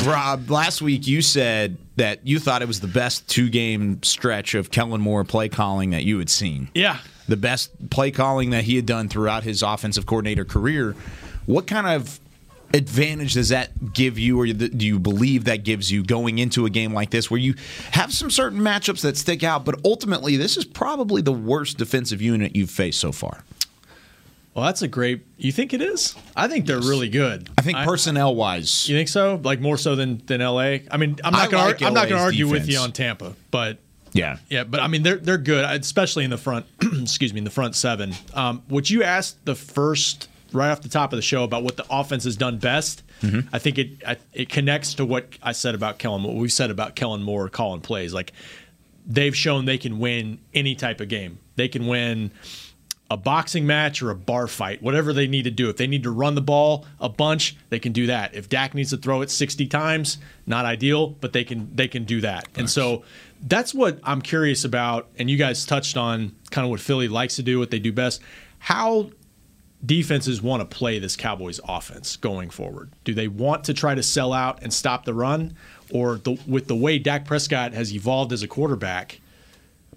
Rob, 0.04 0.50
last 0.50 0.80
week 0.82 1.06
you 1.06 1.22
said 1.22 1.76
that 1.96 2.26
you 2.26 2.38
thought 2.38 2.62
it 2.62 2.68
was 2.68 2.80
the 2.80 2.86
best 2.86 3.28
two 3.28 3.48
game 3.50 4.02
stretch 4.02 4.54
of 4.54 4.70
Kellen 4.70 5.00
Moore 5.00 5.24
play 5.24 5.48
calling 5.48 5.90
that 5.90 6.04
you 6.04 6.18
had 6.18 6.30
seen. 6.30 6.68
Yeah. 6.74 6.98
The 7.28 7.36
best 7.36 7.90
play 7.90 8.10
calling 8.10 8.50
that 8.50 8.64
he 8.64 8.76
had 8.76 8.86
done 8.86 9.08
throughout 9.08 9.44
his 9.44 9.62
offensive 9.62 10.06
coordinator 10.06 10.44
career. 10.44 10.94
What 11.46 11.66
kind 11.66 11.86
of 11.86 12.20
advantage 12.74 13.34
does 13.34 13.50
that 13.50 13.92
give 13.94 14.18
you, 14.18 14.40
or 14.40 14.46
do 14.46 14.86
you 14.86 14.98
believe 14.98 15.44
that 15.44 15.64
gives 15.64 15.90
you 15.90 16.02
going 16.02 16.38
into 16.38 16.66
a 16.66 16.70
game 16.70 16.92
like 16.92 17.10
this 17.10 17.30
where 17.30 17.40
you 17.40 17.54
have 17.92 18.12
some 18.12 18.30
certain 18.30 18.58
matchups 18.58 19.00
that 19.02 19.16
stick 19.16 19.42
out, 19.42 19.64
but 19.64 19.76
ultimately 19.84 20.36
this 20.36 20.56
is 20.56 20.64
probably 20.64 21.22
the 21.22 21.32
worst 21.32 21.78
defensive 21.78 22.20
unit 22.20 22.54
you've 22.54 22.70
faced 22.70 23.00
so 23.00 23.12
far? 23.12 23.44
Well, 24.54 24.64
that's 24.66 24.82
a 24.82 24.88
great. 24.88 25.24
You 25.36 25.50
think 25.50 25.72
it 25.72 25.82
is? 25.82 26.14
I 26.36 26.46
think 26.46 26.66
they're 26.66 26.78
really 26.78 27.08
good. 27.08 27.48
I 27.58 27.62
think 27.62 27.78
personnel 27.78 28.34
wise, 28.36 28.88
You 28.88 28.96
think 28.96 29.08
so? 29.08 29.40
Like 29.42 29.60
more 29.60 29.76
so 29.76 29.96
than 29.96 30.22
than 30.26 30.40
LA. 30.40 30.78
I 30.90 30.96
mean, 30.96 31.16
I'm 31.24 31.32
not 31.32 31.48
I 31.48 31.50
gonna 31.50 31.64
like 31.64 31.82
ar- 31.82 31.88
I'm 31.88 31.94
not 31.94 32.08
gonna 32.08 32.20
argue 32.20 32.48
with 32.48 32.68
you 32.68 32.78
on 32.78 32.92
Tampa, 32.92 33.34
but 33.50 33.78
yeah, 34.12 34.36
yeah, 34.48 34.62
but 34.62 34.78
I 34.78 34.86
mean 34.86 35.02
they're 35.02 35.16
they're 35.16 35.38
good, 35.38 35.64
especially 35.64 36.22
in 36.22 36.30
the 36.30 36.38
front. 36.38 36.66
excuse 37.02 37.32
me, 37.32 37.38
in 37.38 37.44
the 37.44 37.50
front 37.50 37.74
seven. 37.74 38.14
Um, 38.32 38.62
what 38.68 38.88
you 38.90 39.02
asked 39.02 39.44
the 39.44 39.56
first 39.56 40.28
right 40.54 40.70
off 40.70 40.80
the 40.82 40.88
top 40.88 41.12
of 41.12 41.16
the 41.16 41.22
show 41.22 41.44
about 41.44 41.62
what 41.62 41.76
the 41.76 41.84
offense 41.90 42.24
has 42.24 42.36
done 42.36 42.58
best. 42.58 43.02
Mhm. 43.22 43.48
I 43.52 43.58
think 43.58 43.78
it 43.78 44.02
I, 44.06 44.16
it 44.32 44.48
connects 44.48 44.94
to 44.94 45.04
what 45.04 45.28
I 45.42 45.52
said 45.52 45.74
about 45.74 45.98
Kellen. 45.98 46.22
What 46.22 46.34
we 46.36 46.48
said 46.48 46.70
about 46.70 46.94
Kellen 46.96 47.22
Moore 47.22 47.48
calling 47.48 47.80
plays. 47.80 48.12
Like 48.14 48.32
they've 49.06 49.36
shown 49.36 49.64
they 49.64 49.78
can 49.78 49.98
win 49.98 50.38
any 50.54 50.74
type 50.74 51.00
of 51.00 51.08
game. 51.08 51.38
They 51.56 51.68
can 51.68 51.86
win 51.86 52.30
a 53.10 53.16
boxing 53.18 53.66
match 53.66 54.02
or 54.02 54.10
a 54.10 54.14
bar 54.14 54.48
fight, 54.48 54.82
whatever 54.82 55.12
they 55.12 55.26
need 55.26 55.42
to 55.44 55.50
do. 55.50 55.68
If 55.68 55.76
they 55.76 55.86
need 55.86 56.02
to 56.04 56.10
run 56.10 56.34
the 56.34 56.40
ball 56.40 56.86
a 56.98 57.08
bunch, 57.08 57.54
they 57.68 57.78
can 57.78 57.92
do 57.92 58.06
that. 58.06 58.34
If 58.34 58.48
Dak 58.48 58.74
needs 58.74 58.90
to 58.90 58.96
throw 58.96 59.20
it 59.20 59.30
60 59.30 59.66
times, 59.66 60.16
not 60.46 60.64
ideal, 60.64 61.08
but 61.08 61.32
they 61.34 61.44
can 61.44 61.70
they 61.74 61.86
can 61.86 62.04
do 62.04 62.22
that. 62.22 62.48
And 62.56 62.68
so 62.68 63.04
that's 63.42 63.74
what 63.74 64.00
I'm 64.04 64.22
curious 64.22 64.64
about. 64.64 65.08
And 65.18 65.30
you 65.30 65.36
guys 65.36 65.66
touched 65.66 65.96
on 65.98 66.32
kind 66.50 66.64
of 66.64 66.70
what 66.70 66.80
Philly 66.80 67.08
likes 67.08 67.36
to 67.36 67.42
do, 67.42 67.58
what 67.58 67.70
they 67.70 67.78
do 67.78 67.92
best. 67.92 68.22
How 68.58 69.10
defenses 69.84 70.40
want 70.40 70.60
to 70.60 70.76
play 70.76 70.98
this 70.98 71.16
Cowboys 71.16 71.60
offense 71.66 72.16
going 72.16 72.50
forward? 72.50 72.90
Do 73.04 73.14
they 73.14 73.28
want 73.28 73.64
to 73.64 73.74
try 73.74 73.94
to 73.94 74.02
sell 74.02 74.32
out 74.32 74.62
and 74.62 74.72
stop 74.72 75.04
the 75.04 75.14
run, 75.14 75.56
or 75.92 76.16
the, 76.16 76.38
with 76.46 76.66
the 76.66 76.76
way 76.76 76.98
Dak 76.98 77.24
Prescott 77.24 77.74
has 77.74 77.92
evolved 77.94 78.32
as 78.32 78.42
a 78.42 78.48
quarterback? 78.48 79.20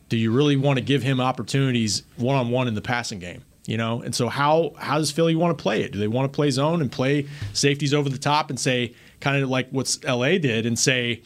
Do 0.10 0.17
you 0.17 0.32
really 0.32 0.56
want 0.56 0.78
to 0.78 0.84
give 0.84 1.04
him 1.04 1.19
opportunities 1.19 2.04
one 2.15 2.36
on 2.36 2.50
one 2.50 2.67
in 2.67 2.76
the 2.76 2.82
passing 2.82 3.19
game? 3.19 3.43
You 3.65 3.76
know, 3.76 4.02
and 4.02 4.15
so 4.15 4.30
how 4.30 4.73
how 4.78 4.97
does 4.97 5.12
Philly 5.12 5.36
want 5.36 5.58
to 5.58 5.62
play 5.62 5.84
it? 5.84 5.91
Do 5.91 6.00
they 6.00 6.08
want 6.08 6.32
to 6.32 6.36
play 6.36 6.50
zone 6.52 6.82
and 6.82 6.89
play 6.89 7.28
safeties 7.52 7.93
over 7.93 8.08
the 8.08 8.17
top 8.17 8.50
and 8.50 8.58
say 8.58 8.95
kind 9.19 9.43
of 9.43 9.50
like 9.50 9.67
what's 9.71 10.02
LA 10.06 10.38
did 10.38 10.65
and 10.65 10.80
say 10.80 11.21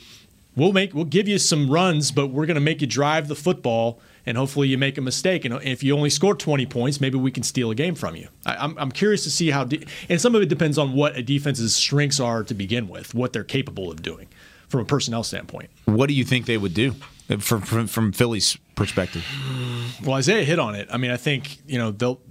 we'll 0.55 0.73
make 0.73 0.93
we'll 0.95 1.05
give 1.05 1.27
you 1.27 1.37
some 1.37 1.69
runs, 1.69 2.11
but 2.11 2.27
we're 2.27 2.47
going 2.47 2.55
to 2.55 2.61
make 2.61 2.81
you 2.81 2.87
drive 2.87 3.27
the 3.27 3.35
football, 3.35 3.99
and 4.25 4.37
hopefully 4.37 4.67
you 4.67 4.77
make 4.77 4.97
a 4.97 5.01
mistake. 5.01 5.45
And 5.45 5.55
if 5.63 5.83
you 5.83 5.95
only 5.95 6.09
score 6.09 6.35
20 6.35 6.65
points, 6.65 7.01
maybe 7.01 7.17
we 7.17 7.31
can 7.31 7.43
steal 7.43 7.71
a 7.71 7.75
game 7.75 7.95
from 7.95 8.15
you. 8.15 8.27
I, 8.45 8.55
I'm 8.55 8.77
I'm 8.77 8.91
curious 8.91 9.23
to 9.23 9.31
see 9.31 9.51
how, 9.51 9.63
de- 9.63 9.85
and 10.09 10.19
some 10.19 10.35
of 10.35 10.41
it 10.41 10.49
depends 10.49 10.77
on 10.77 10.93
what 10.93 11.15
a 11.17 11.23
defense's 11.23 11.75
strengths 11.75 12.19
are 12.19 12.43
to 12.43 12.53
begin 12.53 12.87
with, 12.87 13.13
what 13.13 13.33
they're 13.33 13.43
capable 13.43 13.91
of 13.91 14.01
doing 14.01 14.27
from 14.69 14.79
a 14.79 14.85
personnel 14.85 15.23
standpoint. 15.23 15.69
What 15.85 16.07
do 16.07 16.13
you 16.13 16.23
think 16.23 16.45
they 16.45 16.57
would 16.57 16.73
do 16.73 16.95
uh, 17.29 17.37
from 17.37 17.61
from, 17.61 17.87
from 17.87 18.11
Philly's 18.11 18.57
perspective? 18.75 19.25
Well, 20.03 20.15
Isaiah 20.15 20.43
hit 20.43 20.59
on 20.59 20.75
it. 20.75 20.87
I 20.91 20.97
mean, 20.97 21.11
I 21.11 21.17
think 21.17 21.57
you 21.67 21.77
know 21.77 21.91
they'll 21.91 22.21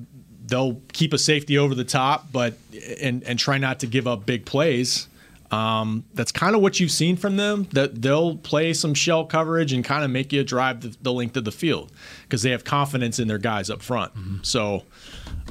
they'll 0.46 0.80
keep 0.92 1.12
a 1.12 1.18
safety 1.18 1.58
over 1.58 1.74
the 1.74 1.84
top, 1.84 2.32
but 2.32 2.54
and 3.00 3.22
and 3.24 3.38
try 3.38 3.58
not 3.58 3.80
to 3.80 3.86
give 3.86 4.06
up 4.06 4.26
big 4.26 4.46
plays. 4.46 5.06
Um, 5.50 6.04
that's 6.14 6.30
kind 6.30 6.54
of 6.54 6.62
what 6.62 6.78
you've 6.78 6.90
seen 6.92 7.16
from 7.16 7.36
them. 7.36 7.66
That 7.72 8.00
they'll 8.02 8.36
play 8.36 8.72
some 8.72 8.94
shell 8.94 9.24
coverage 9.24 9.72
and 9.72 9.84
kind 9.84 10.04
of 10.04 10.10
make 10.10 10.32
you 10.32 10.44
drive 10.44 10.80
the, 10.82 10.96
the 11.02 11.12
length 11.12 11.36
of 11.36 11.44
the 11.44 11.52
field 11.52 11.90
because 12.22 12.42
they 12.42 12.50
have 12.50 12.62
confidence 12.64 13.18
in 13.18 13.26
their 13.28 13.38
guys 13.38 13.68
up 13.70 13.82
front. 13.82 14.12
So 14.42 14.84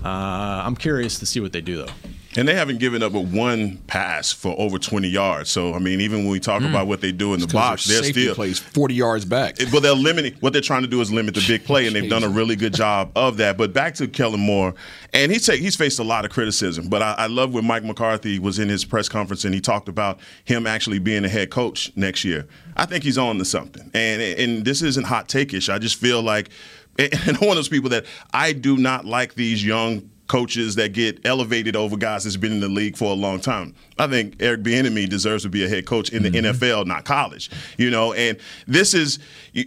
uh, 0.03 0.07
I'm 0.07 0.75
curious 0.75 1.19
to 1.19 1.25
see 1.25 1.39
what 1.41 1.51
they 1.51 1.61
do 1.61 1.77
though. 1.77 1.91
And 2.35 2.47
they 2.47 2.53
haven't 2.53 2.77
given 2.77 3.01
up 3.01 3.15
a 3.15 3.19
one 3.19 3.77
pass 3.87 4.31
for 4.31 4.53
over 4.59 4.77
20 4.77 5.07
yards. 5.07 5.49
So, 5.49 5.73
I 5.73 5.79
mean, 5.79 5.99
even 5.99 6.19
when 6.19 6.29
we 6.29 6.39
talk 6.39 6.61
hmm. 6.61 6.67
about 6.67 6.85
what 6.85 7.01
they 7.01 7.11
do 7.11 7.33
in 7.33 7.39
the 7.39 7.47
box, 7.47 7.85
they're 7.85 8.03
still 8.03 8.35
plays 8.35 8.59
40 8.59 8.93
yards 8.93 9.25
back. 9.25 9.57
But 9.71 9.81
they're 9.81 9.93
limiting. 9.93 10.35
What 10.39 10.53
they're 10.53 10.61
trying 10.61 10.83
to 10.83 10.87
do 10.87 11.01
is 11.01 11.11
limit 11.11 11.33
the 11.33 11.43
big 11.47 11.65
play, 11.65 11.87
and 11.87 11.95
they've 11.95 12.09
done 12.09 12.23
a 12.23 12.29
really 12.29 12.55
good 12.55 12.73
job 12.73 13.11
of 13.15 13.37
that. 13.37 13.57
But 13.57 13.73
back 13.73 13.95
to 13.95 14.07
Kellen 14.07 14.39
Moore, 14.39 14.75
and 15.13 15.31
he's 15.31 15.47
he's 15.47 15.75
faced 15.75 15.99
a 15.99 16.03
lot 16.03 16.23
of 16.23 16.31
criticism. 16.31 16.87
But 16.87 17.01
I, 17.01 17.15
I 17.17 17.27
love 17.27 17.53
when 17.53 17.65
Mike 17.65 17.83
McCarthy 17.83 18.37
was 18.37 18.59
in 18.59 18.69
his 18.69 18.85
press 18.85 19.09
conference 19.09 19.45
and 19.45 19.53
he 19.53 19.61
talked 19.61 19.89
about 19.89 20.19
him 20.45 20.67
actually 20.67 20.99
being 20.99 21.25
a 21.25 21.29
head 21.29 21.49
coach 21.49 21.91
next 21.95 22.23
year. 22.23 22.47
I 22.75 22.85
think 22.85 23.03
he's 23.03 23.17
on 23.17 23.37
to 23.39 23.45
something. 23.45 23.89
And 23.93 24.21
and 24.21 24.65
this 24.65 24.81
isn't 24.81 25.05
hot 25.05 25.27
takeish. 25.27 25.71
I 25.73 25.79
just 25.79 25.95
feel 25.95 26.21
like, 26.21 26.49
and 26.99 27.11
I'm 27.13 27.35
one 27.35 27.49
of 27.49 27.55
those 27.55 27.69
people 27.69 27.89
that 27.89 28.05
I 28.33 28.53
do 28.53 28.77
not 28.77 29.05
like 29.05 29.33
these 29.33 29.65
young 29.65 30.09
coaches 30.29 30.75
that 30.75 30.93
get 30.93 31.25
elevated 31.25 31.75
over 31.75 31.97
guys 31.97 32.23
that's 32.23 32.37
been 32.37 32.53
in 32.53 32.61
the 32.61 32.69
league 32.69 32.95
for 32.95 33.11
a 33.11 33.15
long 33.15 33.41
time. 33.41 33.75
I 33.97 34.07
think 34.07 34.35
Eric 34.39 34.61
Bieniemy 34.61 35.09
deserves 35.09 35.43
to 35.43 35.49
be 35.49 35.65
a 35.65 35.67
head 35.67 35.85
coach 35.85 36.11
in 36.13 36.23
the 36.23 36.29
mm-hmm. 36.29 36.45
NFL, 36.45 36.85
not 36.85 37.03
college. 37.03 37.51
You 37.77 37.89
know, 37.89 38.13
and 38.13 38.37
this 38.65 38.93
is. 38.93 39.19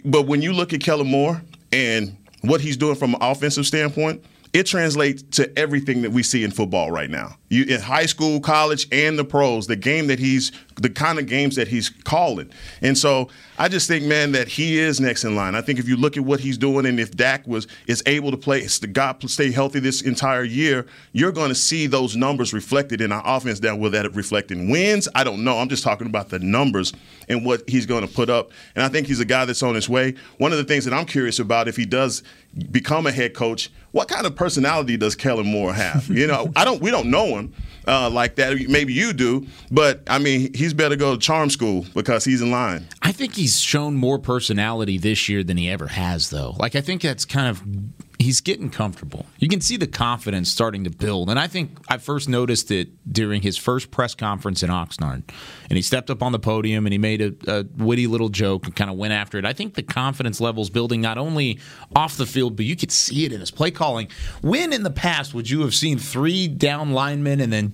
But 0.03 0.23
when 0.23 0.41
you 0.41 0.53
look 0.53 0.73
at 0.73 0.81
Kellen 0.81 1.07
Moore 1.07 1.39
and 1.71 2.17
what 2.41 2.61
he's 2.61 2.77
doing 2.77 2.95
from 2.95 3.13
an 3.13 3.21
offensive 3.21 3.67
standpoint, 3.67 4.23
it 4.53 4.65
translates 4.65 5.21
to 5.37 5.59
everything 5.59 6.01
that 6.03 6.11
we 6.11 6.23
see 6.23 6.43
in 6.43 6.51
football 6.51 6.91
right 6.91 7.09
now. 7.09 7.35
You 7.53 7.65
in 7.65 7.81
high 7.81 8.07
school, 8.07 8.39
college, 8.39 8.87
and 8.91 9.17
the 9.17 9.23
pros, 9.23 9.67
the 9.67 9.75
game 9.75 10.07
that 10.07 10.19
he's 10.19 10.51
the 10.81 10.89
kind 10.89 11.19
of 11.19 11.27
games 11.27 11.55
that 11.55 11.67
he's 11.67 11.89
calling. 11.89 12.49
And 12.81 12.97
so 12.97 13.29
I 13.57 13.67
just 13.67 13.87
think, 13.87 14.05
man, 14.05 14.31
that 14.31 14.47
he 14.47 14.79
is 14.79 14.99
next 14.99 15.23
in 15.23 15.35
line. 15.35 15.53
I 15.53 15.61
think 15.61 15.77
if 15.77 15.87
you 15.87 15.95
look 15.95 16.17
at 16.17 16.23
what 16.23 16.39
he's 16.39 16.57
doing, 16.57 16.85
and 16.85 16.99
if 16.99 17.11
Dak 17.11 17.45
was 17.47 17.67
is 17.87 18.01
able 18.05 18.31
to 18.31 18.37
play, 18.37 18.65
the 18.65 18.87
God 18.87 19.29
stay 19.29 19.51
healthy 19.51 19.79
this 19.79 20.01
entire 20.01 20.43
year, 20.43 20.87
you're 21.11 21.31
going 21.31 21.49
to 21.49 21.55
see 21.55 21.85
those 21.85 22.15
numbers 22.15 22.53
reflected 22.53 23.01
in 23.01 23.11
our 23.11 23.21
offense. 23.23 23.59
That 23.59 23.77
will 23.77 23.91
that 23.91 24.13
reflect 24.15 24.51
in 24.51 24.69
wins? 24.69 25.07
I 25.13 25.23
don't 25.23 25.43
know. 25.43 25.59
I'm 25.59 25.69
just 25.69 25.83
talking 25.83 26.07
about 26.07 26.29
the 26.29 26.39
numbers 26.39 26.93
and 27.29 27.45
what 27.45 27.69
he's 27.69 27.85
going 27.85 28.05
to 28.05 28.11
put 28.11 28.29
up. 28.29 28.51
And 28.75 28.83
I 28.83 28.89
think 28.89 29.07
he's 29.07 29.19
a 29.19 29.25
guy 29.25 29.45
that's 29.45 29.63
on 29.63 29.75
his 29.75 29.87
way. 29.87 30.15
One 30.37 30.51
of 30.51 30.57
the 30.57 30.63
things 30.63 30.85
that 30.85 30.93
I'm 30.93 31.05
curious 31.05 31.39
about, 31.39 31.67
if 31.67 31.75
he 31.75 31.85
does 31.85 32.23
become 32.71 33.05
a 33.05 33.11
head 33.11 33.33
coach, 33.33 33.69
what 33.91 34.07
kind 34.07 34.25
of 34.25 34.35
personality 34.35 34.97
does 34.97 35.15
Kellen 35.15 35.45
Moore 35.45 35.73
have? 35.73 36.09
You 36.09 36.25
know, 36.25 36.51
I 36.55 36.65
don't. 36.65 36.81
We 36.81 36.89
don't 36.89 37.11
know 37.11 37.37
him 37.37 37.42
uh, 37.87 38.09
like 38.09 38.35
that. 38.35 38.57
Maybe 38.69 38.93
you 38.93 39.13
do, 39.13 39.47
but 39.71 40.01
I 40.07 40.19
mean, 40.19 40.53
he's 40.53 40.73
better 40.73 40.95
go 40.95 41.13
to 41.15 41.19
charm 41.19 41.49
school 41.49 41.85
because 41.93 42.23
he's 42.25 42.41
in 42.41 42.51
line. 42.51 42.87
I 43.01 43.11
think 43.11 43.35
he's 43.35 43.59
shown 43.59 43.95
more 43.95 44.19
personality 44.19 44.97
this 44.97 45.27
year 45.27 45.43
than 45.43 45.57
he 45.57 45.69
ever 45.69 45.87
has, 45.87 46.29
though. 46.29 46.55
Like 46.59 46.75
I 46.75 46.81
think 46.81 47.01
that's 47.01 47.25
kind 47.25 47.47
of 47.47 47.63
he's 48.19 48.41
getting 48.41 48.69
comfortable. 48.69 49.25
You 49.37 49.47
can 49.47 49.61
see 49.61 49.77
the 49.77 49.87
confidence 49.87 50.49
starting 50.49 50.83
to 50.83 50.89
build, 50.89 51.29
and 51.29 51.39
I 51.39 51.47
think 51.47 51.77
I 51.87 51.97
first 51.97 52.29
noticed 52.29 52.71
it 52.71 52.89
during 53.11 53.41
his 53.41 53.57
first 53.57 53.91
press 53.91 54.15
conference 54.15 54.63
in 54.63 54.69
Oxnard, 54.69 55.23
and 55.69 55.77
he 55.77 55.81
stepped 55.81 56.09
up 56.09 56.23
on 56.23 56.31
the 56.31 56.39
podium 56.39 56.85
and 56.85 56.93
he 56.93 56.97
made 56.97 57.21
a, 57.21 57.33
a 57.47 57.65
witty 57.77 58.07
little 58.07 58.29
joke 58.29 58.65
and 58.65 58.75
kind 58.75 58.89
of 58.89 58.97
went 58.97 59.13
after 59.13 59.37
it. 59.37 59.45
I 59.45 59.53
think 59.53 59.75
the 59.75 59.83
confidence 59.83 60.39
levels 60.39 60.69
building 60.69 61.01
not 61.01 61.17
only 61.17 61.59
off 61.95 62.17
the 62.17 62.25
field, 62.25 62.55
but 62.55 62.65
you 62.65 62.75
could 62.75 62.91
see 62.91 63.25
it 63.25 63.33
in 63.33 63.39
his 63.39 63.51
play 63.51 63.71
calling. 63.71 64.07
When 64.41 64.73
in 64.73 64.83
the 64.83 64.91
past 64.91 65.33
would 65.33 65.49
you 65.49 65.61
have 65.61 65.73
seen 65.73 65.97
three 65.97 66.47
down 66.47 66.91
linemen 66.91 67.39
and 67.39 67.51
then 67.51 67.73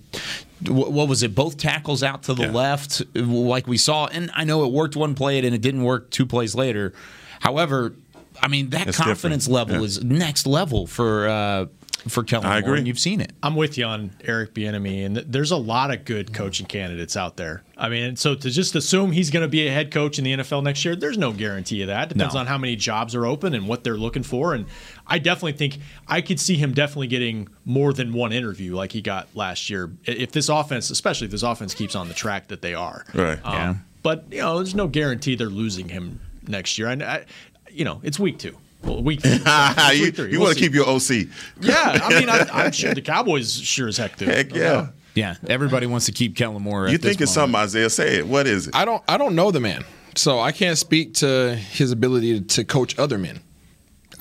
what 0.67 1.07
was 1.07 1.23
it? 1.23 1.33
Both 1.33 1.57
tackles 1.57 2.03
out 2.03 2.23
to 2.23 2.33
the 2.33 2.51
left, 2.51 3.01
like 3.15 3.65
we 3.65 3.77
saw. 3.77 4.07
And 4.07 4.29
I 4.33 4.43
know 4.43 4.65
it 4.65 4.71
worked 4.71 4.95
one 4.95 5.15
play 5.15 5.37
and 5.37 5.55
it 5.55 5.61
didn't 5.61 5.83
work 5.83 6.11
two 6.11 6.25
plays 6.25 6.53
later. 6.53 6.93
However, 7.39 7.93
I 8.41 8.47
mean 8.47 8.69
that 8.71 8.87
It's 8.87 8.97
confidence 8.97 9.45
different. 9.45 9.69
level 9.69 9.75
Yeah. 9.81 9.85
is 9.85 10.03
next 10.03 10.45
level 10.47 10.87
for 10.87 11.27
uh, 11.27 11.65
for 12.07 12.23
Kellen 12.23 12.63
Moore, 12.65 12.75
and 12.75 12.87
you've 12.87 12.97
seen 12.97 13.19
it. 13.19 13.33
I'm 13.43 13.57
with 13.57 13.77
you 13.77 13.83
on 13.83 14.11
Eric 14.23 14.53
Bieniemy, 14.53 15.05
and 15.05 15.15
th- 15.15 15.27
there's 15.29 15.51
a 15.51 15.57
lot 15.57 15.93
of 15.93 16.05
good 16.05 16.33
coaching 16.33 16.65
candidates 16.65 17.17
out 17.17 17.35
there. 17.35 17.61
I 17.77 17.89
mean, 17.89 18.15
so 18.15 18.35
to 18.35 18.49
just 18.49 18.73
assume 18.77 19.11
he's 19.11 19.29
going 19.29 19.41
to 19.43 19.49
be 19.49 19.67
a 19.67 19.71
head 19.71 19.91
coach 19.91 20.17
in 20.17 20.23
the 20.23 20.31
NFL 20.37 20.63
next 20.63 20.85
year, 20.85 20.95
there's 20.95 21.17
no 21.17 21.33
guarantee 21.33 21.81
of 21.81 21.87
that. 21.89 22.07
Depends 22.07 22.33
No. 22.35 22.39
on 22.39 22.47
how 22.47 22.57
many 22.57 22.77
jobs 22.77 23.15
are 23.15 23.25
open 23.25 23.53
and 23.53 23.67
what 23.67 23.83
they're 23.83 23.97
looking 23.97 24.23
for. 24.23 24.53
And 24.53 24.65
I 25.07 25.19
definitely 25.19 25.53
think 25.53 25.79
I 26.07 26.21
could 26.21 26.39
see 26.39 26.55
him 26.55 26.73
definitely 26.73 27.07
getting 27.07 27.49
more 27.65 27.91
than 27.91 28.13
one 28.13 28.31
interview 28.31 28.75
like 28.77 28.93
he 28.93 29.01
got 29.01 29.27
last 29.35 29.69
year 29.69 29.91
if 30.05 30.31
this 30.31 30.47
offense, 30.47 30.89
especially 30.89 31.25
if 31.25 31.31
this 31.31 31.43
offense 31.43 31.73
keeps 31.73 31.95
on 31.95 32.07
the 32.07 32.13
track 32.13 32.47
that 32.47 32.61
they 32.61 32.73
are. 32.75 33.03
Right. 33.13 33.39
Um, 33.43 33.53
Yeah. 33.53 33.75
But 34.03 34.23
you 34.31 34.37
know, 34.39 34.55
there's 34.55 34.73
no 34.73 34.87
guarantee 34.87 35.35
they're 35.35 35.47
losing 35.49 35.89
him 35.89 36.21
next 36.47 36.77
year. 36.79 36.87
And 36.87 37.03
I, 37.03 37.25
you 37.71 37.85
know, 37.85 37.99
it's 38.03 38.19
week 38.19 38.39
two. 38.39 38.55
Well, 38.83 39.03
week. 39.03 39.21
Three. 39.23 39.31
It's 39.35 39.97
you 39.97 40.05
week 40.05 40.15
three. 40.15 40.31
you 40.31 40.39
We'll 40.39 40.47
want 40.47 40.57
to 40.57 40.63
keep 40.63 40.73
your 40.73 40.87
OC. 40.87 41.27
Yeah, 41.61 41.99
I 42.01 42.19
mean, 42.19 42.29
I, 42.29 42.47
I'm 42.51 42.71
sure 42.71 42.93
the 42.93 43.01
Cowboys 43.13 43.53
sure 43.53 43.87
as 43.87 43.97
heck 43.97 44.17
do. 44.17 44.25
Heck 44.25 44.53
yeah. 44.53 44.59
doubt. 44.59 44.89
Yeah, 45.15 45.35
everybody 45.47 45.85
wants 45.85 46.05
to 46.05 46.11
keep 46.13 46.35
Kellen 46.35 46.61
Moore. 46.61 46.87
You 46.87 46.95
at 46.95 47.01
this 47.01 47.11
think 47.11 47.21
it's 47.21 47.35
moment. 47.35 47.55
something, 47.55 47.81
Isaiah? 47.81 47.89
Say 47.89 48.15
it. 48.19 48.27
What 48.27 48.47
is 48.47 48.67
it? 48.67 48.75
I 48.75 48.85
don't 48.85 49.03
I 49.07 49.17
don't 49.17 49.35
know 49.35 49.51
the 49.51 49.59
man. 49.59 49.83
So 50.15 50.39
I 50.39 50.51
can't 50.51 50.77
speak 50.77 51.15
to 51.15 51.55
his 51.55 51.91
ability 51.91 52.41
to 52.41 52.63
coach 52.63 52.97
other 52.97 53.17
men. 53.17 53.41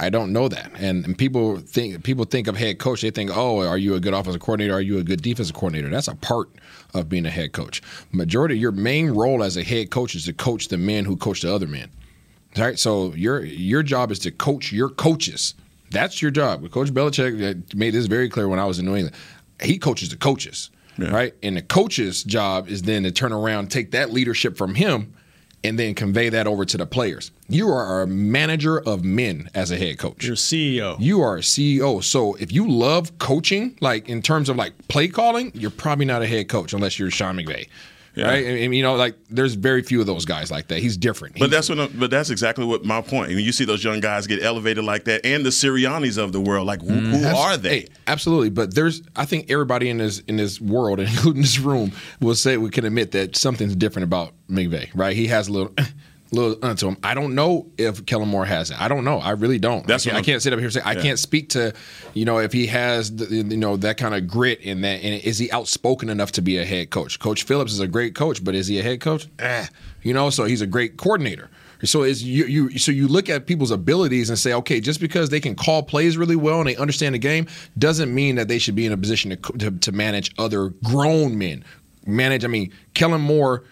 I 0.00 0.10
don't 0.10 0.32
know 0.32 0.48
that. 0.48 0.70
And, 0.78 1.04
and 1.04 1.18
people 1.18 1.58
think 1.58 2.02
people 2.04 2.24
think 2.24 2.46
of 2.46 2.56
head 2.56 2.78
coach, 2.78 3.02
they 3.02 3.10
think, 3.10 3.30
"Oh, 3.36 3.60
are 3.66 3.78
you 3.78 3.94
a 3.94 4.00
good 4.00 4.14
offensive 4.14 4.40
coordinator? 4.40 4.74
Are 4.74 4.80
you 4.80 4.98
a 4.98 5.02
good 5.02 5.22
defensive 5.22 5.54
coordinator?" 5.54 5.88
That's 5.88 6.08
a 6.08 6.14
part 6.14 6.50
of 6.94 7.08
being 7.08 7.26
a 7.26 7.30
head 7.30 7.52
coach. 7.52 7.82
Majority 8.12 8.54
of 8.54 8.60
your 8.60 8.72
main 8.72 9.10
role 9.10 9.42
as 9.42 9.56
a 9.56 9.62
head 9.62 9.90
coach 9.90 10.14
is 10.14 10.24
to 10.26 10.32
coach 10.32 10.68
the 10.68 10.78
men 10.78 11.04
who 11.04 11.16
coach 11.16 11.42
the 11.42 11.52
other 11.52 11.66
men. 11.66 11.90
All 12.58 12.66
right? 12.66 12.78
So 12.78 13.12
your 13.14 13.44
your 13.44 13.82
job 13.82 14.10
is 14.10 14.18
to 14.20 14.30
coach 14.30 14.72
your 14.72 14.88
coaches. 14.88 15.54
That's 15.90 16.20
your 16.20 16.30
job. 16.30 16.70
Coach 16.70 16.92
Belichick 16.92 17.74
made 17.74 17.94
this 17.94 18.06
very 18.06 18.28
clear 18.28 18.48
when 18.48 18.58
I 18.58 18.66
was 18.66 18.78
in 18.78 18.84
New 18.84 18.94
England. 18.96 19.16
He 19.62 19.78
coaches 19.78 20.10
the 20.10 20.16
coaches, 20.16 20.70
right? 21.12 21.34
And 21.42 21.56
the 21.56 21.62
coach's 21.62 22.22
job 22.24 22.68
is 22.68 22.82
then 22.82 23.04
to 23.04 23.10
turn 23.10 23.32
around, 23.32 23.70
take 23.70 23.92
that 23.92 24.12
leadership 24.12 24.56
from 24.56 24.74
him, 24.74 25.14
and 25.64 25.78
then 25.78 25.94
convey 25.94 26.28
that 26.28 26.46
over 26.46 26.64
to 26.64 26.76
the 26.76 26.86
players. 26.86 27.30
You 27.48 27.68
are 27.70 28.02
a 28.02 28.06
manager 28.06 28.78
of 28.78 29.02
men 29.04 29.48
as 29.54 29.70
a 29.70 29.76
head 29.76 29.98
coach. 29.98 30.24
You're 30.24 30.34
a 30.34 30.36
CEO. 30.36 30.96
You 31.00 31.22
are 31.22 31.36
a 31.38 31.40
CEO. 31.40 32.04
So 32.04 32.34
if 32.34 32.52
you 32.52 32.68
love 32.68 33.18
coaching, 33.18 33.76
like 33.80 34.08
in 34.08 34.22
terms 34.22 34.48
of 34.48 34.56
like 34.56 34.74
play 34.88 35.08
calling, 35.08 35.50
you're 35.54 35.70
probably 35.70 36.04
not 36.04 36.22
a 36.22 36.26
head 36.26 36.48
coach 36.48 36.72
unless 36.72 36.98
you're 36.98 37.10
Sean 37.10 37.36
McVay. 37.36 37.68
Yeah. 38.18 38.26
Right? 38.26 38.44
And, 38.44 38.74
you 38.74 38.82
know, 38.82 38.96
like 38.96 39.16
there's 39.30 39.54
very 39.54 39.82
few 39.82 40.00
of 40.00 40.06
those 40.06 40.24
guys 40.24 40.50
like 40.50 40.68
that. 40.68 40.80
He's 40.80 40.96
different. 40.96 41.38
But 41.38 41.50
that's 41.50 41.68
what. 41.68 41.78
I'm- 41.78 41.92
But 41.94 42.10
that's 42.10 42.30
exactly 42.30 42.64
what 42.64 42.84
my 42.84 43.00
point. 43.00 43.30
I 43.30 43.34
mean, 43.34 43.44
you 43.44 43.52
see 43.52 43.64
those 43.64 43.84
young 43.84 44.00
guys 44.00 44.26
get 44.26 44.42
elevated 44.42 44.84
like 44.84 45.04
that, 45.04 45.24
and 45.24 45.46
the 45.46 45.50
Siriannis 45.50 46.18
of 46.18 46.32
the 46.32 46.40
world. 46.40 46.66
Like, 46.66 46.82
who, 46.82 46.88
mm-hmm. 46.88 47.12
who 47.12 47.24
Abs- 47.24 47.38
are 47.38 47.56
they? 47.56 47.68
Hey, 47.80 47.88
absolutely, 48.08 48.50
but 48.50 48.74
there's 48.74 49.02
I 49.14 49.24
think 49.24 49.50
everybody 49.50 49.88
in 49.88 49.98
this 49.98 50.18
in 50.20 50.36
this 50.36 50.60
world, 50.60 50.98
including 51.08 51.42
this 51.42 51.58
room, 51.58 51.92
will 52.20 52.34
say 52.34 52.56
we 52.56 52.70
can 52.70 52.84
admit 52.84 53.12
that 53.12 53.36
something's 53.36 53.76
different 53.76 54.04
about 54.04 54.34
McVay, 54.50 54.90
right? 54.94 55.14
He 55.14 55.28
has 55.28 55.48
a 55.48 55.52
little. 55.52 55.72
Little 56.30 56.56
unto 56.62 56.86
him. 56.88 56.98
I 57.02 57.14
don't 57.14 57.34
know 57.34 57.68
if 57.78 58.04
Kellen 58.04 58.28
Moore 58.28 58.44
has 58.44 58.70
it. 58.70 58.78
I 58.80 58.88
don't 58.88 59.04
know. 59.04 59.18
I 59.18 59.30
really 59.30 59.58
don't. 59.58 59.86
That's 59.86 60.06
I, 60.06 60.10
can't, 60.10 60.22
I 60.22 60.22
can't 60.22 60.42
sit 60.42 60.52
up 60.52 60.58
here 60.58 60.66
and 60.66 60.74
say 60.74 60.80
I 60.84 60.92
Yeah. 60.92 61.00
can't 61.02 61.18
speak 61.18 61.48
to, 61.50 61.72
you 62.12 62.26
know, 62.26 62.38
if 62.38 62.52
he 62.52 62.66
has, 62.66 63.16
the, 63.16 63.26
you 63.34 63.56
know, 63.56 63.78
that 63.78 63.96
kind 63.96 64.14
of 64.14 64.26
grit 64.28 64.60
and 64.64 64.84
that, 64.84 65.02
and 65.02 65.22
is 65.22 65.38
he 65.38 65.50
outspoken 65.52 66.10
enough 66.10 66.32
to 66.32 66.42
be 66.42 66.58
a 66.58 66.66
head 66.66 66.90
coach? 66.90 67.18
Coach 67.18 67.44
Phillips 67.44 67.72
is 67.72 67.80
a 67.80 67.86
great 67.88 68.14
coach, 68.14 68.44
but 68.44 68.54
is 68.54 68.66
he 68.66 68.78
a 68.78 68.82
head 68.82 69.00
coach? 69.00 69.26
Eh, 69.38 69.66
you 70.02 70.12
know, 70.12 70.28
so 70.28 70.44
he's 70.44 70.60
a 70.60 70.66
great 70.66 70.98
coordinator. 70.98 71.48
So 71.84 72.02
is 72.02 72.22
you, 72.24 72.44
you 72.44 72.76
so 72.78 72.90
you 72.92 73.06
look 73.08 73.28
at 73.30 73.46
people's 73.46 73.70
abilities 73.70 74.28
and 74.30 74.38
say, 74.38 74.52
okay, 74.52 74.80
just 74.80 75.00
because 75.00 75.30
they 75.30 75.38
can 75.40 75.54
call 75.54 75.82
plays 75.84 76.18
really 76.18 76.34
well 76.36 76.58
and 76.58 76.68
they 76.68 76.74
understand 76.76 77.14
the 77.14 77.20
game 77.20 77.46
doesn't 77.78 78.12
mean 78.12 78.34
that 78.34 78.48
they 78.48 78.58
should 78.58 78.74
be 78.74 78.84
in 78.84 78.92
a 78.92 78.96
position 78.96 79.30
to 79.30 79.36
to, 79.58 79.70
to 79.70 79.92
manage 79.92 80.34
other 80.38 80.70
grown 80.84 81.38
men. 81.38 81.64
Manage, 82.04 82.44
I 82.44 82.48
mean, 82.48 82.72
Kellen 82.94 83.20
Moore 83.20 83.64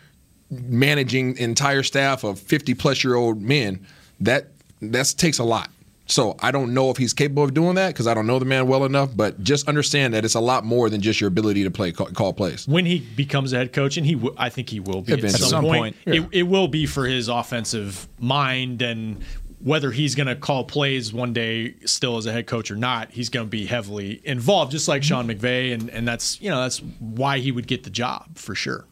managing 0.50 1.36
entire 1.38 1.82
staff 1.82 2.24
of 2.24 2.38
50 2.38 2.74
plus 2.74 3.02
year 3.04 3.14
old 3.14 3.42
men 3.42 3.84
that 4.20 4.48
that 4.80 5.12
takes 5.16 5.38
a 5.38 5.44
lot 5.44 5.70
so 6.06 6.36
i 6.40 6.50
don't 6.52 6.72
know 6.72 6.88
if 6.90 6.96
he's 6.96 7.12
capable 7.12 7.42
of 7.42 7.52
doing 7.52 7.74
that 7.74 7.88
because 7.88 8.06
i 8.06 8.14
don't 8.14 8.26
know 8.28 8.38
the 8.38 8.44
man 8.44 8.68
well 8.68 8.84
enough 8.84 9.10
but 9.16 9.42
just 9.42 9.66
understand 9.68 10.14
that 10.14 10.24
it's 10.24 10.34
a 10.36 10.40
lot 10.40 10.64
more 10.64 10.88
than 10.88 11.00
just 11.00 11.20
your 11.20 11.26
ability 11.28 11.64
to 11.64 11.70
play 11.70 11.90
call, 11.90 12.06
call 12.08 12.32
plays 12.32 12.66
when 12.68 12.86
he 12.86 13.00
becomes 13.00 13.52
a 13.52 13.56
head 13.56 13.72
coach, 13.72 13.96
and 13.96 14.06
he, 14.06 14.14
w- 14.14 14.34
I 14.38 14.48
think 14.48 14.70
he 14.70 14.78
will 14.78 15.02
be 15.02 15.14
Eventually. 15.14 15.28
at 15.34 15.38
some, 15.40 15.46
At 15.46 15.50
some 15.50 15.64
point. 15.64 15.80
point, 15.80 15.96
yeah. 16.06 16.22
It, 16.22 16.28
it 16.40 16.42
will 16.44 16.68
be 16.68 16.86
for 16.86 17.06
his 17.06 17.26
offensive 17.28 18.06
mind 18.20 18.82
and 18.82 19.22
whether 19.60 19.90
he's 19.90 20.14
going 20.14 20.26
to 20.28 20.36
call 20.36 20.62
plays 20.64 21.12
one 21.12 21.32
day 21.32 21.74
still 21.86 22.18
as 22.18 22.26
a 22.26 22.32
head 22.32 22.46
coach 22.46 22.70
or 22.70 22.76
not. 22.76 23.10
He's 23.10 23.30
going 23.30 23.46
to 23.46 23.50
be 23.50 23.64
heavily 23.66 24.20
involved, 24.22 24.70
just 24.70 24.86
like 24.86 25.02
Sean 25.02 25.26
McVay, 25.26 25.72
and 25.72 25.88
and 25.90 26.06
that's 26.06 26.40
you 26.40 26.50
know 26.50 26.60
that's 26.60 26.78
why 27.00 27.38
he 27.38 27.50
would 27.50 27.66
get 27.66 27.82
the 27.82 27.90
job 27.90 28.36
for 28.36 28.54
sure. 28.54 28.84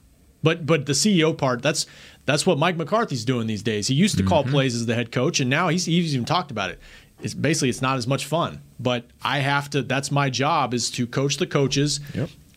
But 0.45 0.67
but 0.67 0.85
the 0.85 0.93
CEO 0.93 1.37
part, 1.37 1.63
that's 1.63 1.87
that's 2.27 2.47
what 2.47 2.59
Mike 2.59 2.77
McCarthy's 2.77 3.25
doing 3.25 3.47
these 3.47 3.63
days. 3.63 3.89
He 3.89 3.95
used 3.95 4.19
to 4.19 4.23
call 4.23 4.43
mm-hmm. 4.43 4.53
plays 4.53 4.77
as 4.77 4.87
the 4.87 4.95
head 4.95 5.11
coach, 5.11 5.41
and 5.41 5.49
now 5.49 5.69
he's 5.69 5.87
he's 5.87 6.15
even 6.15 6.27
talked 6.27 6.51
about 6.51 6.71
it. 6.71 6.79
It's 7.23 7.35
basically 7.35 7.71
it's 7.71 7.83
not 7.83 7.97
as 7.97 8.07
much 8.07 8.27
fun. 8.27 8.61
But 8.79 9.07
I 9.23 9.39
have 9.39 9.71
to. 9.71 9.83
That's 9.83 10.11
my 10.11 10.29
job 10.29 10.75
is 10.75 10.91
to 10.93 11.07
coach 11.07 11.39
the 11.39 11.47
coaches 11.47 12.01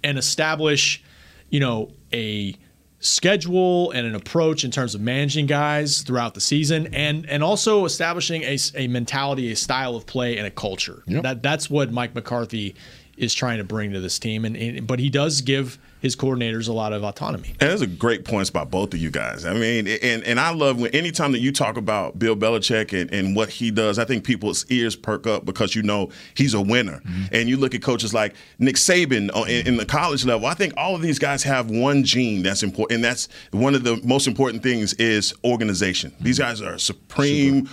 and 0.04 0.18
establish, 0.18 1.02
you 1.50 1.62
know, 1.62 1.92
a 2.14 2.56
schedule 3.00 3.92
and 3.92 4.06
an 4.06 4.16
approach 4.16 4.66
in 4.66 4.72
terms 4.72 4.94
of 4.94 5.00
managing 5.00 5.46
guys 5.46 6.02
throughout 6.02 6.34
the 6.34 6.42
season 6.42 6.88
and 6.94 7.30
and 7.30 7.44
also 7.44 7.86
establishing 7.86 8.42
a, 8.42 8.58
a 8.74 8.88
mentality 8.88 9.52
a 9.52 9.56
style 9.56 9.96
of 9.96 10.08
play 10.08 10.36
and 10.36 10.48
a 10.48 10.52
culture 10.52 11.04
that 11.22 11.44
that's 11.44 11.70
what 11.70 11.92
Mike 11.92 12.16
McCarthy 12.16 12.74
is 13.16 13.36
trying 13.36 13.60
to 13.60 13.64
bring 13.64 13.92
to 13.92 14.00
this 14.00 14.18
team 14.18 14.46
and, 14.46 14.58
and 14.58 14.88
but 14.88 14.98
he 14.98 15.12
does 15.12 15.42
give 15.42 15.78
his 16.00 16.16
coordinators 16.16 16.68
a 16.68 16.74
lot 16.74 16.94
of 16.94 17.04
autonomy 17.04 17.56
And 17.60 17.70
those 17.70 17.82
are 17.82 17.88
great 17.88 18.26
points 18.26 18.50
by 18.50 18.64
both 18.64 18.94
of 18.94 19.00
you 19.00 19.10
guys. 19.12 19.46
I 19.46 19.54
mean, 19.54 19.88
and, 19.88 20.24
and 20.24 20.40
I 20.40 20.54
love 20.54 20.80
when 20.80 20.92
anytime 20.92 21.32
that 21.32 21.40
you 21.40 21.52
talk 21.52 21.78
about 21.78 22.20
Bill 22.20 22.36
Belichick 22.36 23.00
and, 23.00 23.12
and 23.12 23.36
what 23.36 23.50
he 23.50 23.72
does, 23.72 24.00
I 24.00 24.06
think 24.06 24.24
people's 24.24 24.66
ears 24.70 24.96
perk 24.96 25.28
up 25.28 25.46
because 25.46 25.76
you 25.76 25.84
know 25.84 26.10
he's 26.36 26.54
a 26.54 26.62
winner. 26.62 27.02
And 27.32 27.50
you 27.50 27.58
look 27.58 27.74
at 27.74 27.82
coaches 27.82 28.14
like 28.14 28.36
Nick 28.60 28.76
Saban 28.76 29.36
uh, 29.36 29.44
in, 29.44 29.68
in 29.68 29.78
the 29.78 29.86
college 29.86 30.26
level. 30.26 30.48
I 30.48 30.54
think 30.54 30.74
all 30.78 30.96
of 30.96 31.02
these 31.02 31.20
guys 31.20 31.44
have 31.44 31.70
one 31.70 32.04
gene 32.04 32.44
that's 32.44 32.64
important, 32.64 32.98
and 32.98 33.04
that's 33.04 33.28
one 33.52 33.76
of 33.76 33.84
the 33.84 34.00
most 34.04 34.28
important 34.28 34.64
things 34.64 34.94
is 34.96 35.34
organization. 35.44 36.14
These 36.20 36.40
guys 36.40 36.62
are 36.62 36.78
supreme 36.78 37.68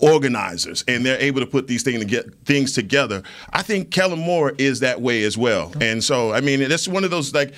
organizers 0.00 0.84
and 0.88 1.04
they're 1.04 1.18
able 1.20 1.40
to 1.40 1.46
put 1.46 1.66
these 1.66 1.82
things 1.82 1.98
to 2.00 2.04
get 2.04 2.32
things 2.44 2.72
together. 2.72 3.22
I 3.52 3.62
think 3.62 3.90
Kellen 3.90 4.18
Moore 4.18 4.52
is 4.58 4.80
that 4.80 5.00
way 5.00 5.24
as 5.24 5.36
well. 5.38 5.72
And 5.80 6.02
so 6.02 6.32
I 6.32 6.40
mean 6.40 6.68
that's 6.68 6.88
one 6.88 7.04
of 7.04 7.10
those 7.10 7.34
like 7.34 7.54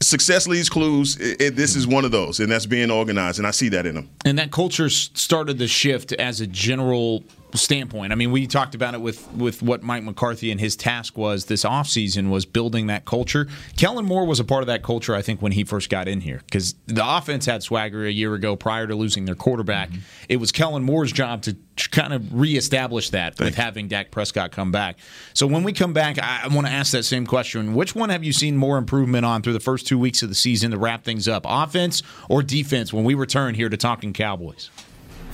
success 0.00 0.46
leads 0.46 0.68
clues. 0.68 1.16
It, 1.18 1.40
it- 1.42 1.56
this 1.56 1.74
is 1.76 1.86
one 1.86 2.04
of 2.04 2.10
those 2.10 2.40
and 2.40 2.50
that's 2.50 2.66
being 2.66 2.90
organized 2.90 3.38
and 3.38 3.46
I 3.46 3.50
see 3.50 3.68
that 3.70 3.86
in 3.86 3.96
him. 3.96 4.08
And 4.24 4.38
that 4.38 4.50
culture 4.52 4.88
started 4.88 5.58
the 5.58 5.66
shift 5.68 6.12
as 6.12 6.40
a 6.40 6.46
general 6.46 7.24
standpoint. 7.54 8.12
I 8.12 8.16
mean, 8.16 8.30
we 8.30 8.46
talked 8.46 8.74
about 8.74 8.94
it 8.94 9.00
with 9.00 9.30
with 9.32 9.62
what 9.62 9.82
Mike 9.82 10.02
McCarthy 10.02 10.50
and 10.50 10.60
his 10.60 10.76
task 10.76 11.16
was 11.16 11.46
this 11.46 11.64
offseason 11.64 12.30
was 12.30 12.44
building 12.44 12.88
that 12.88 13.04
culture. 13.04 13.48
Kellen 13.76 14.04
Moore 14.04 14.26
was 14.26 14.40
a 14.40 14.44
part 14.44 14.62
of 14.62 14.66
that 14.66 14.82
culture, 14.82 15.14
I 15.14 15.22
think, 15.22 15.40
when 15.40 15.52
he 15.52 15.64
first 15.64 15.90
got 15.90 16.08
in 16.08 16.20
here 16.20 16.42
because 16.44 16.74
the 16.86 17.02
offense 17.04 17.46
had 17.46 17.62
swagger 17.62 18.04
a 18.04 18.10
year 18.10 18.34
ago 18.34 18.56
prior 18.56 18.86
to 18.86 18.94
losing 18.94 19.24
their 19.24 19.34
quarterback. 19.34 19.90
Mm-hmm. 19.90 20.00
It 20.28 20.36
was 20.36 20.52
Kellen 20.52 20.82
Moore's 20.82 21.12
job 21.12 21.42
to 21.42 21.56
kind 21.90 22.12
of 22.12 22.34
reestablish 22.38 23.10
that 23.10 23.38
with 23.38 23.54
having 23.54 23.88
Dak 23.88 24.10
Prescott 24.10 24.52
come 24.52 24.72
back. 24.72 24.98
So 25.32 25.46
when 25.46 25.62
we 25.62 25.72
come 25.72 25.92
back, 25.92 26.18
I, 26.18 26.42
I 26.44 26.48
want 26.48 26.66
to 26.66 26.72
ask 26.72 26.92
that 26.92 27.04
same 27.04 27.26
question. 27.26 27.74
Which 27.74 27.94
one 27.94 28.10
have 28.10 28.24
you 28.24 28.32
seen 28.32 28.56
more 28.56 28.78
improvement 28.78 29.24
on 29.24 29.42
through 29.42 29.52
the 29.52 29.60
first 29.60 29.86
two 29.86 29.98
weeks 29.98 30.22
of 30.22 30.28
the 30.28 30.34
season 30.34 30.72
to 30.72 30.78
wrap 30.78 31.04
things 31.04 31.28
up? 31.28 31.44
Offense 31.46 32.02
or 32.28 32.42
defense 32.42 32.92
when 32.92 33.04
we 33.04 33.14
return 33.14 33.54
here 33.54 33.68
to 33.68 33.76
Talking 33.76 34.12
Cowboys? 34.12 34.70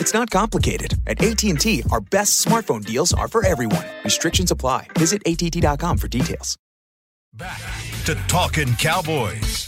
It's 0.00 0.14
not 0.14 0.30
complicated. 0.30 0.94
At 1.06 1.22
AT&T, 1.22 1.82
our 1.90 2.00
best 2.00 2.44
smartphone 2.44 2.84
deals 2.84 3.12
are 3.12 3.28
for 3.28 3.44
everyone. 3.44 3.84
Restrictions 4.04 4.50
apply. 4.50 4.86
Visit 4.96 5.22
att.com 5.26 5.98
for 5.98 6.08
details. 6.08 6.56
Back 7.34 7.60
to 8.06 8.14
Talking 8.26 8.74
Cowboys. 8.76 9.64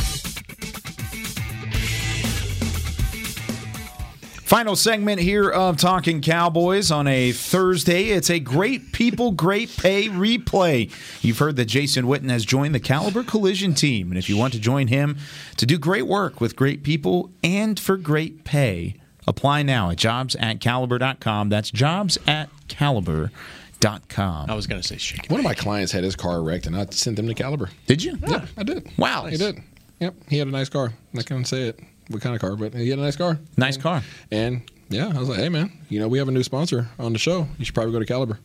Final 4.51 4.75
segment 4.75 5.21
here 5.21 5.49
of 5.49 5.77
Talking 5.77 6.21
Cowboys 6.21 6.91
on 6.91 7.07
a 7.07 7.31
Thursday. 7.31 8.07
It's 8.07 8.31
a 8.31 8.41
great 8.41 8.93
people, 8.93 9.31
great 9.31 9.77
pay 9.77 10.09
replay. 10.09 10.91
You've 11.23 11.39
heard 11.39 11.55
that 11.55 11.67
Jason 11.67 12.07
Witten 12.07 12.31
has 12.31 12.45
joined 12.45 12.75
the 12.75 12.81
Caliber 12.81 13.23
Collision 13.23 13.75
team. 13.75 14.11
And 14.11 14.19
if 14.19 14.29
you 14.29 14.37
want 14.37 14.53
to 14.55 14.59
join 14.59 14.89
him 14.89 15.19
to 15.57 15.67
do 15.67 15.79
great 15.79 16.09
work 16.09 16.41
with 16.41 16.57
great 16.57 16.83
people 16.83 17.31
and 17.45 17.79
for 17.79 17.97
great 17.97 18.43
pay, 18.43 19.00
apply 19.27 19.63
now 19.63 19.91
at 19.91 19.97
jobs 19.97 20.35
at 20.37 20.61
caliber.com. 20.61 21.49
That's 21.49 21.71
jobs 21.71 22.19
at 22.27 22.49
caliber.com. 22.69 24.51
I 24.51 24.55
was 24.55 24.67
going 24.67 24.81
to 24.81 24.87
say 24.87 24.97
shake. 24.97 25.31
One 25.31 25.41
of 25.41 25.45
my 25.45 25.55
clients 25.55 25.93
had 25.93 26.05
his 26.05 26.17
car 26.17 26.43
wrecked, 26.43 26.67
and 26.67 26.77
I 26.77 26.87
sent 26.91 27.17
them 27.17 27.27
to 27.29 27.35
Caliber. 27.35 27.71
Did 27.87 28.03
you? 28.03 28.19
Yeah, 28.27 28.47
I 28.57 28.63
did. 28.63 28.91
Wow. 28.99 29.27
He 29.27 29.37
did. 29.37 29.59
Yep, 30.01 30.15
he 30.29 30.39
had 30.39 30.49
a 30.49 30.51
nice 30.51 30.69
car. 30.69 30.93
I 31.17 31.23
can't 31.23 31.47
say 31.47 31.69
it. 31.69 31.81
What 32.09 32.23
kind 32.23 32.35
of 32.35 32.41
car? 32.41 32.57
But 32.57 32.75
he 32.75 32.89
had 32.89 32.99
a 32.99 33.03
nice 33.03 33.17
car. 33.17 33.39
Nice 33.57 33.77
car. 33.77 34.03
And 34.31 34.63
yeah, 34.89 35.13
I 35.15 35.19
was 35.19 35.29
like, 35.29 35.39
hey 35.39 35.49
man, 35.49 35.71
you 35.89 36.01
know 36.01 36.09
we 36.09 36.19
have 36.19 36.27
a 36.29 36.33
new 36.33 36.43
sponsor 36.43 36.89
on 36.99 37.13
the 37.13 37.19
show. 37.19 37.47
You 37.59 37.65
should 37.65 37.75
probably 37.75 37.93
go 37.93 38.01
to 38.01 38.07
Caliber. 38.07 38.39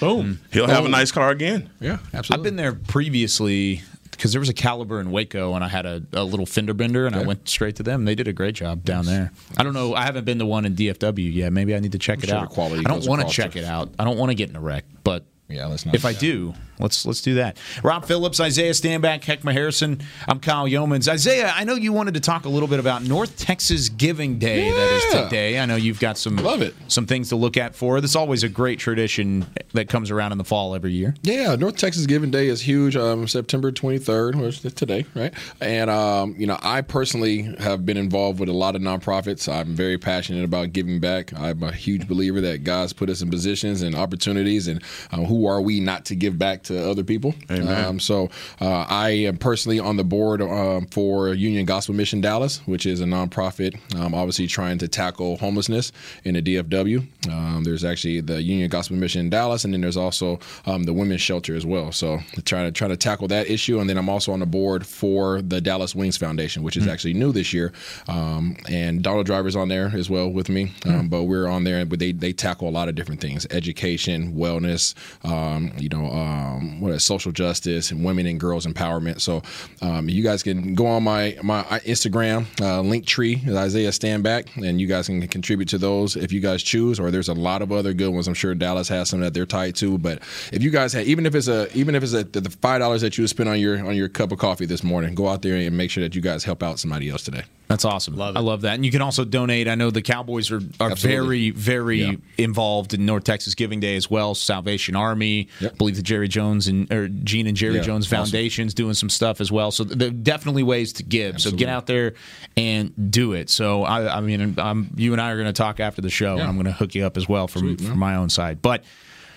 Boom. 0.00 0.40
He'll 0.52 0.66
have 0.66 0.84
a 0.84 0.88
nice 0.88 1.12
car 1.12 1.30
again. 1.30 1.70
Yeah, 1.78 1.98
absolutely. 2.12 2.34
I've 2.34 2.42
been 2.42 2.56
there 2.56 2.72
previously 2.72 3.82
because 4.16 4.32
there 4.32 4.40
was 4.40 4.48
a 4.48 4.54
Caliber 4.54 5.00
in 5.00 5.10
Waco, 5.10 5.54
and 5.54 5.64
I 5.64 5.68
had 5.68 5.86
a, 5.86 6.02
a 6.12 6.24
little 6.24 6.46
fender 6.46 6.74
bender, 6.74 7.06
and 7.06 7.14
I 7.16 7.22
went 7.22 7.48
straight 7.48 7.76
to 7.76 7.82
them. 7.82 8.04
They 8.04 8.14
did 8.14 8.28
a 8.28 8.32
great 8.32 8.54
job 8.54 8.84
down 8.84 9.06
there. 9.06 9.32
I 9.56 9.62
don't 9.62 9.74
know. 9.74 9.94
I 9.94 10.02
haven't 10.04 10.24
been 10.24 10.38
to 10.38 10.46
one 10.46 10.64
in 10.64 10.74
DFW 10.74 11.32
yet. 11.32 11.52
Maybe 11.52 11.74
I 11.74 11.80
need 11.80 11.92
to 11.92 11.98
check 11.98 12.18
I'm 12.18 12.24
it 12.24 12.28
sure 12.28 12.38
out. 12.38 12.50
quality 12.50 12.84
I 12.86 12.88
don't 12.88 13.06
want 13.06 13.22
to 13.22 13.28
check 13.28 13.56
it 13.56 13.64
out. 13.64 13.90
I 13.98 14.04
don't 14.04 14.18
want 14.18 14.30
to 14.30 14.34
get 14.34 14.50
in 14.50 14.56
a 14.56 14.60
wreck, 14.60 14.84
but 15.02 15.24
yeah, 15.48 15.66
let's 15.66 15.84
not. 15.84 15.94
if 15.94 16.04
I 16.04 16.12
do, 16.14 16.54
let's 16.78 17.04
let's 17.04 17.20
do 17.20 17.34
that. 17.34 17.58
Rob 17.82 18.06
Phillips, 18.06 18.40
Isaiah 18.40 18.72
Stanback, 18.72 19.20
Heckma 19.22 19.52
Harrison. 19.52 20.00
I'm 20.26 20.40
Kyle 20.40 20.66
Youmans. 20.66 21.06
Isaiah, 21.06 21.52
I 21.54 21.64
know 21.64 21.74
you 21.74 21.92
wanted 21.92 22.14
to 22.14 22.20
talk 22.20 22.44
a 22.46 22.48
little 22.48 22.68
bit 22.68 22.80
about 22.80 23.02
North 23.02 23.36
Texas 23.36 23.88
Giving 23.90 24.38
Day 24.38 24.70
that 24.70 24.90
is 24.90 25.22
today. 25.24 25.58
I 25.60 25.66
know 25.66 25.76
you've 25.76 26.00
got 26.00 26.16
some 26.16 26.36
Love 26.36 26.62
it. 26.62 26.74
some 26.88 27.06
things 27.06 27.28
to 27.28 27.36
look 27.36 27.56
at 27.56 27.74
for. 27.74 28.00
This 28.00 28.12
is 28.12 28.16
always 28.16 28.42
a 28.42 28.48
great 28.48 28.78
tradition 28.78 29.46
that 29.74 29.88
comes 29.88 30.10
around 30.10 30.32
in 30.32 30.38
the 30.38 30.44
fall 30.44 30.74
every 30.74 30.92
year. 30.92 31.14
Yeah, 31.22 31.54
North 31.56 31.76
Texas 31.76 32.06
Giving 32.06 32.30
Day 32.30 32.48
is 32.48 32.62
huge. 32.62 32.96
Um, 32.96 33.28
September 33.28 33.70
23rd, 33.70 34.36
which 34.36 34.64
is 34.64 34.72
today, 34.74 35.04
right? 35.14 35.34
And 35.60 35.90
um, 35.90 36.34
you 36.38 36.46
know, 36.46 36.58
I 36.62 36.80
personally 36.80 37.42
have 37.58 37.84
been 37.84 37.96
involved 37.98 38.40
with 38.40 38.48
a 38.48 38.52
lot 38.52 38.74
of 38.76 38.82
nonprofits. 38.82 39.52
I'm 39.52 39.74
very 39.74 39.98
passionate 39.98 40.44
about 40.44 40.72
giving 40.72 41.00
back. 41.00 41.32
I'm 41.38 41.62
a 41.62 41.72
huge 41.72 42.08
believer 42.08 42.40
that 42.40 42.64
God's 42.64 42.92
put 42.94 43.10
us 43.10 43.20
in 43.20 43.28
positions 43.30 43.82
and 43.82 43.94
opportunities, 43.94 44.68
and 44.68 44.82
um, 45.12 45.24
who 45.34 45.46
are 45.46 45.60
we 45.60 45.80
not 45.80 46.04
to 46.04 46.14
give 46.14 46.38
back 46.38 46.62
to 46.62 46.88
other 46.88 47.02
people? 47.02 47.34
Amen. 47.50 47.84
Um, 47.84 47.98
so 48.00 48.30
uh, 48.60 48.86
I 48.88 49.10
am 49.10 49.36
personally 49.36 49.80
on 49.80 49.96
the 49.96 50.04
board 50.04 50.40
um, 50.40 50.86
for 50.86 51.34
Union 51.34 51.64
Gospel 51.66 51.92
Mission 51.94 52.20
Dallas, 52.20 52.58
which 52.66 52.86
is 52.86 53.00
a 53.00 53.04
nonprofit, 53.04 53.74
um, 53.98 54.14
obviously 54.14 54.46
trying 54.46 54.78
to 54.78 54.86
tackle 54.86 55.36
homelessness 55.38 55.90
in 56.22 56.34
the 56.34 56.42
DFW. 56.42 57.04
Um, 57.28 57.64
there's 57.64 57.84
actually 57.84 58.20
the 58.20 58.40
Union 58.40 58.68
Gospel 58.68 58.96
Mission 58.96 59.28
Dallas, 59.28 59.64
and 59.64 59.74
then 59.74 59.80
there's 59.80 59.96
also 59.96 60.38
um, 60.66 60.84
the 60.84 60.92
women's 60.92 61.20
shelter 61.20 61.56
as 61.56 61.66
well. 61.66 61.90
So 61.90 62.20
trying 62.44 62.66
to 62.66 62.72
try 62.72 62.86
to 62.86 62.96
tackle 62.96 63.26
that 63.28 63.50
issue, 63.50 63.80
and 63.80 63.90
then 63.90 63.98
I'm 63.98 64.08
also 64.08 64.30
on 64.32 64.38
the 64.38 64.46
board 64.46 64.86
for 64.86 65.42
the 65.42 65.60
Dallas 65.60 65.96
Wings 65.96 66.16
Foundation, 66.16 66.62
which 66.62 66.76
is 66.76 66.86
actually 66.86 67.14
new 67.14 67.32
this 67.32 67.52
year, 67.52 67.72
um, 68.06 68.56
and 68.70 69.02
Donald 69.02 69.26
Driver's 69.26 69.56
on 69.56 69.68
there 69.68 69.90
as 69.94 70.08
well 70.08 70.28
with 70.30 70.48
me. 70.48 70.72
Um, 70.86 71.08
But 71.08 71.24
we're 71.24 71.48
on 71.48 71.64
there, 71.64 71.84
but 71.84 71.98
they 71.98 72.12
they 72.12 72.32
tackle 72.32 72.68
a 72.68 72.74
lot 72.78 72.88
of 72.88 72.94
different 72.94 73.20
things: 73.20 73.46
education, 73.50 74.34
wellness, 74.34 74.94
um, 75.24 75.72
you 75.78 75.88
know, 75.88 76.10
um, 76.10 76.80
what 76.80 76.92
is 76.92 77.04
social 77.04 77.32
justice, 77.32 77.90
and 77.90 78.04
women 78.04 78.26
and 78.26 78.38
girls 78.38 78.66
empowerment. 78.66 79.20
So 79.20 79.42
um, 79.82 80.08
you 80.08 80.22
guys 80.22 80.42
can 80.42 80.74
go 80.74 80.86
on 80.86 81.02
my 81.02 81.36
my 81.42 81.62
Instagram 81.62 82.46
uh, 82.60 82.80
link 82.80 83.06
tree, 83.06 83.42
Isaiah 83.48 83.90
Stanback, 83.90 84.54
and 84.56 84.80
you 84.80 84.86
guys 84.86 85.06
can 85.06 85.26
contribute 85.28 85.68
to 85.70 85.78
those 85.78 86.16
if 86.16 86.32
you 86.32 86.40
guys 86.40 86.62
choose. 86.62 87.00
Or 87.00 87.10
there's 87.10 87.28
a 87.28 87.34
lot 87.34 87.62
of 87.62 87.72
other 87.72 87.92
good 87.94 88.10
ones. 88.10 88.28
I'm 88.28 88.34
sure 88.34 88.54
Dallas 88.54 88.88
has 88.88 89.08
some 89.08 89.20
that 89.20 89.34
they're 89.34 89.46
tied 89.46 89.76
to. 89.76 89.98
But 89.98 90.18
if 90.52 90.62
you 90.62 90.70
guys 90.70 90.92
have, 90.92 91.06
even 91.06 91.26
if 91.26 91.34
it's 91.34 91.48
a 91.48 91.72
even 91.76 91.94
if 91.94 92.02
it's 92.02 92.12
a, 92.12 92.24
the 92.24 92.50
five 92.50 92.80
dollars 92.80 93.00
that 93.00 93.18
you 93.18 93.26
spend 93.26 93.48
on 93.48 93.58
your 93.58 93.84
on 93.86 93.96
your 93.96 94.08
cup 94.08 94.32
of 94.32 94.38
coffee 94.38 94.66
this 94.66 94.84
morning, 94.84 95.14
go 95.14 95.28
out 95.28 95.42
there 95.42 95.56
and 95.56 95.76
make 95.76 95.90
sure 95.90 96.02
that 96.02 96.14
you 96.14 96.20
guys 96.20 96.44
help 96.44 96.62
out 96.62 96.78
somebody 96.78 97.08
else 97.08 97.22
today. 97.22 97.44
That's 97.66 97.86
awesome. 97.86 98.20
I 98.20 98.40
love 98.40 98.60
that. 98.60 98.74
And 98.74 98.84
you 98.84 98.90
can 98.92 99.00
also 99.00 99.24
donate. 99.24 99.68
I 99.68 99.74
know 99.74 99.90
the 99.90 100.02
Cowboys 100.02 100.50
are, 100.50 100.60
are 100.80 100.90
Absolutely. 100.90 101.50
very, 101.50 101.50
very 101.50 102.02
Yeah. 102.02 102.12
involved 102.36 102.92
in 102.92 103.06
North 103.06 103.24
Texas 103.24 103.54
Giving 103.54 103.80
Day 103.80 103.96
as 103.96 104.10
well. 104.10 104.34
Salvation 104.34 104.94
Army, 104.94 105.48
I 105.62 105.68
believe 105.68 105.96
the 105.96 106.02
Jerry 106.02 106.28
Jones 106.28 106.68
and 106.68 106.92
or 106.92 107.08
Gene 107.08 107.46
and 107.46 107.56
Jerry 107.56 107.76
Yeah, 107.76 107.80
Jones 107.82 108.06
awesome. 108.06 108.18
Foundation's 108.26 108.74
doing 108.74 108.92
some 108.92 109.08
stuff 109.08 109.40
as 109.40 109.50
well. 109.50 109.70
So 109.70 109.82
there 109.82 110.08
are 110.08 110.12
definitely 110.12 110.62
ways 110.62 110.92
to 110.94 111.02
give. 111.04 111.40
So 111.40 111.50
get 111.50 111.70
out 111.70 111.86
there 111.86 112.12
and 112.56 113.10
do 113.10 113.32
it. 113.32 113.48
So 113.48 113.82
I, 113.82 114.18
I 114.18 114.20
mean, 114.20 114.56
I'm, 114.58 114.90
you 114.96 115.12
and 115.12 115.20
I 115.22 115.30
are 115.30 115.36
going 115.36 115.46
to 115.46 115.52
talk 115.54 115.80
after 115.80 116.02
the 116.02 116.10
show, 116.10 116.34
and 116.34 116.42
I'm 116.42 116.54
going 116.54 116.66
to 116.66 116.72
hook 116.72 116.94
you 116.94 117.06
up 117.06 117.16
as 117.16 117.26
well 117.28 117.48
from 117.48 117.62
Sweet, 117.62 117.80
from 117.80 117.98
my 117.98 118.16
own 118.16 118.28
side. 118.28 118.60
But 118.60 118.84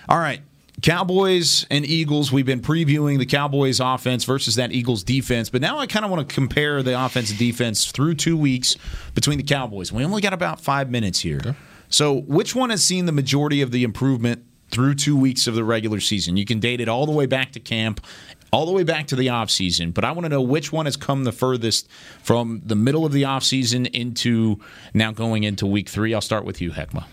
all 0.06 0.18
right. 0.18 0.42
Cowboys 0.82 1.66
and 1.70 1.84
Eagles. 1.84 2.30
We've 2.30 2.46
been 2.46 2.60
previewing 2.60 3.18
the 3.18 3.26
Cowboys 3.26 3.80
offense 3.80 4.24
versus 4.24 4.54
that 4.56 4.72
Eagles 4.72 5.02
defense, 5.02 5.50
but 5.50 5.60
now 5.60 5.78
I 5.78 5.86
kind 5.86 6.04
of 6.04 6.10
want 6.10 6.28
to 6.28 6.34
compare 6.34 6.82
the 6.82 7.04
offense 7.04 7.30
and 7.30 7.38
defense 7.38 7.90
through 7.90 8.14
two 8.14 8.36
weeks 8.36 8.76
between 9.14 9.38
the 9.38 9.44
Cowboys. 9.44 9.92
We 9.92 10.04
only 10.04 10.22
got 10.22 10.32
about 10.32 10.60
five 10.60 10.90
minutes 10.90 11.20
here. 11.20 11.56
So, 11.88 12.20
which 12.20 12.54
one 12.54 12.70
has 12.70 12.84
seen 12.84 13.06
the 13.06 13.12
majority 13.12 13.60
of 13.62 13.70
the 13.70 13.82
improvement 13.82 14.44
through 14.70 14.94
two 14.94 15.16
weeks 15.16 15.46
of 15.46 15.54
the 15.54 15.64
regular 15.64 16.00
season? 16.00 16.36
You 16.36 16.44
can 16.44 16.60
date 16.60 16.80
it 16.80 16.88
all 16.88 17.06
the 17.06 17.12
way 17.12 17.26
back 17.26 17.52
to 17.52 17.60
camp, 17.60 18.04
all 18.52 18.66
the 18.66 18.72
way 18.72 18.84
back 18.84 19.06
to 19.08 19.16
the 19.16 19.28
offseason, 19.28 19.92
but 19.92 20.04
I 20.04 20.12
want 20.12 20.26
to 20.26 20.28
know 20.28 20.42
which 20.42 20.70
one 20.70 20.86
has 20.86 20.96
come 20.96 21.24
the 21.24 21.32
furthest 21.32 21.88
from 22.22 22.60
the 22.64 22.76
middle 22.76 23.04
of 23.04 23.12
the 23.12 23.22
offseason 23.22 23.90
into 23.92 24.60
now 24.94 25.10
going 25.10 25.44
into 25.44 25.66
week 25.66 25.88
three. 25.88 26.14
I'll 26.14 26.20
start 26.20 26.44
with 26.44 26.60
you, 26.60 26.70
Heckma. 26.70 27.06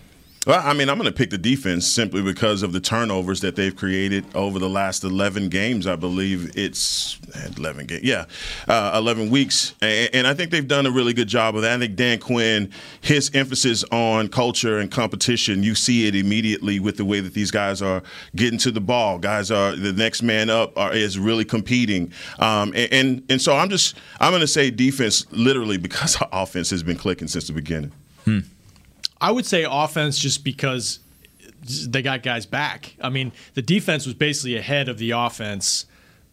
Well, 0.46 0.62
I 0.64 0.74
mean, 0.74 0.90
I'm 0.90 0.98
going 1.00 1.12
to 1.12 1.16
pick 1.16 1.32
the 1.32 1.40
defense 1.40 1.88
simply 1.88 2.22
because 2.22 2.62
of 2.62 2.72
the 2.72 2.80
turnovers 2.80 3.42
that 3.42 3.56
they've 3.56 3.76
created 3.76 4.26
over 4.36 4.60
the 4.60 4.70
last 4.70 5.04
11 5.04 5.50
games. 5.50 5.88
I 5.88 5.96
believe 5.96 6.56
it's 6.56 7.18
11 7.58 7.88
games, 7.88 8.04
yeah, 8.04 8.26
uh, 8.68 8.92
11 8.96 9.32
weeks, 9.32 9.74
and, 9.82 10.10
and 10.14 10.28
I 10.28 10.36
think 10.36 10.52
they've 10.52 10.68
done 10.68 10.86
a 10.86 10.92
really 10.92 11.14
good 11.14 11.28
job 11.28 11.56
of 11.56 11.64
that. 11.64 11.76
I 11.76 11.80
think 11.80 11.96
Dan 11.96 12.20
Quinn, 12.20 12.70
his 13.02 13.32
emphasis 13.34 13.84
on 13.92 14.28
culture 14.28 14.78
and 14.78 14.92
competition, 14.92 15.64
you 15.64 15.74
see 15.74 16.08
it 16.08 16.14
immediately 16.14 16.80
with 16.80 16.98
the 16.98 17.06
way 17.06 17.22
that 17.22 17.34
these 17.34 17.50
guys 17.50 17.82
are 17.82 18.04
getting 18.36 18.60
to 18.60 18.72
the 18.72 18.82
ball. 18.82 19.18
Guys 19.18 19.50
are 19.50 19.76
the 19.76 19.94
next 19.94 20.22
man 20.22 20.52
up 20.52 20.78
are, 20.78 20.94
is 20.94 21.18
really 21.18 21.46
competing, 21.46 22.14
um, 22.38 22.72
and, 22.76 22.94
and 22.94 23.24
and 23.30 23.42
so 23.42 23.56
I'm 23.56 23.70
just 23.70 23.98
I'm 24.20 24.32
going 24.32 24.42
to 24.42 24.48
say 24.48 24.70
defense 24.70 25.26
literally 25.32 25.78
because 25.78 26.16
our 26.22 26.30
offense 26.32 26.70
has 26.70 26.84
been 26.84 26.98
clicking 26.98 27.28
since 27.28 27.48
the 27.48 27.54
beginning. 27.54 27.92
I 29.20 29.32
would 29.32 29.46
say 29.46 29.66
offense 29.70 30.18
just 30.18 30.44
because 30.44 31.00
they 31.88 32.02
got 32.02 32.24
guys 32.24 32.46
back. 32.46 32.96
I 33.02 33.10
mean, 33.10 33.32
the 33.54 33.62
defense 33.62 34.06
was 34.06 34.14
basically 34.14 34.56
ahead 34.58 34.88
of 34.88 34.98
the 34.98 35.12
offense 35.12 35.86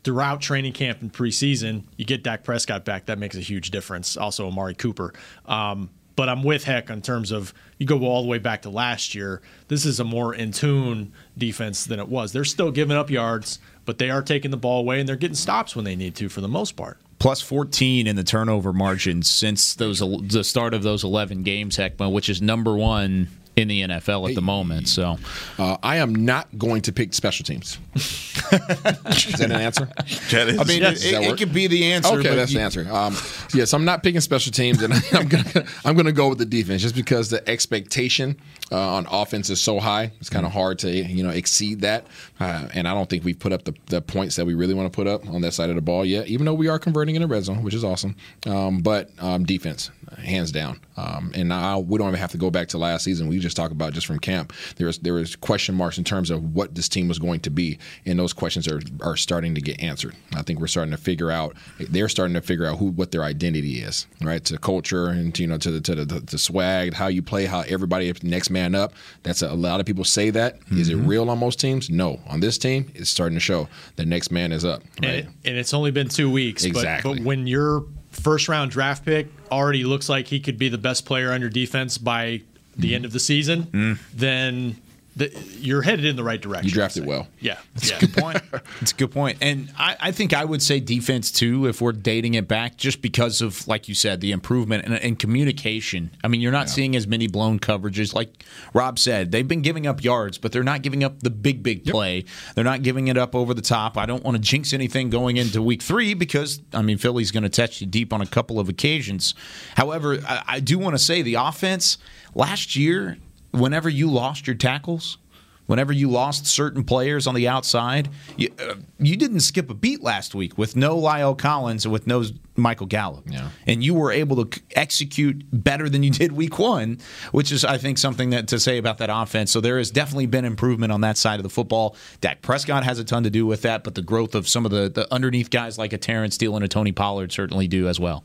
throughout 0.05 0.41
training 0.41 0.72
camp 0.72 1.01
and 1.01 1.12
preseason. 1.12 1.85
You 1.97 2.05
get 2.05 2.22
Dak 2.22 2.45
Prescott 2.45 2.85
back, 2.85 3.07
that 3.07 3.18
makes 3.18 3.37
a 3.37 3.41
huge 3.41 3.70
difference. 3.70 4.16
Also, 4.16 4.47
Amari 4.47 4.74
Cooper. 4.74 5.14
Um, 5.47 5.91
but 6.16 6.28
I'm 6.28 6.43
with 6.43 6.64
Heck 6.64 6.91
in 6.91 7.01
terms 7.01 7.30
of 7.30 7.55
you 7.78 7.87
go 7.87 8.05
all 8.05 8.22
the 8.22 8.28
way 8.28 8.39
back 8.39 8.62
to 8.62 8.70
last 8.70 9.14
year. 9.14 9.41
This 9.68 9.87
is 9.87 9.99
a 9.99 10.05
more 10.05 10.35
in 10.35 10.53
tune 10.53 11.12
defense 11.39 11.85
than 11.85 11.99
it 11.99 12.09
was. 12.09 12.33
They're 12.33 12.45
still 12.45 12.70
giving 12.70 12.97
up 12.97 13.11
yards, 13.11 13.59
but 13.85 13.99
they 13.99 14.11
are 14.11 14.22
taking 14.22 14.51
the 14.51 14.57
ball 14.57 14.80
away 14.80 15.01
and 15.01 15.09
they're 15.09 15.16
getting 15.16 15.35
stops 15.35 15.74
when 15.74 15.85
they 15.85 15.97
need 15.97 16.14
to 16.16 16.28
for 16.28 16.41
the 16.41 16.49
most 16.49 16.76
part. 16.76 16.99
Plus 17.22 17.40
14 17.40 18.08
in 18.08 18.16
the 18.16 18.24
turnover 18.24 18.72
margin 18.72 19.22
since 19.22 19.74
those 19.74 20.00
the 20.00 20.42
start 20.42 20.74
of 20.74 20.82
those 20.82 21.04
11 21.04 21.44
games, 21.44 21.76
Heckman, 21.76 22.12
which 22.12 22.28
is 22.28 22.42
number 22.42 22.74
one 22.74 23.28
in 23.62 23.68
the 23.68 23.80
NFL 23.82 24.28
at 24.28 24.34
the 24.34 24.42
moment. 24.42 24.88
So 24.88 25.18
Uh, 25.58 25.76
I 25.82 25.96
am 25.96 26.14
not 26.14 26.46
going 26.58 26.82
to 26.82 26.92
pick 26.92 27.14
special 27.14 27.44
teams. 27.44 27.78
is 27.94 28.42
that 28.52 29.40
an 29.42 29.52
answer? 29.52 29.86
That 30.30 30.48
is- 30.48 30.58
I 30.58 30.64
mean, 30.64 30.82
Does 30.82 31.04
it, 31.04 31.12
that 31.12 31.22
it, 31.22 31.38
could 31.38 31.52
be 31.52 31.66
the 31.66 31.92
answer. 31.92 32.14
Okay, 32.18 32.28
but 32.28 32.36
that's 32.36 32.52
you- 32.52 32.58
the 32.58 32.64
answer. 32.64 32.86
Um, 32.90 33.16
yes, 33.54 33.72
I'm 33.72 33.84
not 33.84 34.02
picking 34.02 34.20
special 34.20 34.52
teams, 34.52 34.82
and 34.82 34.92
I'm 35.12 35.28
gonna 35.28 35.64
I'm 35.84 35.96
gonna 35.96 36.12
go 36.12 36.28
with 36.28 36.38
the 36.38 36.44
defense 36.46 36.82
just 36.82 36.94
because 36.94 37.30
the 37.30 37.46
expectation 37.48 38.36
uh, 38.70 38.78
on 38.96 39.06
offense 39.10 39.50
is 39.50 39.60
so 39.60 39.78
high. 39.80 40.12
It's 40.20 40.30
kind 40.30 40.46
of 40.46 40.52
hard 40.52 40.78
to 40.80 40.90
you 40.90 41.22
know 41.22 41.30
exceed 41.30 41.80
that, 41.82 42.06
uh, 42.40 42.68
and 42.74 42.88
I 42.88 42.94
don't 42.94 43.08
think 43.08 43.24
we've 43.24 43.38
put 43.38 43.52
up 43.52 43.64
the, 43.64 43.74
the 43.86 44.00
points 44.00 44.36
that 44.36 44.44
we 44.46 44.54
really 44.54 44.74
want 44.74 44.92
to 44.92 44.94
put 44.96 45.06
up 45.06 45.26
on 45.28 45.40
that 45.42 45.52
side 45.52 45.70
of 45.70 45.76
the 45.76 45.82
ball 45.82 46.04
yet. 46.04 46.26
Even 46.28 46.46
though 46.46 46.54
we 46.54 46.68
are 46.68 46.78
converting 46.78 47.14
in 47.14 47.22
the 47.22 47.28
red 47.28 47.44
zone, 47.44 47.62
which 47.62 47.74
is 47.74 47.84
awesome, 47.84 48.16
um, 48.46 48.78
but 48.80 49.10
um, 49.18 49.44
defense, 49.44 49.90
hands 50.18 50.50
down. 50.52 50.80
Um, 50.97 51.32
and 51.34 51.49
now 51.49 51.78
we 51.78 51.99
don't 51.99 52.09
even 52.09 52.20
have 52.20 52.32
to 52.32 52.38
go 52.38 52.51
back 52.51 52.68
to 52.68 52.78
last 52.78 53.05
season. 53.05 53.28
We 53.28 53.38
just 53.38 53.57
talk 53.57 53.70
about 53.70 53.93
just 53.93 54.07
from 54.07 54.18
camp. 54.18 54.53
There 54.76 54.86
was 54.86 54.99
there 54.99 55.14
was 55.14 55.36
question 55.36 55.74
marks 55.74 55.99
in 55.99 56.05
terms 56.05 56.30
of 56.30 56.55
what 56.55 56.74
this 56.74 56.88
team 56.88 57.09
was 57.09 57.18
going 57.18 57.40
to 57.40 57.51
be, 57.51 57.78
and 58.05 58.18
those 58.18 58.32
questions 58.32 58.68
are 58.68 58.80
are 59.01 59.16
starting 59.16 59.55
to 59.55 59.61
get 59.61 59.82
answered. 59.82 60.14
I 60.34 60.43
think 60.43 60.61
we're 60.61 60.66
starting 60.66 60.93
to 60.93 60.99
figure 60.99 61.30
out. 61.30 61.57
They're 61.78 62.09
starting 62.09 62.34
to 62.34 62.43
figure 62.43 62.66
out 62.66 62.78
who 62.78 62.86
what 62.90 63.11
their 63.11 63.24
identity 63.24 63.80
is, 63.80 64.07
right? 64.20 64.45
To 64.45 64.59
culture 64.59 65.07
and 65.07 65.34
to, 65.34 65.43
you 65.43 65.49
know 65.49 65.59
to 65.59 65.70
the 65.70 65.80
to 65.80 66.05
the, 66.05 66.20
the 66.20 66.38
swag, 66.38 66.95
how 66.95 67.07
you 67.09 67.22
play, 67.22 67.47
how 67.47 67.61
everybody 67.62 68.12
next 68.22 68.51
man 68.51 68.74
up. 68.74 68.93
That's 69.22 69.43
a, 69.43 69.49
a 69.49 69.55
lot 69.55 69.80
of 69.80 69.86
people 69.86 70.05
say 70.05 70.30
that. 70.30 70.61
Mm-hmm. 70.61 70.78
Is 70.78 70.88
it 70.88 70.97
real 70.97 71.30
on 71.30 71.38
most 71.38 71.61
teams? 71.61 71.90
No. 71.90 72.20
On 72.28 72.40
this 72.40 72.59
team, 72.59 72.90
it's 72.95 73.11
starting 73.11 73.36
to 73.36 73.40
show 73.40 73.68
the 73.97 74.05
next 74.05 74.30
man 74.30 74.53
is 74.53 74.64
up. 74.64 74.82
Right? 75.03 75.09
And, 75.09 75.18
it, 75.18 75.26
and 75.45 75.57
it's 75.57 75.74
only 75.74 75.90
been 75.90 76.09
two 76.09 76.30
weeks. 76.30 76.64
Exactly. 76.64 77.14
But, 77.14 77.18
but 77.18 77.26
when 77.26 77.47
your 77.47 77.84
first 78.12 78.48
round 78.48 78.70
draft 78.70 79.04
pick 79.04 79.28
already 79.50 79.84
looks 79.84 80.08
like 80.08 80.26
he 80.28 80.40
could 80.40 80.58
be 80.58 80.68
the 80.68 80.78
best 80.78 81.04
player 81.04 81.32
on 81.32 81.40
your 81.40 81.50
defense 81.50 81.98
by 81.98 82.42
the 82.76 82.94
end 82.94 83.04
of 83.04 83.12
the 83.12 83.20
season, 83.20 83.64
mm. 83.64 83.98
then 84.14 84.76
the, 85.14 85.30
you're 85.58 85.82
headed 85.82 86.06
in 86.06 86.16
the 86.16 86.24
right 86.24 86.40
direction. 86.40 86.68
You 86.68 86.74
drafted 86.74 87.06
well. 87.06 87.28
Yeah, 87.38 87.58
that's 87.74 87.90
yeah. 87.90 87.96
a 87.96 88.00
good 88.00 88.14
point. 88.14 88.42
It's 88.80 88.92
a 88.92 88.94
good 88.96 89.12
point, 89.12 89.38
and 89.40 89.70
I, 89.78 89.96
I, 90.00 90.12
think 90.12 90.32
I 90.32 90.44
would 90.44 90.62
say 90.62 90.80
defense 90.80 91.30
too, 91.30 91.66
if 91.66 91.80
we're 91.80 91.92
dating 91.92 92.34
it 92.34 92.48
back, 92.48 92.76
just 92.76 93.00
because 93.00 93.40
of 93.40 93.66
like 93.68 93.88
you 93.88 93.94
said, 93.94 94.20
the 94.20 94.32
improvement 94.32 94.84
and, 94.84 94.94
and 94.94 95.18
communication. 95.18 96.10
I 96.24 96.28
mean, 96.28 96.40
you're 96.40 96.52
not 96.52 96.66
yeah. 96.66 96.72
seeing 96.72 96.96
as 96.96 97.06
many 97.06 97.28
blown 97.28 97.58
coverages, 97.58 98.14
like 98.14 98.44
Rob 98.72 98.98
said. 98.98 99.30
They've 99.30 99.46
been 99.46 99.62
giving 99.62 99.86
up 99.86 100.02
yards, 100.02 100.38
but 100.38 100.52
they're 100.52 100.64
not 100.64 100.82
giving 100.82 101.04
up 101.04 101.20
the 101.20 101.30
big, 101.30 101.62
big 101.62 101.84
play. 101.84 102.24
They're 102.54 102.64
not 102.64 102.82
giving 102.82 103.08
it 103.08 103.16
up 103.16 103.34
over 103.34 103.54
the 103.54 103.62
top. 103.62 103.96
I 103.96 104.06
don't 104.06 104.24
want 104.24 104.36
to 104.36 104.42
jinx 104.42 104.72
anything 104.72 105.10
going 105.10 105.36
into 105.36 105.62
Week 105.62 105.82
Three 105.82 106.14
because 106.14 106.60
I 106.72 106.82
mean, 106.82 106.98
Philly's 106.98 107.30
going 107.30 107.44
to 107.44 107.50
touch 107.50 107.80
you 107.80 107.86
deep 107.86 108.12
on 108.12 108.20
a 108.20 108.26
couple 108.26 108.58
of 108.58 108.68
occasions. 108.68 109.34
However, 109.76 110.18
I, 110.26 110.42
I 110.46 110.60
do 110.60 110.78
want 110.78 110.94
to 110.94 111.02
say 111.02 111.22
the 111.22 111.34
offense 111.34 111.98
last 112.34 112.74
year 112.76 113.18
whenever 113.53 113.88
you 113.88 114.11
lost 114.11 114.46
your 114.46 114.57
tackles, 114.57 115.18
whenever 115.66 115.92
you 115.92 116.11
lost 116.11 116.46
certain 116.46 116.84
players 116.84 117.26
on 117.26 117.34
the 117.34 117.46
outside, 117.48 118.09
you, 118.36 118.48
uh, 118.59 118.74
you, 118.98 119.16
didn't 119.16 119.40
skip 119.40 119.70
a 119.70 119.74
beat 119.74 120.03
last 120.03 120.34
week 120.34 120.59
with 120.59 120.76
no 120.76 120.96
La'el 120.96 121.38
Collins 121.38 121.84
and 121.84 121.92
with 121.92 122.07
no 122.07 122.24
Michael 122.57 122.86
Gallup. 122.86 123.24
Yeah. 123.26 123.50
And 123.66 123.82
you 123.84 123.94
were 123.94 124.11
able 124.11 124.44
to 124.44 124.61
execute 124.72 125.44
better 125.53 125.88
than 125.88 126.03
you 126.03 126.11
did 126.22 126.32
week 126.32 126.59
one, 126.59 126.98
which 127.30 127.53
is, 127.53 127.64
I 127.64 127.78
think, 127.78 127.98
something 127.98 128.30
that 128.30 128.48
to 128.48 128.59
say 128.59 128.78
about 128.78 128.98
that 128.98 129.11
offense. 129.11 129.50
So 129.50 129.61
there 129.61 129.78
has 129.78 129.90
definitely 129.90 130.26
been 130.26 130.44
improvement 130.44 130.92
on 130.92 131.00
that 131.03 131.16
side 131.16 131.38
of 131.38 131.44
the 131.44 131.50
football. 131.50 131.96
Dak 132.20 132.42
Prescott 132.42 132.84
has 132.84 132.98
a 132.98 133.05
ton 133.05 133.22
to 133.24 133.30
do 133.30 133.46
with 133.46 133.62
that, 133.62 133.84
but 133.84 133.94
the 133.94 134.03
growth 134.03 134.34
of 134.34 134.48
some 134.48 134.64
of 134.64 134.72
the, 134.72 134.88
the 134.88 135.12
underneath 135.12 135.50
guys 135.50 135.78
like 135.78 135.92
a 135.92 135.98
Terence 135.98 136.34
Steele 136.34 136.57
and 136.57 136.64
a 136.64 136.68
Tony 136.68 136.92
Pollard 136.92 137.32
certainly 137.32 137.68
do 137.68 137.88
as 137.88 138.00
well. 138.00 138.24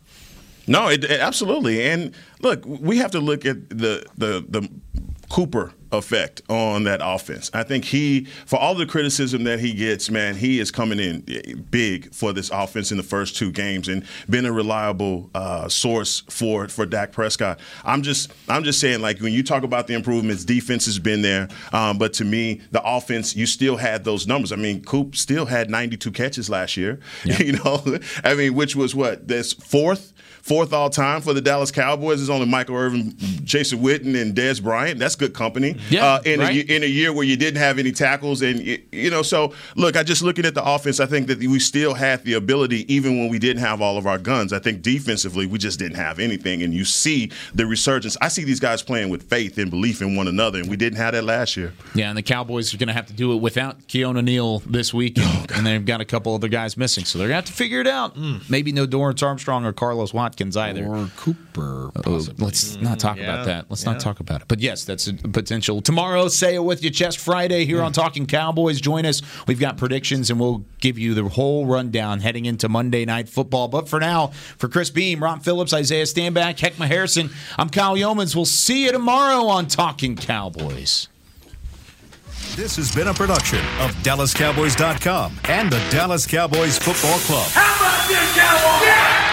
No, 0.68 0.90
it, 0.90 1.06
it, 1.06 1.22
absolutely. 1.22 1.90
And 1.90 2.14
look, 2.42 2.66
we 2.66 2.98
have 2.98 3.12
to 3.12 3.22
look 3.22 3.46
at 3.46 3.70
the 3.70 4.06
the 4.18 4.46
the 4.48 4.70
Cooper 5.30 5.74
effect 5.92 6.42
on 6.50 6.84
that 6.84 7.02
offense. 7.04 7.50
I 7.54 7.64
think 7.64 7.86
he, 7.86 8.26
for 8.46 8.58
all 8.58 8.76
the 8.76 8.86
criticism 8.86 9.44
that 9.46 9.60
he 9.60 9.74
gets, 9.74 10.10
man, 10.10 10.36
he 10.36 10.60
is 10.60 10.72
coming 10.72 11.00
in 11.00 11.66
big 11.72 12.14
for 12.14 12.34
this 12.34 12.50
offense 12.52 12.92
in 12.92 12.98
the 12.98 13.04
first 13.04 13.36
two 13.36 13.52
games 13.52 13.88
and 13.88 14.06
been 14.30 14.46
a 14.46 14.52
reliable 14.52 15.30
uh, 15.34 15.68
source 15.70 16.22
for 16.30 16.68
for 16.68 16.86
Dak 16.86 17.12
Prescott. 17.12 17.60
I'm 17.84 18.02
just 18.02 18.32
I'm 18.48 18.64
just 18.64 18.80
saying, 18.80 19.02
like 19.02 19.20
when 19.20 19.34
you 19.34 19.44
talk 19.44 19.64
about 19.64 19.88
the 19.88 19.94
improvements, 19.94 20.46
defense 20.46 20.86
has 20.86 21.00
been 21.00 21.22
there, 21.22 21.48
um, 21.74 21.98
but 21.98 22.14
to 22.14 22.26
me, 22.26 22.62
the 22.72 22.82
offense, 22.84 23.36
you 23.36 23.46
still 23.46 23.78
had 23.78 24.04
those 24.04 24.28
numbers. 24.28 24.52
I 24.52 24.56
mean, 24.56 24.84
Coop 24.84 25.16
still 25.16 25.46
had 25.46 25.70
92 25.70 26.12
catches 26.12 26.50
last 26.50 26.78
year. 26.78 27.00
Yeah. 27.28 27.42
You 27.42 27.54
know, 27.54 27.84
I 28.24 28.36
mean, 28.36 28.54
which 28.54 28.76
was 28.76 28.96
what 28.96 29.28
this 29.28 29.52
fourth 29.52 30.14
fourth 30.48 30.72
all 30.72 30.90
time 30.90 31.22
for 31.22 31.34
the 31.34 31.42
Dallas 31.42 31.72
Cowboys 31.72 32.22
is 32.22 32.30
only 32.30 32.46
Michael 32.46 32.78
Irvin, 32.78 33.14
Jason 33.44 33.80
Witten, 33.80 34.20
and 34.20 34.34
Dez 34.34 34.64
Bryant. 34.64 34.98
That's 34.98 35.16
good 35.16 35.34
company. 35.34 35.77
Yeah, 35.90 36.06
uh, 36.06 36.22
in, 36.26 36.40
right? 36.40 36.56
a, 36.56 36.76
in 36.76 36.84
a 36.84 36.88
year 36.88 37.14
where 37.14 37.24
you 37.26 37.38
didn't 37.38 37.60
have 37.60 37.80
any 37.80 37.92
tackles, 37.92 38.42
and 38.42 38.60
you 38.92 39.10
know, 39.10 39.22
so 39.22 39.54
look, 39.76 39.96
I 39.96 40.04
just 40.04 40.22
looking 40.22 40.46
at 40.46 40.56
the 40.56 40.64
offense, 40.64 41.00
I 41.00 41.06
think 41.06 41.28
that 41.28 41.40
we 41.40 41.60
still 41.60 41.94
had 41.94 42.24
the 42.24 42.34
ability, 42.34 42.92
even 42.94 43.20
when 43.20 43.30
we 43.30 43.40
didn't 43.40 43.62
have 43.62 43.82
all 43.82 43.98
of 43.98 44.06
our 44.08 44.18
guns. 44.18 44.54
I 44.54 44.60
think 44.60 44.82
defensively, 44.82 45.46
we 45.46 45.58
just 45.58 45.80
didn't 45.80 45.98
have 45.98 46.20
anything, 46.20 46.64
and 46.64 46.74
you 46.74 46.86
see 46.86 47.32
the 47.54 47.66
resurgence. 47.66 48.18
I 48.22 48.28
see 48.28 48.44
these 48.44 48.60
guys 48.60 48.82
playing 48.82 49.10
with 49.10 49.30
faith 49.30 49.58
and 49.58 49.70
belief 49.70 50.02
in 50.02 50.16
one 50.16 50.28
another, 50.28 50.60
and 50.60 50.70
we 50.70 50.78
didn't 50.78 50.98
have 50.98 51.14
that 51.14 51.24
last 51.24 51.58
year. 51.58 51.74
Yeah, 51.96 52.10
and 52.10 52.18
the 52.18 52.24
Cowboys 52.24 52.74
are 52.74 52.78
going 52.78 52.88
to 52.88 52.94
have 52.94 53.08
to 53.08 53.14
do 53.14 53.34
it 53.34 53.38
without 53.38 53.88
Keanu 53.88 54.24
Neal 54.24 54.60
this 54.60 54.94
week, 54.94 55.18
oh, 55.20 55.46
and 55.54 55.66
they've 55.66 55.86
got 55.86 56.02
a 56.02 56.06
couple 56.06 56.34
other 56.34 56.48
guys 56.48 56.78
missing, 56.78 57.06
so 57.06 57.18
they're 57.18 57.28
going 57.28 57.42
to 57.42 57.42
have 57.42 57.46
to 57.46 57.54
figure 57.54 57.82
it 57.82 57.88
out. 57.88 58.16
Mm. 58.16 58.50
Maybe 58.50 58.72
no 58.72 58.86
Dorance 58.88 59.22
Armstrong 59.22 59.66
or 59.66 59.74
Carlos 59.74 60.14
Watkins 60.14 60.56
either. 60.58 60.86
Or 60.86 61.10
Cooper. 61.18 61.92
Oh, 62.06 62.26
let's 62.38 62.78
not 62.78 63.00
talk 63.00 63.18
yeah. 63.18 63.24
about 63.24 63.46
that. 63.46 63.66
Let's 63.70 63.84
Yeah. 63.84 63.94
not 63.94 64.00
talk 64.02 64.20
about 64.20 64.42
it. 64.42 64.48
But 64.48 64.60
yes, 64.60 64.84
that's 64.84 65.08
a 65.08 65.14
potential. 65.14 65.67
Tomorrow, 65.68 66.30
say 66.30 66.56
it 66.56 66.64
with 66.64 66.82
your 66.82 66.92
chest 66.92 67.20
Friday 67.20 67.66
here 67.66 67.82
on 67.82 67.92
Talking 67.92 68.26
Cowboys. 68.26 68.80
Join 68.80 69.06
us. 69.06 69.22
We've 69.48 69.60
got 69.60 69.78
predictions 69.78 70.30
and 70.30 70.40
we'll 70.40 70.64
give 70.80 70.98
you 70.98 71.14
the 71.14 71.24
whole 71.26 71.66
rundown 71.66 72.22
heading 72.22 72.46
into 72.46 72.70
Monday 72.70 73.04
Night 73.04 73.28
Football. 73.28 73.68
But 73.68 73.90
for 73.90 74.00
now, 74.00 74.28
for 74.58 74.70
Chris 74.70 74.90
Beam, 74.90 75.22
Rob 75.22 75.44
Phillips, 75.44 75.74
Isaiah 75.74 76.06
Stanback, 76.06 76.58
Heckma 76.58 76.88
Harrison, 76.88 77.30
I'm 77.58 77.70
Kyle 77.70 77.98
Youmans. 77.98 78.34
We'll 78.34 78.46
see 78.46 78.86
you 78.86 78.94
tomorrow 78.94 79.46
on 79.48 79.68
Talking 79.68 80.16
Cowboys. 80.16 81.10
This 82.56 82.78
has 82.78 82.96
been 82.96 83.10
a 83.10 83.14
production 83.14 83.60
of 83.80 83.92
DallasCowboys.com 84.04 85.40
and 85.50 85.72
the 85.72 85.80
Dallas 85.92 86.26
Cowboys 86.26 86.78
Football 86.78 87.20
Club. 87.20 87.48
How 87.52 87.76
about 87.76 88.08
this, 88.08 88.36
Cowboys? 88.36 88.88
Yeah! 88.88 89.27